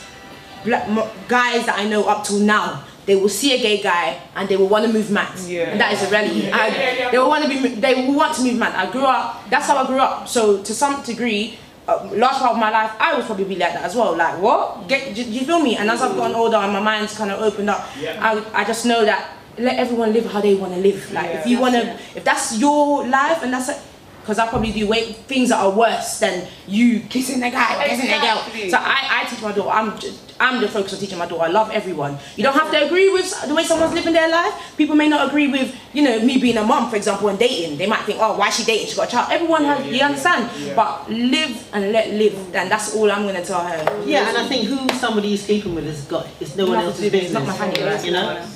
[0.64, 0.86] Black
[1.28, 4.56] guys that I know up till now, they will see a gay guy and they
[4.56, 5.38] will want to move mad.
[5.46, 5.70] Yeah.
[5.70, 6.50] And that is a reality.
[6.50, 7.74] I, they will want to be.
[7.74, 8.74] They will want to move mad.
[8.74, 9.48] I grew up.
[9.50, 10.28] That's how I grew up.
[10.28, 11.58] So to some degree,
[11.88, 14.16] uh, a large part of my life, I was probably be like that as well.
[14.16, 14.86] Like what?
[14.88, 15.14] Get?
[15.14, 15.76] Do you feel me?
[15.76, 18.86] And as I've gotten older and my mind's kind of opened up, I I just
[18.86, 21.12] know that let everyone live how they want to live.
[21.12, 23.78] Like if you want to, if that's your life and that's it,
[24.20, 27.88] Because I probably do way, things that are worse than you kissing a guy or
[27.88, 28.70] kissing a girl.
[28.70, 29.70] So I, I teach my daughter.
[29.70, 31.44] I'm just, I'm the focus of teaching my daughter.
[31.44, 32.16] I love everyone.
[32.36, 34.74] You don't have to agree with the way someone's living their life.
[34.76, 37.76] People may not agree with, you know, me being a mom, for example, and dating.
[37.78, 38.86] They might think, oh, why is she dating?
[38.88, 39.32] She got a child.
[39.32, 40.48] Everyone has, you understand.
[40.76, 44.02] But live and let live, and that's all I'm gonna tell her.
[44.06, 46.86] Yeah, and I think who somebody is sleeping with has got it's no one Nothing
[46.88, 47.24] else's to do with it.
[47.26, 48.04] It's not my family, right?
[48.04, 48.46] You know.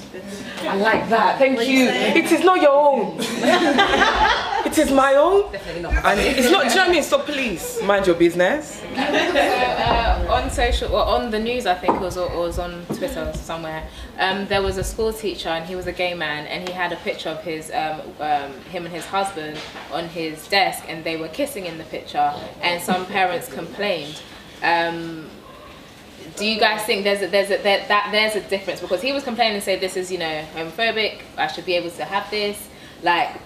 [0.67, 1.39] I like that.
[1.39, 1.89] Thank you.
[1.89, 3.17] It is not your own.
[4.67, 5.53] it is my own.
[5.53, 6.05] Definitely not.
[6.05, 7.03] And it's not, do you know what I mean?
[7.03, 8.83] So please, mind your business.
[8.95, 12.59] So, uh, on social, well, on the news, I think it was, or it was
[12.59, 13.87] on Twitter somewhere.
[14.19, 16.93] Um, there was a school teacher, and he was a gay man, and he had
[16.93, 19.59] a picture of his, um, um, him and his husband
[19.93, 22.33] on his desk, and they were kissing in the picture,
[22.63, 24.21] and some parents complained.
[24.63, 25.29] Um,
[26.37, 28.81] do you guys think there's a, there's a, that, that there's a difference?
[28.81, 31.21] Because he was complaining said this is you know homophobic.
[31.37, 32.69] I should be able to have this.
[33.03, 33.39] Like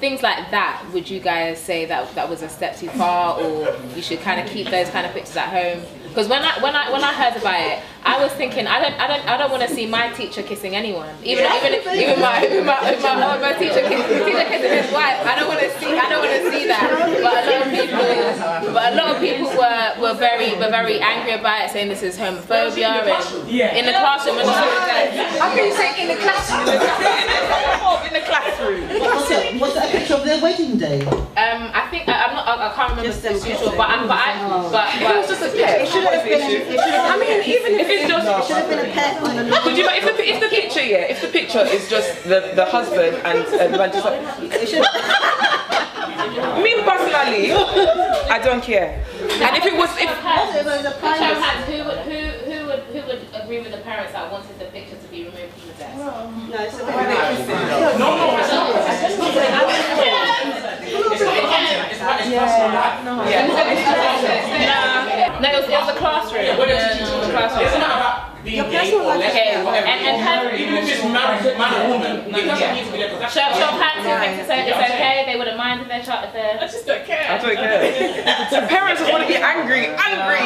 [0.00, 3.76] things like that would you guys say that that was a step too far or
[3.94, 6.76] you should kind of keep those kind of pictures at home because when I when
[6.76, 9.50] I when I heard about it I was thinking I don't I don't I don't
[9.50, 11.72] want to see my teacher kissing anyone even even
[12.04, 15.32] even my even my, even my, oh, my teacher kiss, teacher kissing his wife I
[15.40, 16.84] don't want to see I don't want to see that
[17.24, 21.00] but a lot of people but a lot of people were were very were very
[21.00, 23.08] angry about it saying this is homophobia
[23.72, 24.48] and in the classroom and
[25.40, 26.68] How can you say in the classroom?
[28.12, 28.88] in the classroom.
[29.00, 29.60] What was it?
[29.60, 31.04] Was that a picture of their wedding day?
[31.06, 32.46] Um, I think I, I'm not.
[32.46, 35.28] I, I can't remember Just the them sure, but I, but I, but, It was
[35.28, 35.88] just a pet.
[36.04, 36.76] What is the issue?
[36.78, 38.26] I mean, even if it's just.
[38.26, 40.48] it Should have been a pet on the But you know, if the, if the
[40.48, 44.04] picture, yeah, if the picture is just the, the husband and uh, the man just
[44.04, 44.20] like,
[46.62, 47.52] me personally,
[48.30, 49.04] I don't care.
[49.20, 51.66] And if it was, if It was a Show primary hands.
[51.66, 52.18] Who would who
[52.48, 55.52] who would who would agree with the parents that wanted the picture to be removed
[55.54, 55.96] from the desk?
[55.96, 58.42] No, it's a bit No, no,
[62.02, 63.02] yeah.
[63.04, 63.22] No.
[65.42, 66.44] It was, it was a classroom.
[66.44, 67.66] Yeah, what did you teach in the classroom?
[67.66, 69.86] Isn't about being gay or lesbian or whatever.
[69.86, 72.98] And- and have- Even if it's married man or woman, it doesn't need to be
[72.98, 75.22] there because that's Show, show hands who thinks it's, it's okay.
[75.26, 77.26] They wouldn't mind if their child if I just don't care.
[77.30, 78.48] I don't care.
[78.52, 80.42] The parents just want to be angry, angry,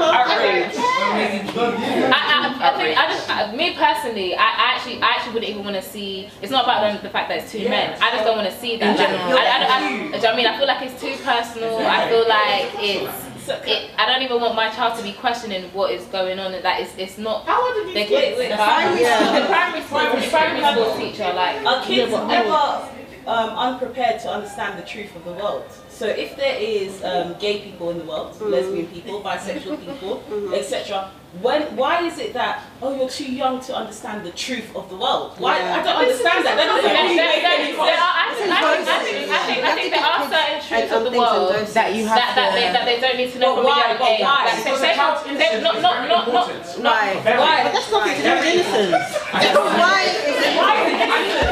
[0.00, 0.78] outraged.
[0.78, 5.64] I, I, I think I just me personally, I, I actually I actually wouldn't even
[5.64, 6.28] want to see.
[6.42, 7.96] It's not about them, the fact that it's two men.
[8.00, 8.96] I just don't want to see that.
[8.98, 11.00] Like, I, I, I, I, do you know what I mean, I feel like it's
[11.00, 11.78] too personal.
[11.78, 13.37] I feel like it's.
[13.50, 16.54] It, I don't even want my child to be questioning what is going on.
[16.54, 17.44] and That it's, it's not.
[17.46, 18.48] How old are They these can, kids?
[18.50, 21.64] the primary, the primary school, the primary school teacher, like.
[21.66, 22.88] Are kids but- ever
[23.26, 25.64] um, unprepared to understand the truth of the world?
[25.88, 30.22] So if there is um, gay people in the world, lesbian people, bisexual people,
[30.54, 31.10] etc.,
[31.44, 34.96] when why is it that oh you're too young to understand the truth of the
[34.96, 35.36] world?
[35.36, 36.56] Why I don't understand that.
[36.56, 38.48] That doesn't There, really there, make there, any there are, I, sense.
[38.48, 42.56] think, I, there are certain truths of the world That you have that, that, to.
[42.56, 43.84] they, that they don't need to know But from a why?
[43.84, 44.24] young But age.
[44.24, 44.40] why?
[44.48, 46.84] Like, say, Because say, a child's say, innocence not, is not, very not, not, important.
[46.84, 47.16] Right.
[47.22, 47.38] Very.
[47.44, 47.56] Why?
[47.60, 49.04] But that's nothing to do with innocence.
[49.28, 51.48] Why is it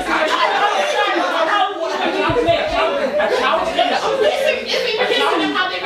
[1.97, 4.21] A child's innocence.
[4.21, 5.86] Listen, if we A listen child, to how they a make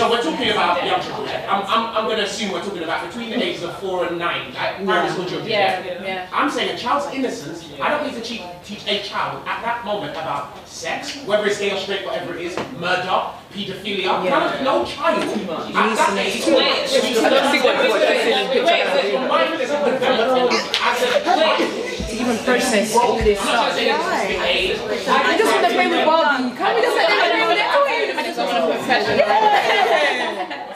[0.00, 1.28] So we're talking about young children.
[1.46, 4.18] I'm, I'm, I'm going to assume we're talking about between the ages of four and
[4.18, 5.50] nine, like primary school children.
[5.50, 6.26] yeah, yeah.
[6.32, 7.70] I'm saying a child's innocence.
[7.78, 11.58] I don't need to teach, teach a child at that moment about sex, whether it's
[11.58, 14.24] gay or straight, whatever it is, murder, paedophilia.
[14.24, 16.48] None of, no child at that age.
[16.48, 19.08] I don't see what what you're saying in Wait, picture.
[19.10, 23.74] your mind is developing as a even process all this I'm not stuff.
[23.74, 25.08] saying it's.
[25.08, 26.56] I just want to play with Barbie.
[26.56, 28.16] Can't we just let them play with their toys?
[28.16, 30.60] I just want to put pressure on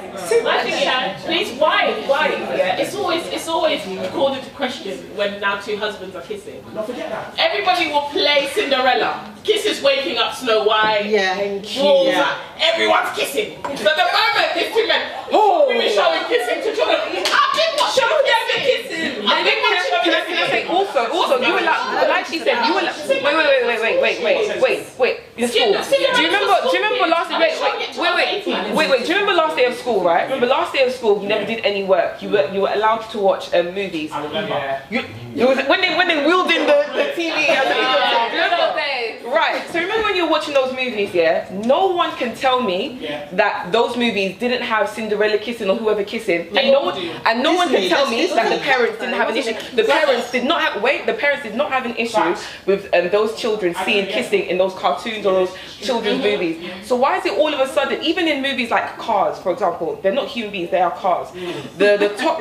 [0.45, 5.41] I think yeah, please why why yeah it's always it's always called into question when
[5.41, 6.65] now two husbands are kissing.
[6.75, 7.35] Don't forget that.
[7.39, 9.33] Everybody will play Cinderella.
[9.45, 11.07] Kisses waking up Snow White.
[11.07, 11.37] Yeah.
[11.83, 12.39] Walls up.
[12.61, 13.59] Everyone's kissing.
[13.63, 17.01] But the moment these two men, oh, we be showing kissing to children.
[17.01, 18.84] I've been watching show them the kissing.
[19.27, 22.27] I've been Can I, can I- can I say also, also, you allow, like like
[22.27, 25.73] she said, you allow, wait, wait, wait, wait, wait, wait, wait, wait, wait, in school.
[25.73, 29.19] Do you remember, do you remember last, wait, wait, wait, wait, wait, wait, do you
[29.19, 30.25] remember last day of school, right?
[30.25, 33.03] Remember last day of school, you never did any work, you were, you were allowed
[33.11, 34.11] to watch um, movies.
[34.13, 34.81] I remember.
[34.91, 35.01] You,
[35.37, 38.63] it was when they, when they wheeled in the, the TV and the remember?
[38.63, 39.25] old days.
[39.25, 39.63] Right.
[39.73, 41.49] So remember when you're watching those movies, yeah?
[41.65, 43.29] No one can tell me Yeah.
[43.33, 47.55] that those movies didn't have Cinderella kissing or whoever kissing, and no one and no
[47.55, 49.55] one can tell me that the parents didn't have an issue.
[49.77, 51.07] The parents did not have wait.
[51.07, 52.45] The parents did not have an issue Facts.
[52.67, 56.65] with um, those children seeing kissing in those cartoons or those children's movies.
[56.85, 59.99] So why is it all of a sudden, even in movies like Cars, for example,
[60.03, 61.31] they're not human beings, they are cars.
[61.79, 62.41] The the top.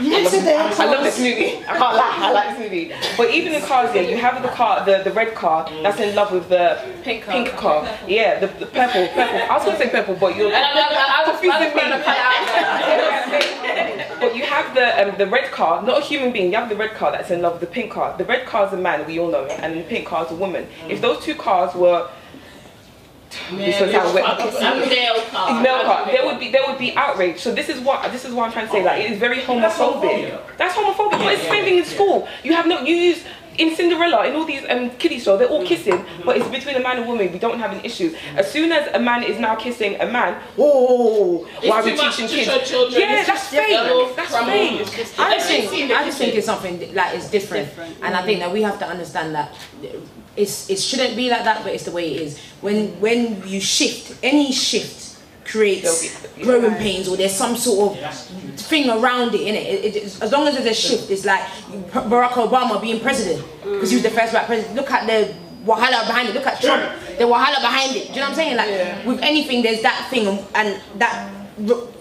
[0.00, 0.46] Yes, it is.
[0.80, 1.58] I love this movie.
[1.58, 2.16] I can't lie.
[2.18, 2.92] I like this movie.
[3.16, 6.14] But even in cars, yeah, you have the car, the, the red car that's in
[6.14, 7.34] love with the Pink car.
[7.34, 7.86] pink car.
[8.08, 9.38] Yeah, the, the purple, purple.
[9.38, 10.68] I was gonna say purple, but you're I, I, I, I
[11.28, 11.98] was, I was confusing trying me.
[12.06, 12.32] cut out.
[14.20, 16.50] But you have the um, the red car, not a human being.
[16.52, 18.16] You have the red car that's in love with the pink car.
[18.16, 20.36] The red car is a man, we all know, and the pink car is a
[20.36, 20.66] woman.
[20.88, 22.08] If those two cars were
[23.50, 25.60] this was how we're- male car.
[25.62, 26.06] male car.
[26.06, 27.38] There would be there would be outrage.
[27.40, 28.84] So this is what this is what I'm trying to say.
[28.84, 30.38] Like it is very homophobic.
[30.56, 31.10] That's homophobic.
[31.18, 32.28] But it's the same thing in school.
[32.44, 33.24] You have no you use
[33.58, 36.80] in Cinderella, in all these um, kiddie shows, they're all kissing, but it's between a
[36.80, 37.32] man and woman.
[37.32, 38.14] We don't have an issue.
[38.36, 42.28] As soon as a man is now kissing a man, oh, why are we teaching
[42.28, 42.68] kids?
[42.70, 43.00] children.
[43.00, 44.16] Yeah, It's that's fake.
[44.16, 45.18] That's fake.
[45.18, 47.68] I just think I just think it's something that is different,
[48.02, 49.54] and I think that we have to understand that
[50.36, 52.38] it's it shouldn't be like that, but it's the way it is.
[52.60, 55.15] When when you shift, any shift
[55.46, 58.14] creates growing pains, or there's some sort of
[58.58, 59.40] thing around it.
[59.42, 61.42] In it, it, it as long as there's a shift, it's like
[61.92, 64.74] Barack Obama being president because he was the first black president.
[64.74, 66.34] Look at the wahala behind it.
[66.34, 66.84] Look at Trump,
[67.18, 68.08] the wahala behind it.
[68.08, 68.56] Do you know what I'm saying?
[68.56, 71.30] Like with anything, there's that thing and, that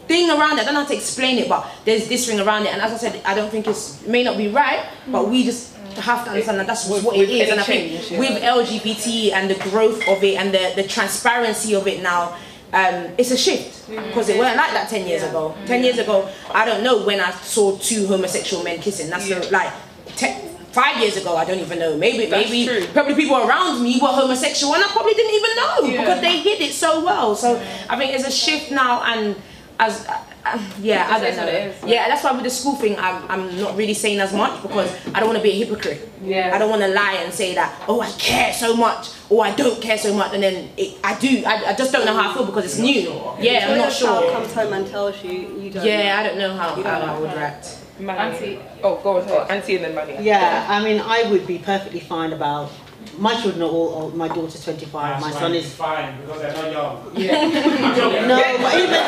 [0.07, 0.61] thing around it.
[0.61, 2.73] I don't know how to explain it, but there's this thing around it.
[2.73, 5.43] And as I said, I don't think it's it may not be right, but we
[5.43, 7.49] just have to understand that that's just what it is with is.
[7.49, 8.19] And I think change, yeah.
[8.19, 12.37] with LGBT and the growth of it and the, the transparency of it now.
[12.75, 15.55] Um, it's a shift because it weren't like that 10 years ago.
[15.65, 19.09] 10 years ago i don't know when i saw two homosexual men kissing.
[19.09, 19.71] That's the- like
[20.17, 20.41] te-
[20.73, 21.95] five years ago i don't even know.
[21.95, 22.85] Maybe That's maybe true.
[22.91, 26.59] probably people around me were homosexual and i probably didn't even know because they hid
[26.67, 27.33] it so well.
[27.35, 27.55] So
[27.89, 29.35] i think it's a shift now and
[29.79, 31.83] as uh, yeah i don't know what it is.
[31.83, 34.89] yeah that's why with the school thing i'm, I'm not really saying as much because
[35.13, 36.51] i don't want to be a hypocrite Yeah.
[36.53, 39.53] i don't want to lie and say that oh i care so much or i
[39.55, 42.31] don't care so much and then it, i do I, I just don't know how
[42.31, 44.87] i feel because it's new yeah i'm When not your child sure comes home and
[44.87, 45.85] tells you you don't.
[45.85, 48.35] yeah i don't know how, how i would react Manny.
[48.35, 48.59] Auntie.
[48.83, 49.49] Oh, go on.
[49.49, 50.17] Auntie and then Manny.
[50.21, 52.69] Yeah, I mean, I would be perfectly fine about.
[53.17, 53.89] My children are all.
[53.89, 55.21] all my daughter's 25.
[55.21, 55.73] my son is.
[55.73, 57.11] fine because they're not young.
[57.15, 58.27] Yeah.
[58.27, 59.01] no, but even.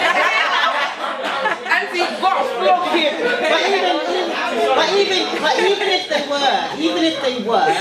[1.77, 3.13] Auntie, go flog him.
[3.23, 3.95] But even,
[4.75, 7.73] but even, but even if they were, even if they were,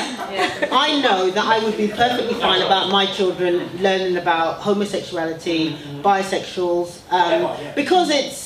[0.72, 7.00] I know that I would be perfectly fine about my children learning about homosexuality, bisexuals,
[7.12, 8.45] um, because it's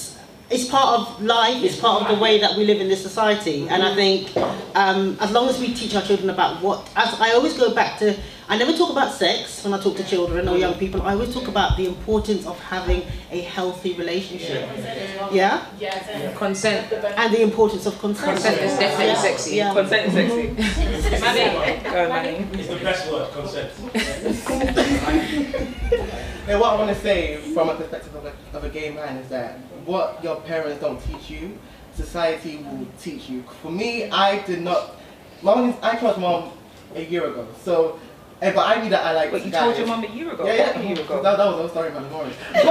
[0.51, 1.63] it's part of life.
[1.63, 4.37] It's part of the way that we live in this society, and I think
[4.75, 7.99] um, as long as we teach our children about what, as I always go back
[8.01, 8.17] to.
[8.51, 11.03] I never talk about sex when I talk to children or young people.
[11.03, 14.69] I always talk about the importance of having a healthy relationship.
[15.31, 15.65] Yeah?
[15.79, 16.33] Yeah.
[16.35, 18.33] consent And the importance of consent.
[18.33, 19.73] consent is definitely sexy Yeah.
[19.73, 20.49] Consent is sexy.
[21.91, 22.45] Go, Manny.
[22.55, 23.71] It's the best word, consent.
[26.49, 29.17] And what I want to say from a perspective of a, of a gay man
[29.19, 31.59] is that what your parents don't teach you,
[31.95, 33.43] society will teach you.
[33.62, 34.97] For me, I did not.
[35.43, 36.51] Mom, I told mom
[36.95, 37.47] a year ago.
[37.62, 38.01] So,
[38.43, 40.45] eh, but I knew that I liked But you told your mum a year ago.
[40.47, 40.79] Yeah, yeah.
[40.79, 41.23] A year ago.
[41.23, 42.11] That, that was a story, man.
[42.11, 42.35] Morning.
[42.53, 42.65] But,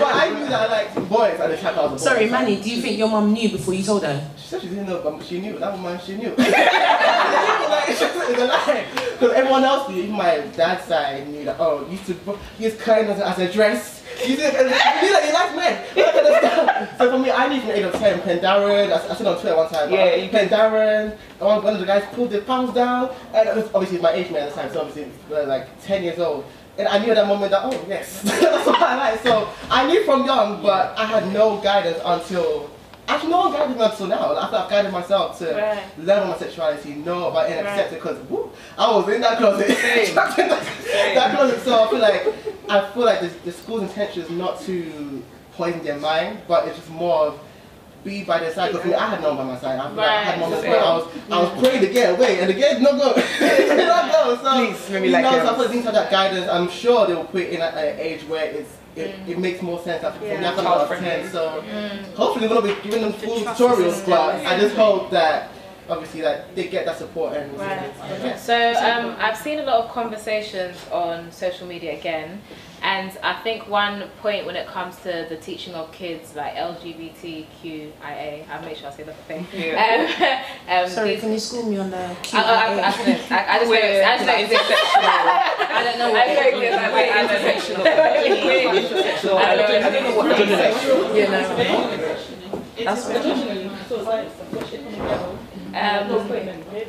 [0.00, 2.10] but I knew that I liked boys at the time I was a boy.
[2.10, 4.68] sorry manny do you think your mum knew before you told her She said she
[4.68, 5.58] didn't know, but she knew.
[5.58, 6.30] That woman, she knew.
[6.36, 8.86] like, it's a lie.
[9.12, 10.02] Because everyone else knew.
[10.02, 13.99] Even my dad's side knew that, oh, you used to use kindness as a dress.
[14.26, 15.84] You did, and you that you liked men.
[15.94, 16.98] That kind of stuff.
[16.98, 19.40] So for me, I knew from the age of 10, Pendarren, I, I said on
[19.40, 23.10] Twitter one time, Yeah, you- Pendarren, one, one of the guys pulled the pants down,
[23.34, 25.10] and obviously my age man at the time, so obviously
[25.46, 26.44] like 10 years old.
[26.78, 29.22] And I knew at that moment that, oh yes, that's what I like.
[29.22, 32.70] So I knew from young, but I had no guidance until
[33.10, 34.38] Actually, no one guided me until now.
[34.38, 35.78] After I've guided myself to Right.
[35.98, 37.72] learn my sexuality, know about it, and Right.
[37.72, 38.18] accept it, because
[38.78, 39.68] I was in that closet.
[40.08, 40.36] In that,
[41.14, 41.62] that closet.
[41.62, 42.26] So I feel like
[42.68, 45.22] I feel like the, the school's intention is not to
[45.56, 47.40] poison their mind, but it's just more of
[48.04, 48.72] be by their side.
[48.72, 49.78] Because I had no one by my side.
[49.78, 50.40] I, feel like I had Right.
[50.40, 53.12] moments where I was I was praying to get away, and the gate's not go.
[53.90, 54.36] Not go.
[54.42, 56.48] So Please, you like know, so I feel like things like that guidance.
[56.48, 58.70] I'm sure they will put in at an age where it's.
[58.96, 60.48] It, it makes more sense after from Yeah.
[60.50, 61.62] after about 10 so
[62.16, 65.50] hopefully we're not be giving them full tutorials but I just hope that
[65.88, 67.92] obviously that they get that support and Right.
[68.22, 68.36] yeah.
[68.36, 72.40] So um, I've seen a lot of conversations on social media again,
[72.82, 78.48] and I think one point when it comes to the teaching of kids like LGBTQIA,
[78.48, 79.46] I'll make sure I say the thing.
[79.52, 80.42] Yeah.
[80.68, 83.06] Um, um, sorry these- can you school me on the I, I, I, I, don't
[83.06, 83.18] know.
[83.30, 84.52] I, I just know it's, I just know it's
[85.70, 87.82] I don't know I what know it it's I We're know it's intersectional.
[87.84, 89.36] We're intersectional.
[89.36, 92.30] I don't know, I don't know what intersectional you know
[92.84, 93.06] that's
[95.74, 96.28] Um,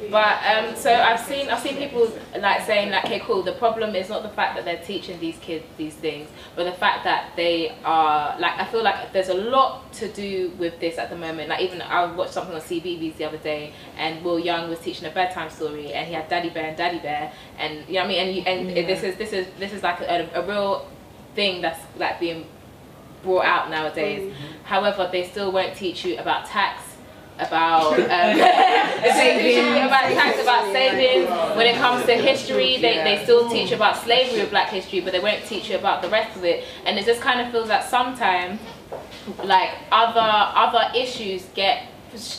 [0.09, 3.43] but um, so I've seen I've seen people like saying like, okay, cool.
[3.43, 6.71] The problem is not the fact that they're teaching these kids these things, but the
[6.71, 10.97] fact that they are like I feel like there's a lot to do with this
[10.97, 11.49] at the moment.
[11.49, 15.05] Like even I watched something on CBeebies the other day, and Will Young was teaching
[15.07, 18.05] a bedtime story, and he had Daddy Bear and Daddy Bear, and you know what
[18.05, 18.45] I mean.
[18.45, 20.87] And you, and this is this is this is like a, a real
[21.35, 22.45] thing that's like being
[23.23, 24.33] brought out nowadays.
[24.63, 26.81] However, they still won't teach you about tax,
[27.41, 28.37] about um,
[29.15, 31.29] saving, about tax, about savings.
[31.57, 35.11] When it comes to history, they, they still teach about slavery or black history, but
[35.11, 36.65] they won't teach you about the rest of it.
[36.85, 38.59] And it just kind of feels that sometimes,
[39.43, 41.90] like other other issues get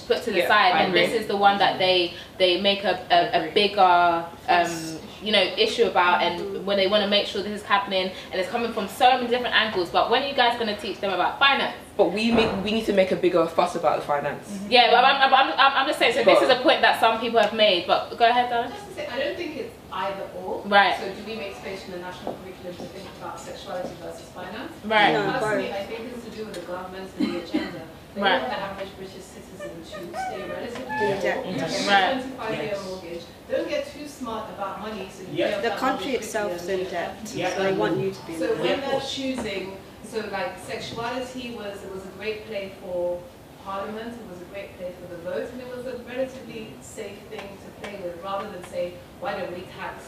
[0.06, 2.84] put to the Yeah, side, I and this is the one that they they make
[2.84, 7.26] a, a, a bigger um, you know issue about, and when they want to make
[7.26, 9.90] sure this is happening, and it's coming from so many different angles.
[9.90, 11.76] But when are you guys going to teach them about finance?
[11.96, 14.58] But we make, we need to make a bigger fuss about the finance.
[14.68, 16.14] Yeah, but I'm, I'm, I'm, I'm just saying.
[16.14, 17.86] So this is a point that some people have made.
[17.86, 18.70] But go ahead, Donna.
[18.70, 20.62] Just to say, I don't think it's either or.
[20.66, 20.98] Right.
[20.98, 24.72] So do we make space in the national curriculum to think about sexuality versus finance?
[24.84, 25.12] Right.
[25.12, 25.72] No, Personally.
[25.72, 27.71] I think it's to do with the government and the agenda.
[28.14, 28.40] They Right.
[28.42, 31.44] want the average British citizen to stay relatively In debt.
[31.44, 32.12] poor, Right.
[32.12, 33.22] 25 year mortgage.
[33.50, 35.60] Don't get too smart about money so you Yeah.
[35.60, 37.56] The country mortgage itself is quickly in and debt, Yeah.
[37.56, 38.58] so they want you to be in so debt.
[38.60, 39.76] when they're choosing,
[40.06, 43.18] so like sexuality was it was a great play for
[43.64, 47.18] Parliament, it was a great play for the vote, and it was a relatively safe
[47.30, 50.04] thing to play with, rather than say, why don't we tax,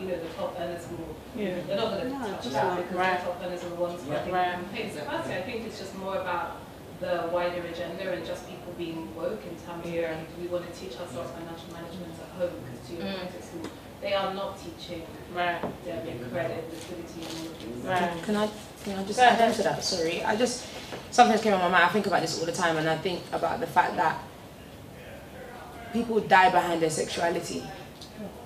[0.00, 1.10] you know, the top earners more?
[1.36, 1.56] Yeah.
[1.66, 3.18] They're not going to No, touch that because Right.
[3.20, 4.14] the top earners are the ones Yeah.
[4.14, 4.46] funding Right.
[4.56, 4.92] the campaign.
[4.94, 6.56] So personally, I think it's just more about
[7.02, 10.12] the wider agenda and just people being woke in terms Yeah.
[10.14, 12.54] of we want to teach ourselves financial management at home?
[12.62, 13.16] Because to your Mm.
[13.18, 13.66] point, at school,
[14.00, 15.02] they are not teaching
[15.34, 15.60] Right.
[15.84, 17.84] debit, credit, liquidity, and all of these.
[17.84, 18.22] Right.
[18.26, 18.48] Can I,
[18.84, 19.54] can I just Go add ahead.
[19.56, 19.84] to that?
[19.84, 20.64] Sorry, I just
[21.10, 21.84] something came on my mind.
[21.84, 24.16] I think about this all the time, and I think about the fact that
[25.92, 27.62] people die behind their sexuality.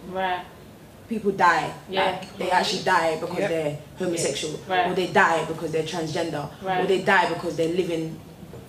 [0.09, 0.45] Right.
[1.09, 1.71] People die.
[1.89, 2.05] Yeah.
[2.07, 3.49] Like, they actually die because Yeah.
[3.49, 4.87] they're homosexual, Right.
[4.91, 8.19] or they die because they're transgender, or they die because they're living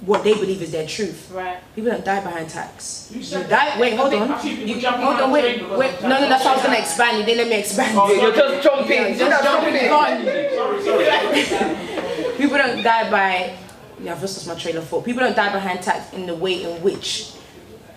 [0.01, 1.31] what they believe is their truth.
[1.31, 1.57] Right.
[1.75, 3.09] People don't die behind tax.
[3.11, 3.79] You You die.
[3.79, 4.31] Wait, hold on.
[4.31, 5.31] I've seen people You, hold on on.
[5.31, 5.93] Wait, train wait.
[5.95, 7.17] of No, no, that's what I was gonna expand.
[7.17, 7.97] You didn't let me expand.
[7.97, 8.91] Oh, You're just jumping.
[8.91, 10.25] Yeah, You're just just jumping jumping.
[10.55, 12.37] Sorry, sorry.
[12.37, 13.57] People don't die by.
[13.99, 15.03] Yeah, I've lost my trail of thought.
[15.03, 17.33] People don't die behind tax in the way in which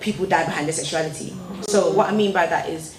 [0.01, 1.35] people die behind their sexuality.
[1.69, 2.97] So what I mean by that is,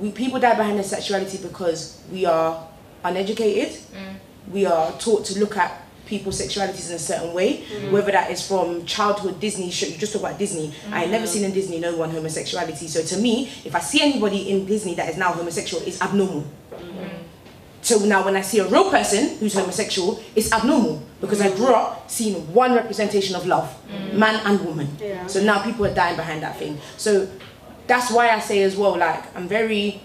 [0.00, 2.66] we people die behind their sexuality because we are
[3.04, 3.74] uneducated.
[3.92, 4.16] Mm.
[4.50, 5.70] We are taught to look at
[6.10, 7.92] people's sexualities in a certain way, mm-hmm.
[7.92, 9.70] whether that is from childhood Disney.
[9.70, 10.74] Show, you just talk about Disney.
[10.90, 11.32] I ain't never mm-hmm.
[11.32, 12.88] seen in Disney no one homosexuality.
[12.88, 16.44] So to me, if I see anybody in Disney that is now homosexual, it's abnormal.
[16.72, 17.08] Mm-hmm.
[17.82, 21.72] So now when I see a real person who's homosexual, it's abnormal because I grew
[21.72, 23.74] up seeing one representation of love,
[24.12, 24.88] man and woman.
[25.00, 25.26] Yeah.
[25.26, 26.78] So now people are dying behind that thing.
[26.98, 27.26] So
[27.86, 30.02] that's why I say as well, like I'm very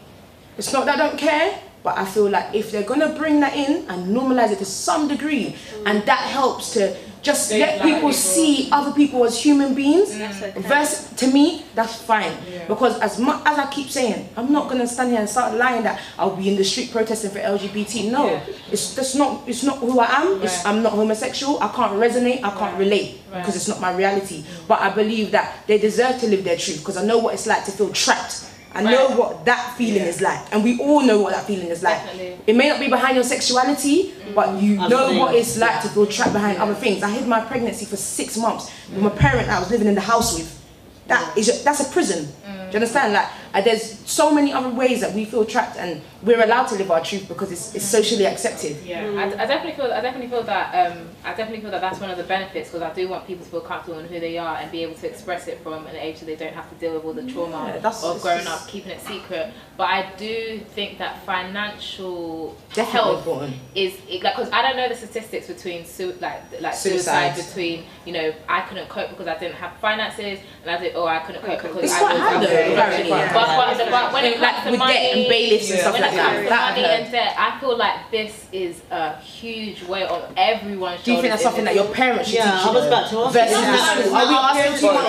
[0.57, 3.55] it's not that I don't care, but I feel like if they're gonna bring that
[3.55, 5.55] in and normalize it to some degree,
[5.85, 10.13] and that helps to just let people see other people as human beings.
[10.13, 10.29] Mm.
[10.57, 10.61] Okay.
[10.61, 12.31] Versus to me, that's fine
[12.67, 15.83] because as much as I keep saying, I'm not gonna stand here and start lying
[15.83, 18.11] that I'll be in the street protesting for LGBT.
[18.11, 18.41] No,
[18.71, 20.41] it's that's not it's not who I am.
[20.41, 20.67] It's, Right.
[20.67, 21.59] I'm not homosexual.
[21.61, 22.43] I can't resonate.
[22.43, 24.43] I can't relate because it's not my reality.
[24.67, 27.47] But I believe that they deserve to live their truth because I know what it's
[27.47, 28.44] like to feel trapped.
[28.75, 31.81] I know what that feeling is like, and we all know what that feeling is
[31.81, 31.95] like.
[32.03, 32.39] Definitely.
[32.47, 35.87] It may not be behind your sexuality, but you Other know what it's like to
[35.87, 37.01] feel trapped behind other things.
[37.01, 40.01] I hid my pregnancy for six months with my parent I was living in the
[40.01, 40.61] house with.
[41.07, 42.25] That is that's a prison.
[42.45, 42.64] Mm.
[42.71, 43.13] Do you understand?
[43.13, 46.75] Like uh, there's so many other ways that we feel trapped, and we're allowed to
[46.75, 48.77] live our truth because it's, it's socially accepted.
[48.83, 49.91] Yeah, I, I definitely feel.
[49.93, 50.91] I definitely feel that.
[50.91, 53.43] Um, I definitely feel that that's one of the benefits because I do want people
[53.45, 55.95] to feel comfortable in who they are and be able to express it from an
[55.95, 58.67] age so they don't have to deal with all the trauma Yeah, of growing up
[58.67, 59.51] keeping it secret.
[59.77, 63.55] But I do think that financial Definitely health important.
[63.73, 67.47] is it, like because I don't know the statistics between su- like like suicide Suicides.
[67.47, 71.07] between you know I couldn't cope because I didn't have finances and I did oh
[71.07, 72.73] I couldn't cope because It's I was hard though, okay.
[72.73, 73.09] apparently.
[73.09, 76.01] But, but, but when it Like to with money debt and bailiffs and stuff when
[76.01, 76.75] like it comes that.
[76.75, 81.13] to money and debt, I feel like this is a huge weight on everyone's Do
[81.13, 82.75] you think that's something that your parents should Yeah, teach I you?
[82.75, 83.65] was about to ask Versus you.
[83.65, 84.15] No, school.
[84.15, 85.05] Are we asking too much?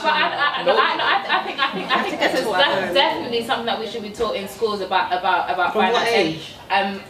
[0.00, 2.46] But, I, I, no, I, no, I, I think I think I think this is
[2.46, 6.06] that's definitely something that we should be taught in schools about about about From what
[6.06, 6.10] finance.
[6.16, 6.54] age?
[6.70, 7.00] Um,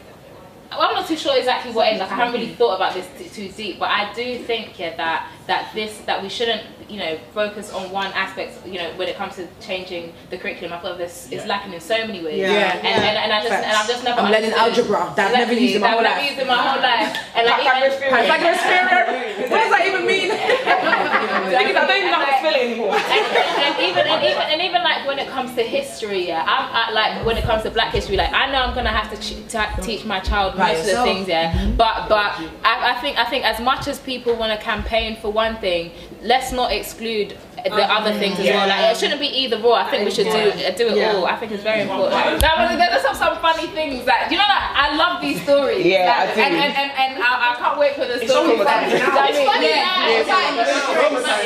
[0.70, 1.98] well, I'm not too sure exactly what age.
[1.98, 4.94] Like I haven't really thought about this t- too deep, but I do think yeah
[4.96, 8.66] that that this that we shouldn't you know focus on one aspect.
[8.66, 11.80] You know when it comes to changing the curriculum, I feel this is lacking in
[11.80, 12.38] so many ways.
[12.38, 12.52] Yeah.
[12.52, 12.76] Yeah.
[12.76, 14.20] And, and, and I just and I've just never.
[14.20, 16.24] I'm learning algebra that I've never used in my whole life.
[16.30, 17.16] used in my whole life.
[17.34, 18.24] And like Pythagoras even, theorem.
[18.26, 19.50] Pythagoras theorem.
[19.50, 20.30] What does that even mean?
[21.50, 22.94] Because I don't even know how to spell it anymore.
[22.94, 23.26] and,
[23.66, 26.92] and even and even and even like when it comes to history, yeah, I'm I,
[26.92, 29.48] like when it comes to Black history, like I know I'm gonna have to, ch-
[29.48, 31.52] to teach my child By most of the things, yeah.
[31.52, 31.76] Mm-hmm.
[31.76, 32.32] But but
[32.64, 35.92] I, I think I think as much as people want to campaign for one thing,
[36.22, 38.66] let's not exclude the um, other things as well.
[38.66, 39.76] Like it shouldn't be either or.
[39.76, 40.48] I think we should do
[40.80, 41.12] do it Yeah.
[41.12, 41.26] all.
[41.26, 42.40] I think it's very important.
[42.40, 44.48] That was there's some, some funny things that you know.
[44.48, 45.84] Like, I love these stories.
[45.84, 46.40] Yeah, Like, I do.
[46.40, 48.58] And and, and, and I, I can't wait for the It's stories.
[48.58, 48.96] all Like, traumatizing.
[48.96, 49.44] you know what I mean?
[49.44, 50.18] It's funny Yeah, now.
[50.18, 50.54] it's fine.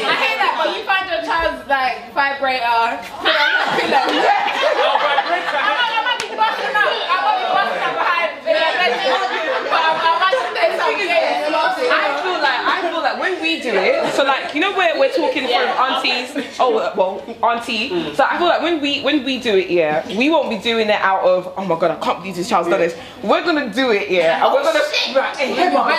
[0.07, 4.07] I hate that, but you find your child's like vibrator, put on the pillow.
[4.07, 5.03] Oh.
[5.03, 6.89] I might, I might be busting out.
[6.95, 10.69] I might be busting out behind in their bedroom, but I, I might just play
[10.79, 11.43] some games.
[11.51, 14.99] I feel like I feel like when we do it, so like you know where
[14.99, 16.31] we're talking from aunties.
[16.61, 17.89] Oh well, auntie.
[18.15, 20.89] So I feel like when we when we do it, yeah, we won't be doing
[20.89, 22.97] it out of oh my god, I can't believe this child's done this.
[23.23, 24.81] We're gonna do it, yeah, and we're gonna.
[24.83, 25.91] Oh, right, hey, hey, mom.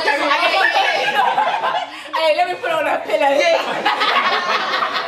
[2.16, 5.02] Hey, let me put on a pillow.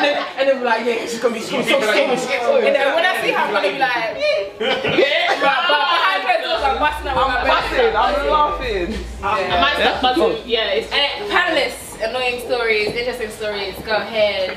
[0.00, 2.56] and then and then we're like, yeah, it's gonna be so so so.
[2.56, 4.16] And then when I see her, I'm gonna be like,
[4.96, 5.40] yeah.
[5.40, 7.50] But, but behind her doors, I'm busting out with my
[7.96, 8.94] I'm laughing.
[9.22, 9.50] Uh, I'm.
[9.52, 10.46] I might start.
[10.46, 14.56] Yeah, it's And uh, panelists, annoying stories, interesting stories, go ahead.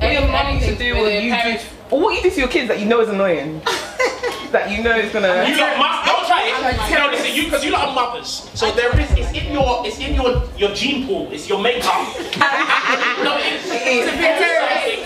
[0.00, 1.58] What your mum used to do, with you do,
[1.90, 3.60] or what you do to your kids that you know is annoying,
[4.52, 5.44] that you know is gonna.
[5.48, 6.52] You lot must don't try it.
[6.94, 8.48] No, listen, you because you lot are mothers.
[8.54, 11.28] So there is it's in your it's in your your gene pool.
[11.32, 11.84] It's your makeup.
[13.26, 13.70] no, it is.
[13.70, 14.38] It's a bit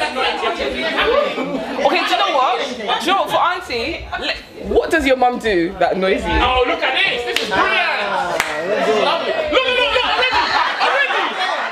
[1.82, 2.58] Okay, do you know what?
[2.68, 4.36] Do you know what, for auntie, le-
[4.68, 6.28] what does your mum do that annoys you?
[6.30, 7.24] Oh, look at this.
[7.24, 8.38] This is brilliant.
[8.68, 9.32] This is lovely.
[9.50, 10.42] Look, look, look, look, already.
[10.84, 11.22] Already.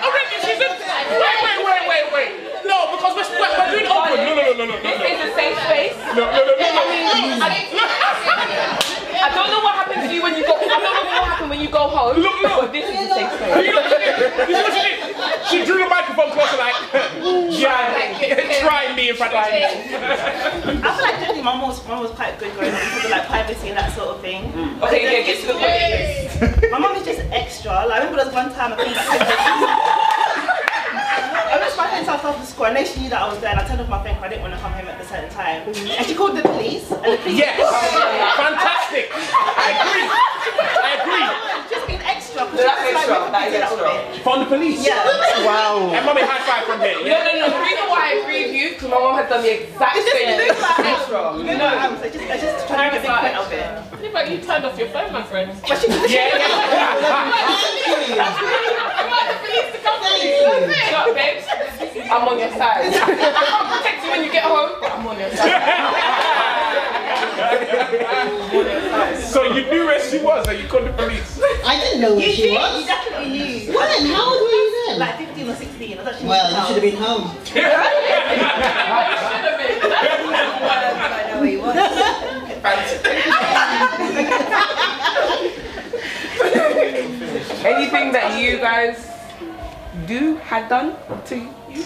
[0.09, 0.37] Already.
[0.43, 0.73] She's in.
[0.73, 1.50] Wait, wait,
[3.15, 4.17] because we're, we're, we're doing open.
[4.17, 4.83] No, no, no, no, no, no.
[4.83, 5.97] This is a safe space.
[6.15, 7.51] No, no, no, no, no.
[9.21, 10.55] I don't know what happened to you when you go.
[10.57, 12.17] I don't know what happened when you go home.
[12.17, 12.61] Look, look.
[12.61, 13.67] But this is a safe space.
[13.67, 14.49] You know what she did?
[14.49, 14.97] You see what she did?
[15.51, 16.75] She drew the microphone closer like,
[17.53, 19.65] yeah, try me in front of me.
[19.65, 23.11] I feel like generally my mom was, mom was quite good growing up because of
[23.11, 24.53] like privacy and that sort of thing.
[24.53, 24.83] Mm.
[24.83, 26.71] Okay, yeah, get to the point.
[26.71, 27.73] My mom is just extra.
[27.73, 28.95] Like, I remember there was one time I came
[31.77, 31.93] back.
[31.93, 33.39] I went to my friend's house after school and then she knew that I was
[33.41, 34.99] there and I turned off my phone because I didn't want to come home at
[34.99, 35.67] the certain time.
[35.67, 35.99] Mm-hmm.
[35.99, 37.59] And she called the police and the police Yes,
[38.37, 39.11] fantastic.
[39.13, 40.07] I agree.
[40.81, 41.27] I agree.
[41.71, 42.43] just being extra.
[42.47, 43.91] 'cause That's extra, like, that is making a big deal extra.
[43.91, 44.15] of.
[44.17, 44.81] She found the police.
[44.87, 45.05] Yeah.
[45.47, 45.91] Wow.
[45.95, 46.99] And mommy high five from here.
[47.01, 47.25] No, Yeah.
[47.25, 47.51] no, no.
[47.55, 50.11] The reason why I agree with you because my mom has done the exact It's
[50.13, 50.63] same things thing.
[50.63, 51.21] like Extra.
[51.39, 53.67] You know, I was just, I just trying to make a big point of it.
[54.05, 55.53] It's like you turned off your phone, my friend.
[55.69, 56.47] But she Yeah, yeah.
[59.91, 61.47] Shut up, babes.
[62.11, 62.87] I'm on your side.
[62.95, 62.97] I
[63.47, 65.51] can't protect you when you get home, but I'm on your side.
[69.31, 71.41] So you knew where she was and you called the police.
[71.65, 72.87] I didn't know where You she did, you was.
[72.87, 73.73] definitely knew.
[73.77, 74.07] When?
[74.07, 74.99] How old were you then?
[74.99, 75.99] Like 15 or 16.
[75.99, 77.37] I was actually Well, you should have been home.
[80.73, 81.77] I know where he was.
[87.65, 89.10] Anything that you guys
[90.11, 90.97] do had done
[91.27, 91.85] to you?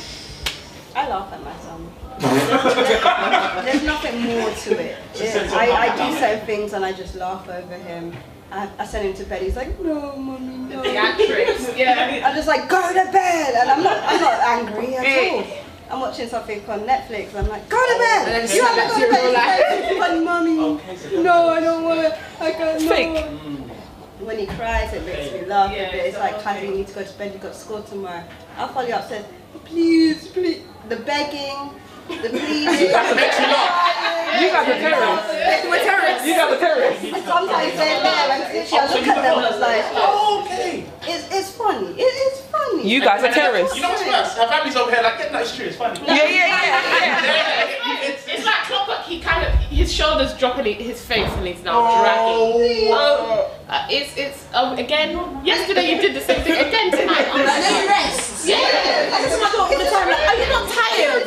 [0.97, 1.81] I laugh at myself.
[3.65, 4.97] There's nothing more to it.
[5.15, 8.15] Yeah, I, I do certain things and I just laugh over him.
[8.51, 9.43] I, I send him to bed.
[9.43, 10.83] He's like, no, mommy, no.
[10.83, 11.77] Theatrics.
[11.77, 12.23] Yeah.
[12.25, 15.45] I'm just like, go to bed, and I'm not, I'm not angry at all.
[15.91, 17.29] I'm watching something on Netflix.
[17.35, 18.29] and I'm like, go to bed.
[18.29, 19.81] And then you haven't back to gone to bed.
[19.81, 21.23] real He's like, Funny, mommy.
[21.23, 22.19] No, I don't want to.
[22.41, 22.83] I can't.
[22.85, 23.64] No.
[24.25, 26.07] When he cries, it makes me laugh Yeah, a bit.
[26.07, 26.37] It's like.
[26.41, 27.33] Kylie, you need to go to bed.
[27.35, 28.25] You've got school tomorrow.
[28.57, 29.07] I'll follow you up.
[29.09, 29.27] Said,
[29.65, 30.63] please, please.
[30.89, 31.71] The begging,
[32.09, 32.93] the pleading.
[32.93, 33.93] That makes you laugh.
[34.35, 35.31] You guys are terrorists.
[35.69, 36.27] We're terrorists.
[36.27, 37.03] You guys are terrorists.
[37.25, 40.87] Sometimes they're there, and literally I look at them and I was like, Oh, okay.
[41.07, 41.95] it's, it's funny.
[41.95, 42.83] It, it's funny.
[42.91, 43.77] You guys are terrorists.
[43.77, 44.35] You know what's worse?
[44.37, 46.01] Her family's over here like, yeah, that's true, it's funny.
[46.07, 48.09] Yeah, yeah, yeah.
[48.11, 49.03] It's, it's like clockwork.
[49.07, 52.03] He kind of his shoulders drop and he- his face and he's now Oh.
[52.03, 52.93] dragging.
[52.93, 55.17] Um, uh, it's it's um, again.
[55.45, 57.27] Yesterday you did the same thing again tonight.
[57.33, 58.47] I'm like, Let rest.
[58.49, 59.15] yeah.
[59.15, 60.09] I just want to all the time.
[60.11, 61.23] Like, are you not tired?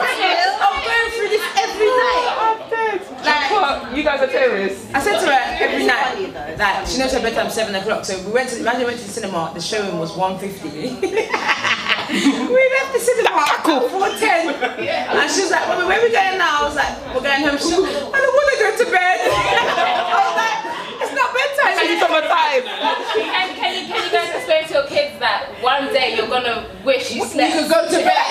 [0.68, 2.28] I'm going through this every night.
[2.36, 3.00] Oh, I'm dead.
[3.50, 4.88] But you guys are terrorists.
[4.94, 6.56] I said to her every night funny though.
[6.58, 8.06] that she knows her bedtime seven o'clock.
[8.06, 9.52] So we went to imagine we went to the cinema.
[9.54, 10.70] The showing was one fifty.
[11.02, 16.12] we left the cinema at four ten, and she was like, "Mommy, where are we
[16.12, 18.58] going now?" I was like, "We're going home." She was like, "I don't want to
[18.64, 20.58] go to bed." I was like,
[21.04, 22.66] "It's not bedtime." She's traumatized.
[23.18, 26.70] Can, can you can you guys explain to your kids that one day you're gonna
[26.86, 27.56] wish you slept?
[27.56, 27.92] You slept?
[27.92, 28.24] could go to bed.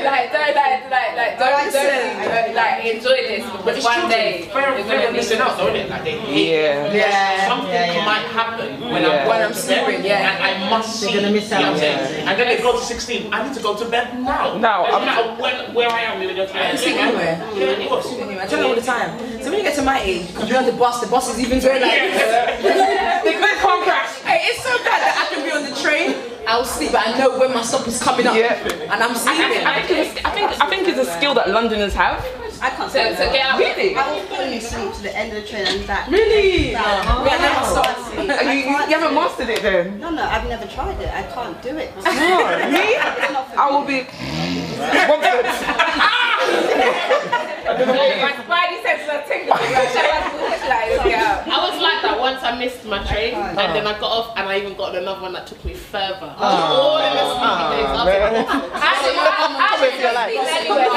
[0.10, 4.10] Like, don't, like, like, like, don't, don't, like, enjoy this But because one children.
[4.10, 5.88] day Fear of, you're gonna of need missing out, don't it?
[5.90, 6.92] Like they hate Yeah.
[6.92, 8.04] Yeah, something yeah, yeah.
[8.04, 9.22] might happen when Yeah.
[9.22, 10.30] I'm When I'm to sleeping, yeah.
[10.30, 11.16] and I must They're see.
[11.16, 11.62] gonna miss you know out.
[11.62, 12.28] what I'm saying?
[12.28, 13.32] And then they go to 16.
[13.32, 14.56] I need to go to bed now.
[14.58, 17.36] Now, no I'm- matter when, where I am in the I can sleep anywhere.
[17.54, 18.06] Yeah, of course.
[18.40, 19.10] I tell you all the time.
[19.42, 21.30] So when you get to my age, you can be on the bus, the bus
[21.32, 21.92] is even going like
[22.62, 24.12] the quick car crash.
[24.24, 26.14] Hey, it's so bad that I can be on the train,
[26.46, 28.34] I'll sleep, but I know when my stop is coming up.
[28.36, 28.52] Yeah.
[28.92, 29.48] And I'm sleeping.
[29.48, 32.24] think, I, think I, think, I think it's a skill that Londoners have.
[32.62, 33.32] I can't So, say so that.
[33.34, 33.58] get out.
[33.58, 33.94] Really?
[33.94, 36.08] I will fully sleep to the end of the train and back.
[36.10, 36.72] Really?
[36.72, 37.28] That- Oh.
[37.28, 38.28] I never stop sleep.
[38.28, 40.00] You, you, you haven't mastered it then?
[40.00, 41.08] No, no, I've never tried it.
[41.12, 41.92] I can't do it.
[41.96, 42.02] No,
[42.72, 42.96] me?
[42.96, 44.06] It's not for I will be.
[44.80, 46.40] Ah!
[47.70, 49.48] My spidey senses are tingling.
[49.48, 51.46] Like, shut up, push, like, let's get out.
[51.48, 54.48] I was like that once I missed my train and then I got off and
[54.48, 56.34] I even got another one that took me further.
[56.36, 56.72] Ah.
[56.76, 57.88] All in the sleepy days.
[57.88, 58.36] I was like,
[58.74, 59.24] Actually, I,
[59.54, 60.89] I should just sleep anywhere.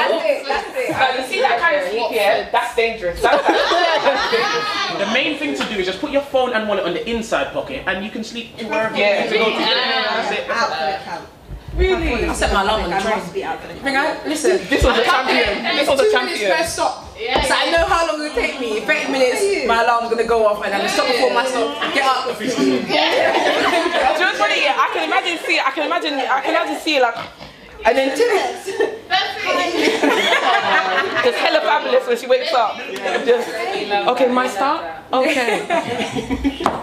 [0.46, 0.88] That's it.
[0.90, 1.18] That's.
[1.18, 2.48] You see that kind of sleep here?
[2.52, 3.20] That's dangerous.
[3.22, 7.02] That's, The main thing to do is just put your phone and wallet on the
[7.08, 9.24] inside pocket and you can sleep to wherever Yeah.
[9.24, 9.58] you need to go to.
[9.58, 10.22] Yeah.
[10.22, 10.50] That's it.
[10.50, 11.24] Out for the camp.
[11.76, 12.24] really?
[12.24, 13.18] I set my alarm on the I train.
[13.18, 13.82] must be out for the camp.
[13.82, 14.58] Bring out, listen.
[14.70, 15.64] This was a champion.
[15.76, 16.56] This was a Two minutes champion.
[16.58, 17.10] first stop.
[17.18, 18.80] Yeah, So I know how long it will take me.
[18.80, 21.74] 30 minutes, my alarm's gonna go off and I'm gonna stop before my stop.
[21.94, 22.38] Get up.
[22.38, 24.62] Do you know what's funny?
[24.70, 25.58] I can imagine see.
[25.58, 26.14] I can imagine.
[26.14, 27.16] I can imagine see like.
[27.84, 29.00] And then That's it.
[31.24, 32.76] just hella fabulous when she wakes up.
[33.26, 33.48] Just
[34.08, 35.02] okay, my start.
[35.12, 35.60] Okay.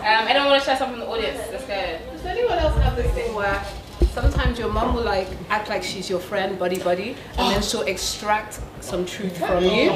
[0.02, 1.40] Um, anyone want to share something from the audience?
[1.52, 1.99] Let's go.
[2.11, 3.64] Does anyone else have this thing where
[4.14, 7.84] sometimes your mum will like act like she's your friend, buddy buddy, and then she'll
[7.84, 9.90] extract some truth from you,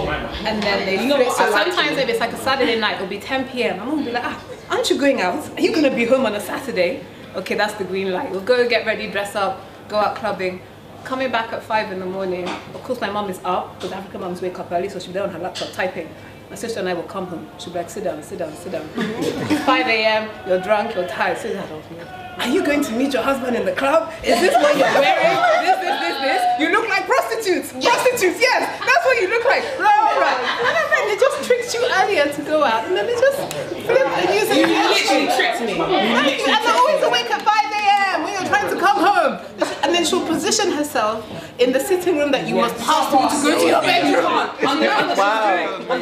[0.45, 1.29] and then they flip.
[1.31, 3.77] So sometimes if it's like a Saturday night, it'll be 10 p.m.
[3.79, 5.49] My mum will be like, ah, aren't you going out?
[5.57, 7.03] Are you gonna be home on a Saturday?
[7.35, 8.31] Okay, that's the green light.
[8.31, 10.61] We'll go get ready, dress up, go out clubbing.
[11.05, 12.47] Coming back at five in the morning.
[12.47, 15.13] Of course, my mum is up because African mums wake up early, so she'll be
[15.13, 16.09] there on her laptop typing.
[16.49, 17.47] My sister and I will come home.
[17.59, 18.89] She'll be like, sit down, sit down, sit down.
[18.95, 22.24] it's 5 a.m., you're drunk, you're tired, sit down.
[22.37, 24.11] Are you going to meet your husband in the club?
[24.23, 25.35] Is this what you're wearing?
[25.63, 26.41] This, this, this, this?
[26.59, 27.71] You look like prostitutes.
[27.71, 28.61] Prostitutes, yes.
[28.79, 29.63] That's what you look like.
[29.79, 30.41] Right, right.
[30.67, 30.85] And I'm
[31.15, 33.37] they just tricked you earlier to go out, and then they just
[33.85, 34.57] flip and use it.
[34.57, 35.79] You literally tricked me.
[35.79, 38.23] Right, And I'm always awake at 5 a.m.
[38.23, 39.39] when you're trying to come home.
[39.83, 41.23] And then she'll position herself
[41.59, 44.25] in the sitting room that you must pass through to go to your bedroom.
[44.25, 45.85] Wow.
[45.87, 45.99] I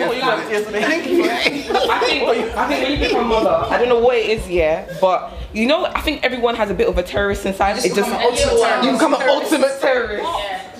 [1.99, 2.23] think,
[2.57, 5.67] I think when you become mother, I don't know what it is, yeah, but you
[5.67, 7.77] know, I think everyone has a bit of a terrorist inside.
[7.85, 10.23] It just ultimate you become an ultimate terrorist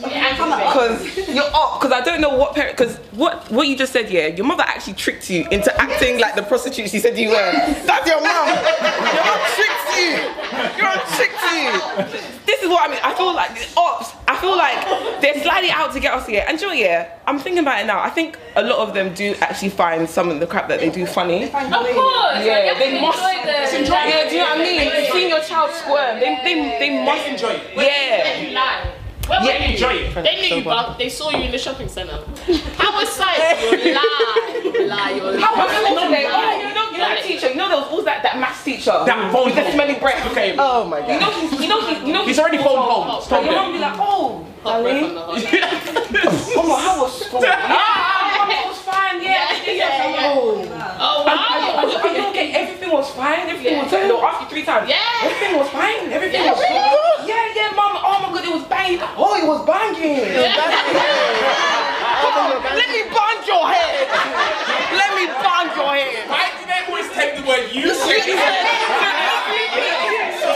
[0.04, 1.80] because you're up.
[1.80, 2.78] Because I don't know what parent.
[2.78, 6.36] Because what what you just said, yeah, your mother actually tricked you into acting like
[6.36, 7.52] the prostitute she said you were.
[7.86, 8.48] That's your mom.
[8.48, 10.12] Your mom tricked you.
[10.78, 12.34] Your mom tricked you.
[12.45, 13.00] This is what I mean.
[13.04, 14.12] I feel like the ops.
[14.44, 16.44] I feel like they're slightly out to get us here.
[16.48, 18.02] And you know, yeah, I'm thinking about it now.
[18.02, 20.90] I think a lot of them do actually find some of the crap that they
[20.90, 21.45] do funny.
[21.45, 22.44] Of course.
[22.44, 23.20] Yeah, they must.
[23.20, 23.88] enjoy the.
[23.88, 25.11] Yeah, do you know what I mean?
[25.11, 27.72] Seeing your child squirm, they they they must enjoy it.
[27.78, 28.94] Yeah.
[29.24, 29.44] You lie.
[29.44, 29.60] Where Yeah.
[29.60, 29.74] were you?
[29.74, 30.24] Enjoy it.
[30.24, 32.20] They knew you, but they saw you in the shopping centre.
[32.78, 33.62] How was science?
[33.84, 34.62] You lie.
[34.64, 35.12] You lie.
[35.12, 35.40] You lie.
[35.40, 36.26] How was it today?
[36.30, 37.50] Oh, you know, you know that teacher.
[37.50, 38.91] You know there was always that that maths teacher.
[39.06, 40.26] That phone with the smelly breath.
[40.32, 40.56] Okay.
[40.58, 41.10] Oh my god.
[41.14, 41.32] You god.
[41.34, 43.10] know he's, you know he's, you know He's already phoned home.
[43.10, 43.64] And Told your them.
[43.64, 45.44] mom be like, oh, Hot breath on the hot.
[46.56, 47.41] oh my, how was school?
[47.44, 49.19] Yeah, mom, it was fine.
[49.19, 50.07] Yeah, yeah, yeah.
[50.07, 50.34] yeah.
[50.40, 50.64] Oh.
[51.03, 51.84] Oh wow.
[51.84, 52.48] Are you, are you okay?
[52.56, 53.49] Everything was fine.
[53.52, 53.91] Everything was.
[53.91, 54.88] They'll ask you three times.
[54.88, 55.03] Yeah.
[55.27, 56.07] Everything was fine.
[56.11, 56.64] Everything Yeah, was.
[56.64, 57.27] really?
[57.27, 57.99] Yeah, yeah, mom.
[57.99, 59.03] Oh my god, it was banging.
[59.19, 60.31] Oh, it was banging.
[62.64, 64.07] Let me bang your head.
[64.95, 66.23] Let me bang your head.
[66.31, 67.91] Why do they always take the word you?
[67.91, 68.07] so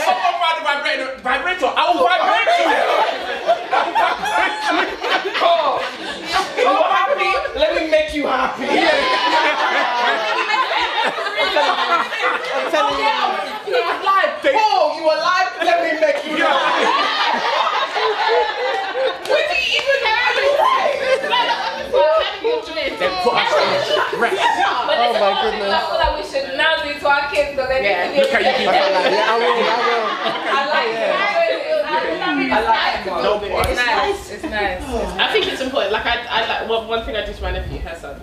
[0.00, 2.72] someone found the vibrator, vibrator, I will vibrate you.
[5.40, 5.82] Oh,
[6.56, 7.58] you are happy?
[7.58, 8.62] Let me make you happy.
[12.54, 13.10] I'm telling you.
[13.66, 14.38] You are alive.
[14.54, 15.50] Oh, you are alive?
[15.64, 16.86] Let me make you happy.
[19.28, 20.46] What do you even have to
[22.98, 24.36] Then put us on rest.
[24.86, 25.74] But Oh my all things goodness.
[25.74, 28.18] I feel like we should now do to our kids because they need to be
[28.22, 28.74] Look how you people.
[28.78, 29.58] Yeah, I will.
[29.58, 30.06] I will.
[30.54, 31.67] I like it.
[32.00, 33.22] I like it.
[33.22, 33.86] No put It's us.
[33.86, 34.30] nice.
[34.30, 34.82] It's nice.
[35.18, 35.92] I think it's important.
[35.92, 38.20] Like I, I like one, one thing I do to my nephew, her son.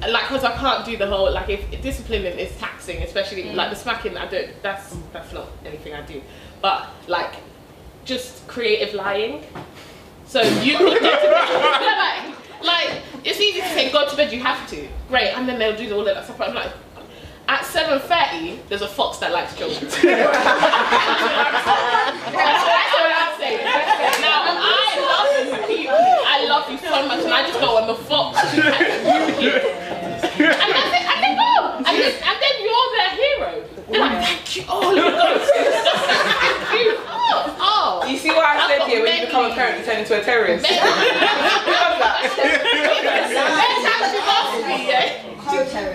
[0.00, 3.54] Like, cause I can't do the whole like if if disciplining is taxing, especially mm.
[3.54, 4.16] like the smacking.
[4.16, 4.50] I don't.
[4.62, 6.22] That's that's not anything I do.
[6.62, 7.34] But like,
[8.04, 9.44] just creative lying.
[10.26, 12.34] So you could get to bed.
[12.62, 14.32] like, like it's easy to say go to bed.
[14.32, 14.88] You have to.
[15.08, 16.38] Great, and then they'll do all of that stuff.
[16.38, 16.72] But I'm like.
[17.48, 19.80] At 7.30, there's a fox that likes children.
[19.90, 20.22] that's, what,
[23.10, 23.64] I'm saying.
[24.22, 24.54] Now, I
[25.00, 25.80] love to
[26.50, 28.42] love you so much, and I just go, I'm a fox.
[28.52, 33.50] and that's it, and then go, and then, and then you're their hero.
[33.88, 35.46] They're like, thank you, oh, look at those.
[35.46, 36.98] thank you.
[37.06, 38.06] Oh, oh.
[38.10, 39.02] You see what I I've said got here?
[39.02, 40.62] When you many- become a parent, you turn into a terrorist.
[40.64, 40.90] Many- Next
[43.86, 45.29] time she asks me, yeah.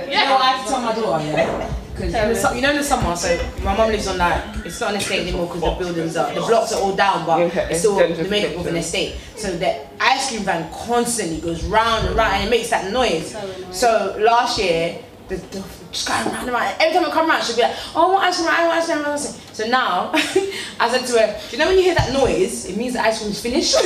[0.10, 1.74] You know what I have to tell my daughter, yeah?
[1.94, 4.66] Because you, know, so- you know in the summer, so my mum lives on that,
[4.66, 7.40] it's not an estate anymore because the buildings are, the blocks are all down, but
[7.44, 9.16] Okay, it's still it's the makeup of an estate.
[9.38, 13.36] So the ice cream van constantly goes round and round and it makes that noise.
[13.72, 15.00] So last year,
[15.30, 16.76] the, the just going round and round.
[16.82, 18.78] Every time I come round, she'll be like, oh, I want ice cream, I want
[18.78, 19.42] ice cream, I want ice cream.
[19.54, 20.12] So now,
[20.80, 23.02] I said to her, do you know when you hear that noise, it means the
[23.02, 23.78] ice cream cream's finished.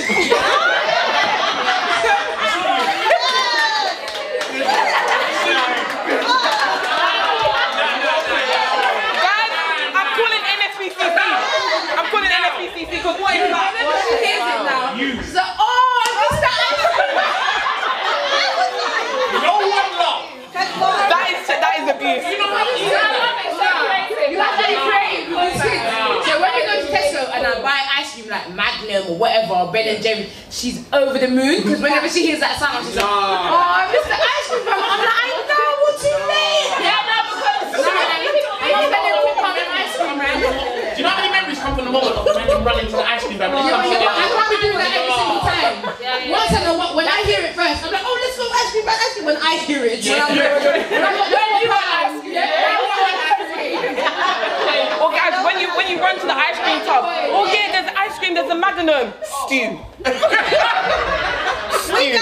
[8.19, 9.51] Guys,
[9.95, 11.09] I'm calling NSPCC.
[11.95, 13.71] I'm calling NSPCC because what is that?
[13.79, 14.91] She hears it now.
[15.23, 17.15] She's like, oh, I missed that ice cream.
[19.39, 20.27] No one laugh.
[20.51, 22.25] That is that is abuse.
[22.27, 22.67] You know what?
[22.67, 22.75] I
[23.23, 23.55] love it.
[23.55, 23.69] So.
[24.29, 26.27] You have to be creative with these kids.
[26.27, 29.69] So when we go to Tesco and I buy ice cream like Magnum or whatever,
[29.71, 33.05] Ben and Jerry, she's over the moon because whenever she hears that sound, she's like,
[33.05, 34.65] oh, I missed the ice cream.
[34.67, 36.69] van." I'm like, I know, what too late.
[36.83, 37.73] Yeah, no, because I'm
[38.89, 40.35] spending a pound on ice cream, man.
[40.37, 40.45] Do
[40.99, 41.28] you know how many memories come from
[41.89, 43.49] the moment of when you run into the ice cream van?
[43.49, 45.77] when Yeah, but you know, I be doing that every single time.
[45.97, 46.37] Yeah, yeah.
[46.37, 48.69] Once I know what, when I hear it first, I'm like, oh, let's go ice
[48.69, 49.25] cream, ice cream.
[49.25, 50.53] When I hear it, when I'm like,
[50.93, 52.33] when I'm like, no, you want ice cream?
[52.37, 52.93] Yeah, I want ice cream.
[52.93, 52.98] Or guys,
[55.49, 57.01] when you when you run to the ice cream tub,
[57.33, 59.11] oh yeah, there's ice cream, there's a magnum.
[59.25, 59.79] Stew.
[61.89, 62.13] Stew.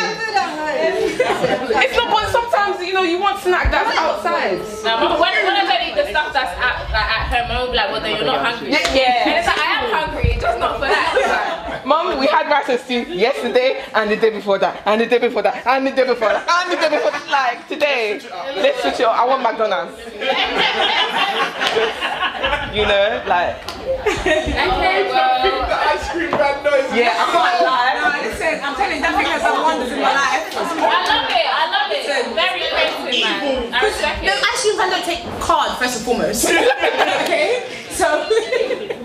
[0.79, 4.59] It's not, but sometimes you know you want snack that's outside.
[4.83, 7.73] No, but when, when I don't eat the stuff that's at, like, at home, I'm
[7.75, 8.71] like, well, then you're not hungry.
[8.71, 9.27] Yeah.
[9.27, 11.83] And it's like, I am hungry, just not for that.
[11.85, 15.17] Mom, we had rice and stew yesterday and the day before that and the day
[15.19, 17.27] before that and the day before that and the day before that.
[17.29, 18.19] Like today,
[18.55, 19.05] let's switch it.
[19.05, 19.15] up.
[19.17, 19.97] I want McDonald's.
[22.75, 23.57] you know, like
[23.97, 26.91] Okay, well, ice cream van noise.
[26.93, 28.21] yeah, I can't lie.
[28.27, 30.53] Listen, I'm telling you, that thing has done wonders in my life.
[30.53, 30.61] I
[31.07, 32.05] love it, I love it.
[32.35, 33.73] Very creative, man.
[33.73, 34.43] I respect No, it.
[34.43, 36.45] ice cream van don't take card first and foremost.
[37.23, 38.27] okay, so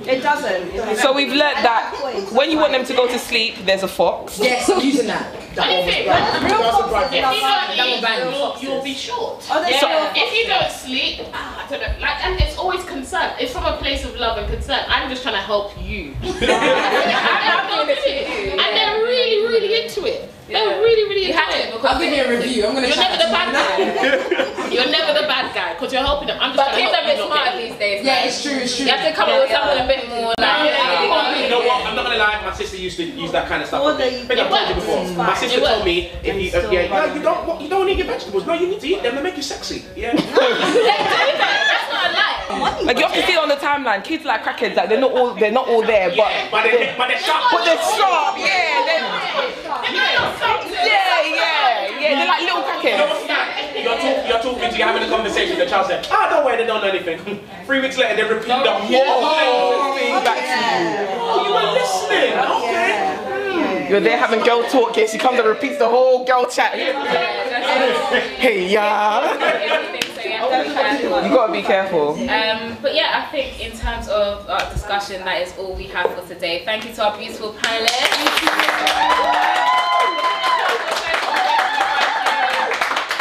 [0.05, 0.75] It doesn't.
[0.75, 1.95] It So we've learnt that
[2.33, 4.39] when you want them to go to sleep, there's a fox.
[4.39, 5.33] yes, using that.
[5.53, 8.03] And if it- Real foxes If love you ice don't cream.
[8.03, 9.45] eat, you'll, you'll be short.
[9.51, 9.77] Oh, Yeah.
[9.79, 11.93] still- If you don't sleep, ah, I don't know.
[13.33, 13.45] Concern.
[13.45, 14.81] It's from a place of love and concern.
[14.89, 16.15] I'm just trying to help you.
[16.23, 18.53] I'm not into it.
[18.53, 20.29] And they're really, really into it.
[20.49, 21.85] They're really, really into it.
[21.85, 22.67] I'll give you a review.
[22.67, 24.69] I'm gonna You're never the bad guy.
[24.69, 26.39] You're never the bad guy because you're helping them.
[26.41, 28.05] I'm just But trying kids are a bit you not smarter get- these days.
[28.05, 28.29] Yeah, man.
[28.29, 28.85] it's true, it's true.
[28.87, 31.41] You have to come up with something a bit more like.
[31.41, 31.87] You know what?
[31.87, 32.43] I'm not gonna lie.
[32.45, 33.83] My sister used to use that kind of stuff.
[33.83, 35.25] Or on I think I've told you before.
[35.25, 38.47] My sister told me if you, still yeah, you don't, you don't eat your vegetables.
[38.47, 39.17] No, you need to eat them.
[39.17, 39.85] They make you sexy.
[39.97, 40.13] Yeah.
[42.63, 42.87] That's not a lie.
[42.87, 44.05] Like you have to see it on the timeline.
[44.05, 46.95] Kids like crackheads, like they're not all they're not all there, but yeah, but they,
[46.97, 47.45] but they're sharp.
[47.53, 48.37] but they're sharp.
[48.39, 49.03] Yeah, they're,
[49.93, 52.15] yeah, yeah, yeah.
[52.19, 53.83] They're like little You know crackheads.
[53.83, 55.59] You're, talk, you're talking to having a conversation.
[55.59, 57.19] The child said, "Ah, don't worry, they don't know anything."
[57.67, 60.25] Three weeks later, they repeat the whole thing.
[60.25, 61.19] Back to you.
[61.21, 62.39] Oh, you were listening.
[62.39, 63.12] Okay.
[63.93, 63.99] You.
[63.99, 64.97] You're there having girl talk.
[64.97, 66.73] Yeah, she comes and repeats the whole girl chat.
[68.39, 69.39] Hey, yeah.
[71.23, 72.11] You gotta be careful.
[72.11, 76.13] Um, but yeah, I think in terms of our discussion, that is all we have
[76.15, 76.65] for today.
[76.65, 79.33] Thank you to our beautiful panelists.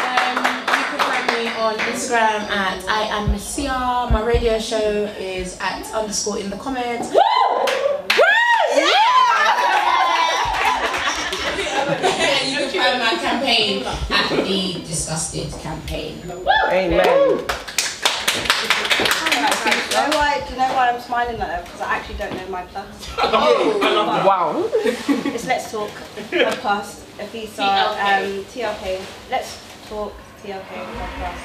[0.02, 0.38] Um,
[0.68, 4.10] you can find me on Instagram at I am Messia.
[4.11, 7.10] My radio show is at underscore in the comments.
[7.10, 7.18] and
[8.77, 9.01] you can
[12.72, 16.22] find my campaign at the Disgusted campaign.
[16.72, 17.02] Amen.
[17.02, 17.06] Do
[19.98, 20.41] you know why?
[20.48, 21.64] Do you know why I'm smiling like that?
[21.65, 22.88] Because I actually don't know my plus.
[24.26, 24.69] Wow.
[25.34, 25.89] It's Let's Talk
[26.31, 27.03] podcast.
[27.19, 27.68] Afisa,
[27.99, 28.84] um, TLK.
[29.30, 29.57] Let's
[29.89, 31.41] Talk TLK podcast.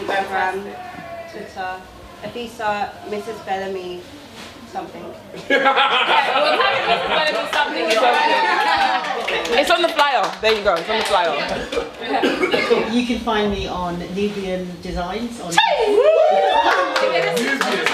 [0.00, 0.56] Instagram,
[1.30, 1.72] Twitter.
[2.22, 3.38] Afisa, Mrs.
[3.46, 4.00] Bellamy,
[4.70, 5.02] something.
[5.50, 7.40] yeah, we'll have it
[9.60, 10.22] it's on the flyer.
[10.40, 10.74] There you go.
[10.74, 11.36] It's on the flyer.
[12.90, 15.52] You can find me on Nubian Designs on.
[15.52, 15.86] Hey!
[17.00, 17.40] Give us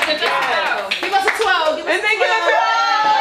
[0.07, 0.23] a
[0.53, 1.01] 12.
[1.01, 3.16] Give us a 12.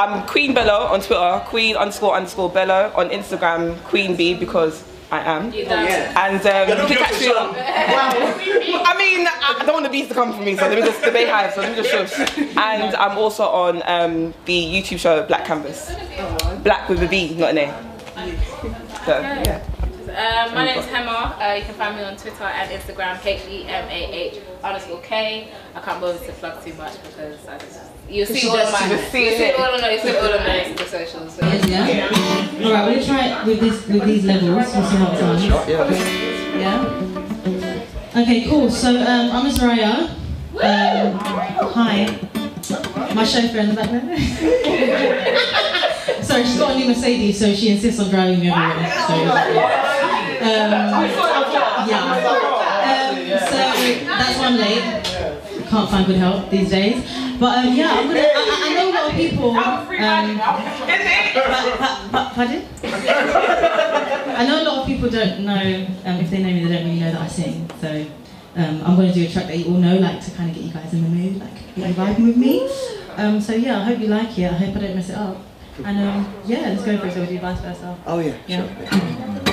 [0.00, 5.20] I'm Queen Bello on Twitter, Queen underscore underscore Bello on Instagram, Queen B because I
[5.20, 5.52] am.
[5.52, 5.86] You done.
[5.86, 7.54] And um, you can catch me on.
[7.54, 11.02] I mean, I don't want the bees to come for me, so let me just
[11.02, 12.38] the Beyhive, so let me just shush.
[12.56, 15.92] And I'm also on um, the YouTube show Black Canvas.
[16.62, 17.66] Black with a B, not an A.
[19.04, 19.62] So, yeah.
[20.10, 21.38] Um, my name is Hema.
[21.38, 25.52] Uh, you can find me on Twitter and Instagram, H-E-M-A-H underscore K.
[25.74, 28.80] I can't bother to plug too much because I just, you'll see all just- of
[28.80, 31.34] my, you'll see see all of my, you'll see all of my the socials.
[31.34, 31.46] So.
[31.46, 32.66] Yes, yeah.
[32.66, 34.50] All right, we're gonna try it with this with these levels.
[34.50, 35.44] We'll see how it sounds.
[36.60, 38.20] Yeah.
[38.22, 38.70] Okay, cool.
[38.70, 40.08] So um, I'm Azariah.
[40.50, 41.18] Um,
[41.72, 42.18] hi.
[43.14, 44.18] My chauffeur in the back there.
[46.22, 48.92] Sorry, she's got a new Mercedes, so she insists on driving me everywhere.
[49.06, 49.28] So, um,
[51.88, 52.04] yeah.
[52.90, 53.06] Um,
[53.48, 53.56] so
[54.06, 54.99] that's why I'm late.
[55.70, 57.04] Can't find good help these days.
[57.38, 58.20] But um, yeah, I'm gonna.
[58.20, 59.50] I, I I know a lot of people.
[59.50, 62.62] Um, pa- pa- pa- pardon?
[62.82, 65.86] I know a lot of people don't know.
[66.04, 67.70] Um, if they know me, they don't really know that I sing.
[67.80, 68.04] So
[68.56, 70.64] um, I'm gonna do a track that you all know, like to kind of get
[70.64, 72.68] you guys in the mood, like you vibing with me.
[73.16, 74.50] Um, so yeah, I hope you like it.
[74.50, 75.36] I hope I don't mess it up.
[75.84, 77.14] And um, yeah, let's go for it.
[77.14, 77.96] So we do vice versa.
[78.06, 78.62] Oh yeah, Yeah.
[79.46, 79.49] Are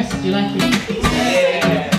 [0.00, 0.22] impressed?
[0.22, 1.90] Do you like it?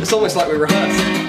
[0.00, 1.21] It's almost like we rehearsed.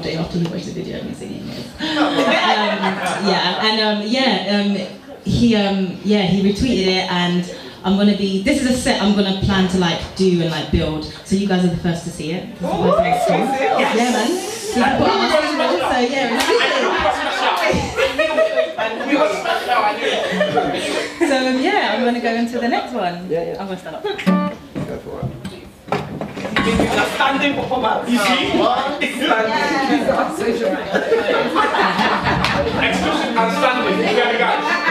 [0.00, 1.66] other day after he watched the video and he's singing it.
[1.80, 2.16] um,
[3.28, 4.76] yeah, and um, yeah, um,
[5.24, 7.54] he um, yeah he retweeted it and
[7.84, 8.42] I'm gonna be.
[8.42, 11.04] This is a set I'm gonna plan to like do and like build.
[11.24, 12.46] So you guys are the first to see it.
[12.58, 13.80] This is the first time it's done.
[13.80, 14.28] Yeah, man.
[14.28, 15.52] So you can put it on my social,
[15.90, 16.40] So yeah.
[21.18, 23.28] So yeah, I'm gonna go into the next one.
[23.28, 23.60] Yeah, yeah.
[23.60, 24.02] I'm gonna stand up.
[24.04, 25.31] Go for it.
[26.64, 28.08] A standing performance.
[28.08, 28.52] You see?
[32.78, 33.98] Exclusive and standing.
[33.98, 34.81] You got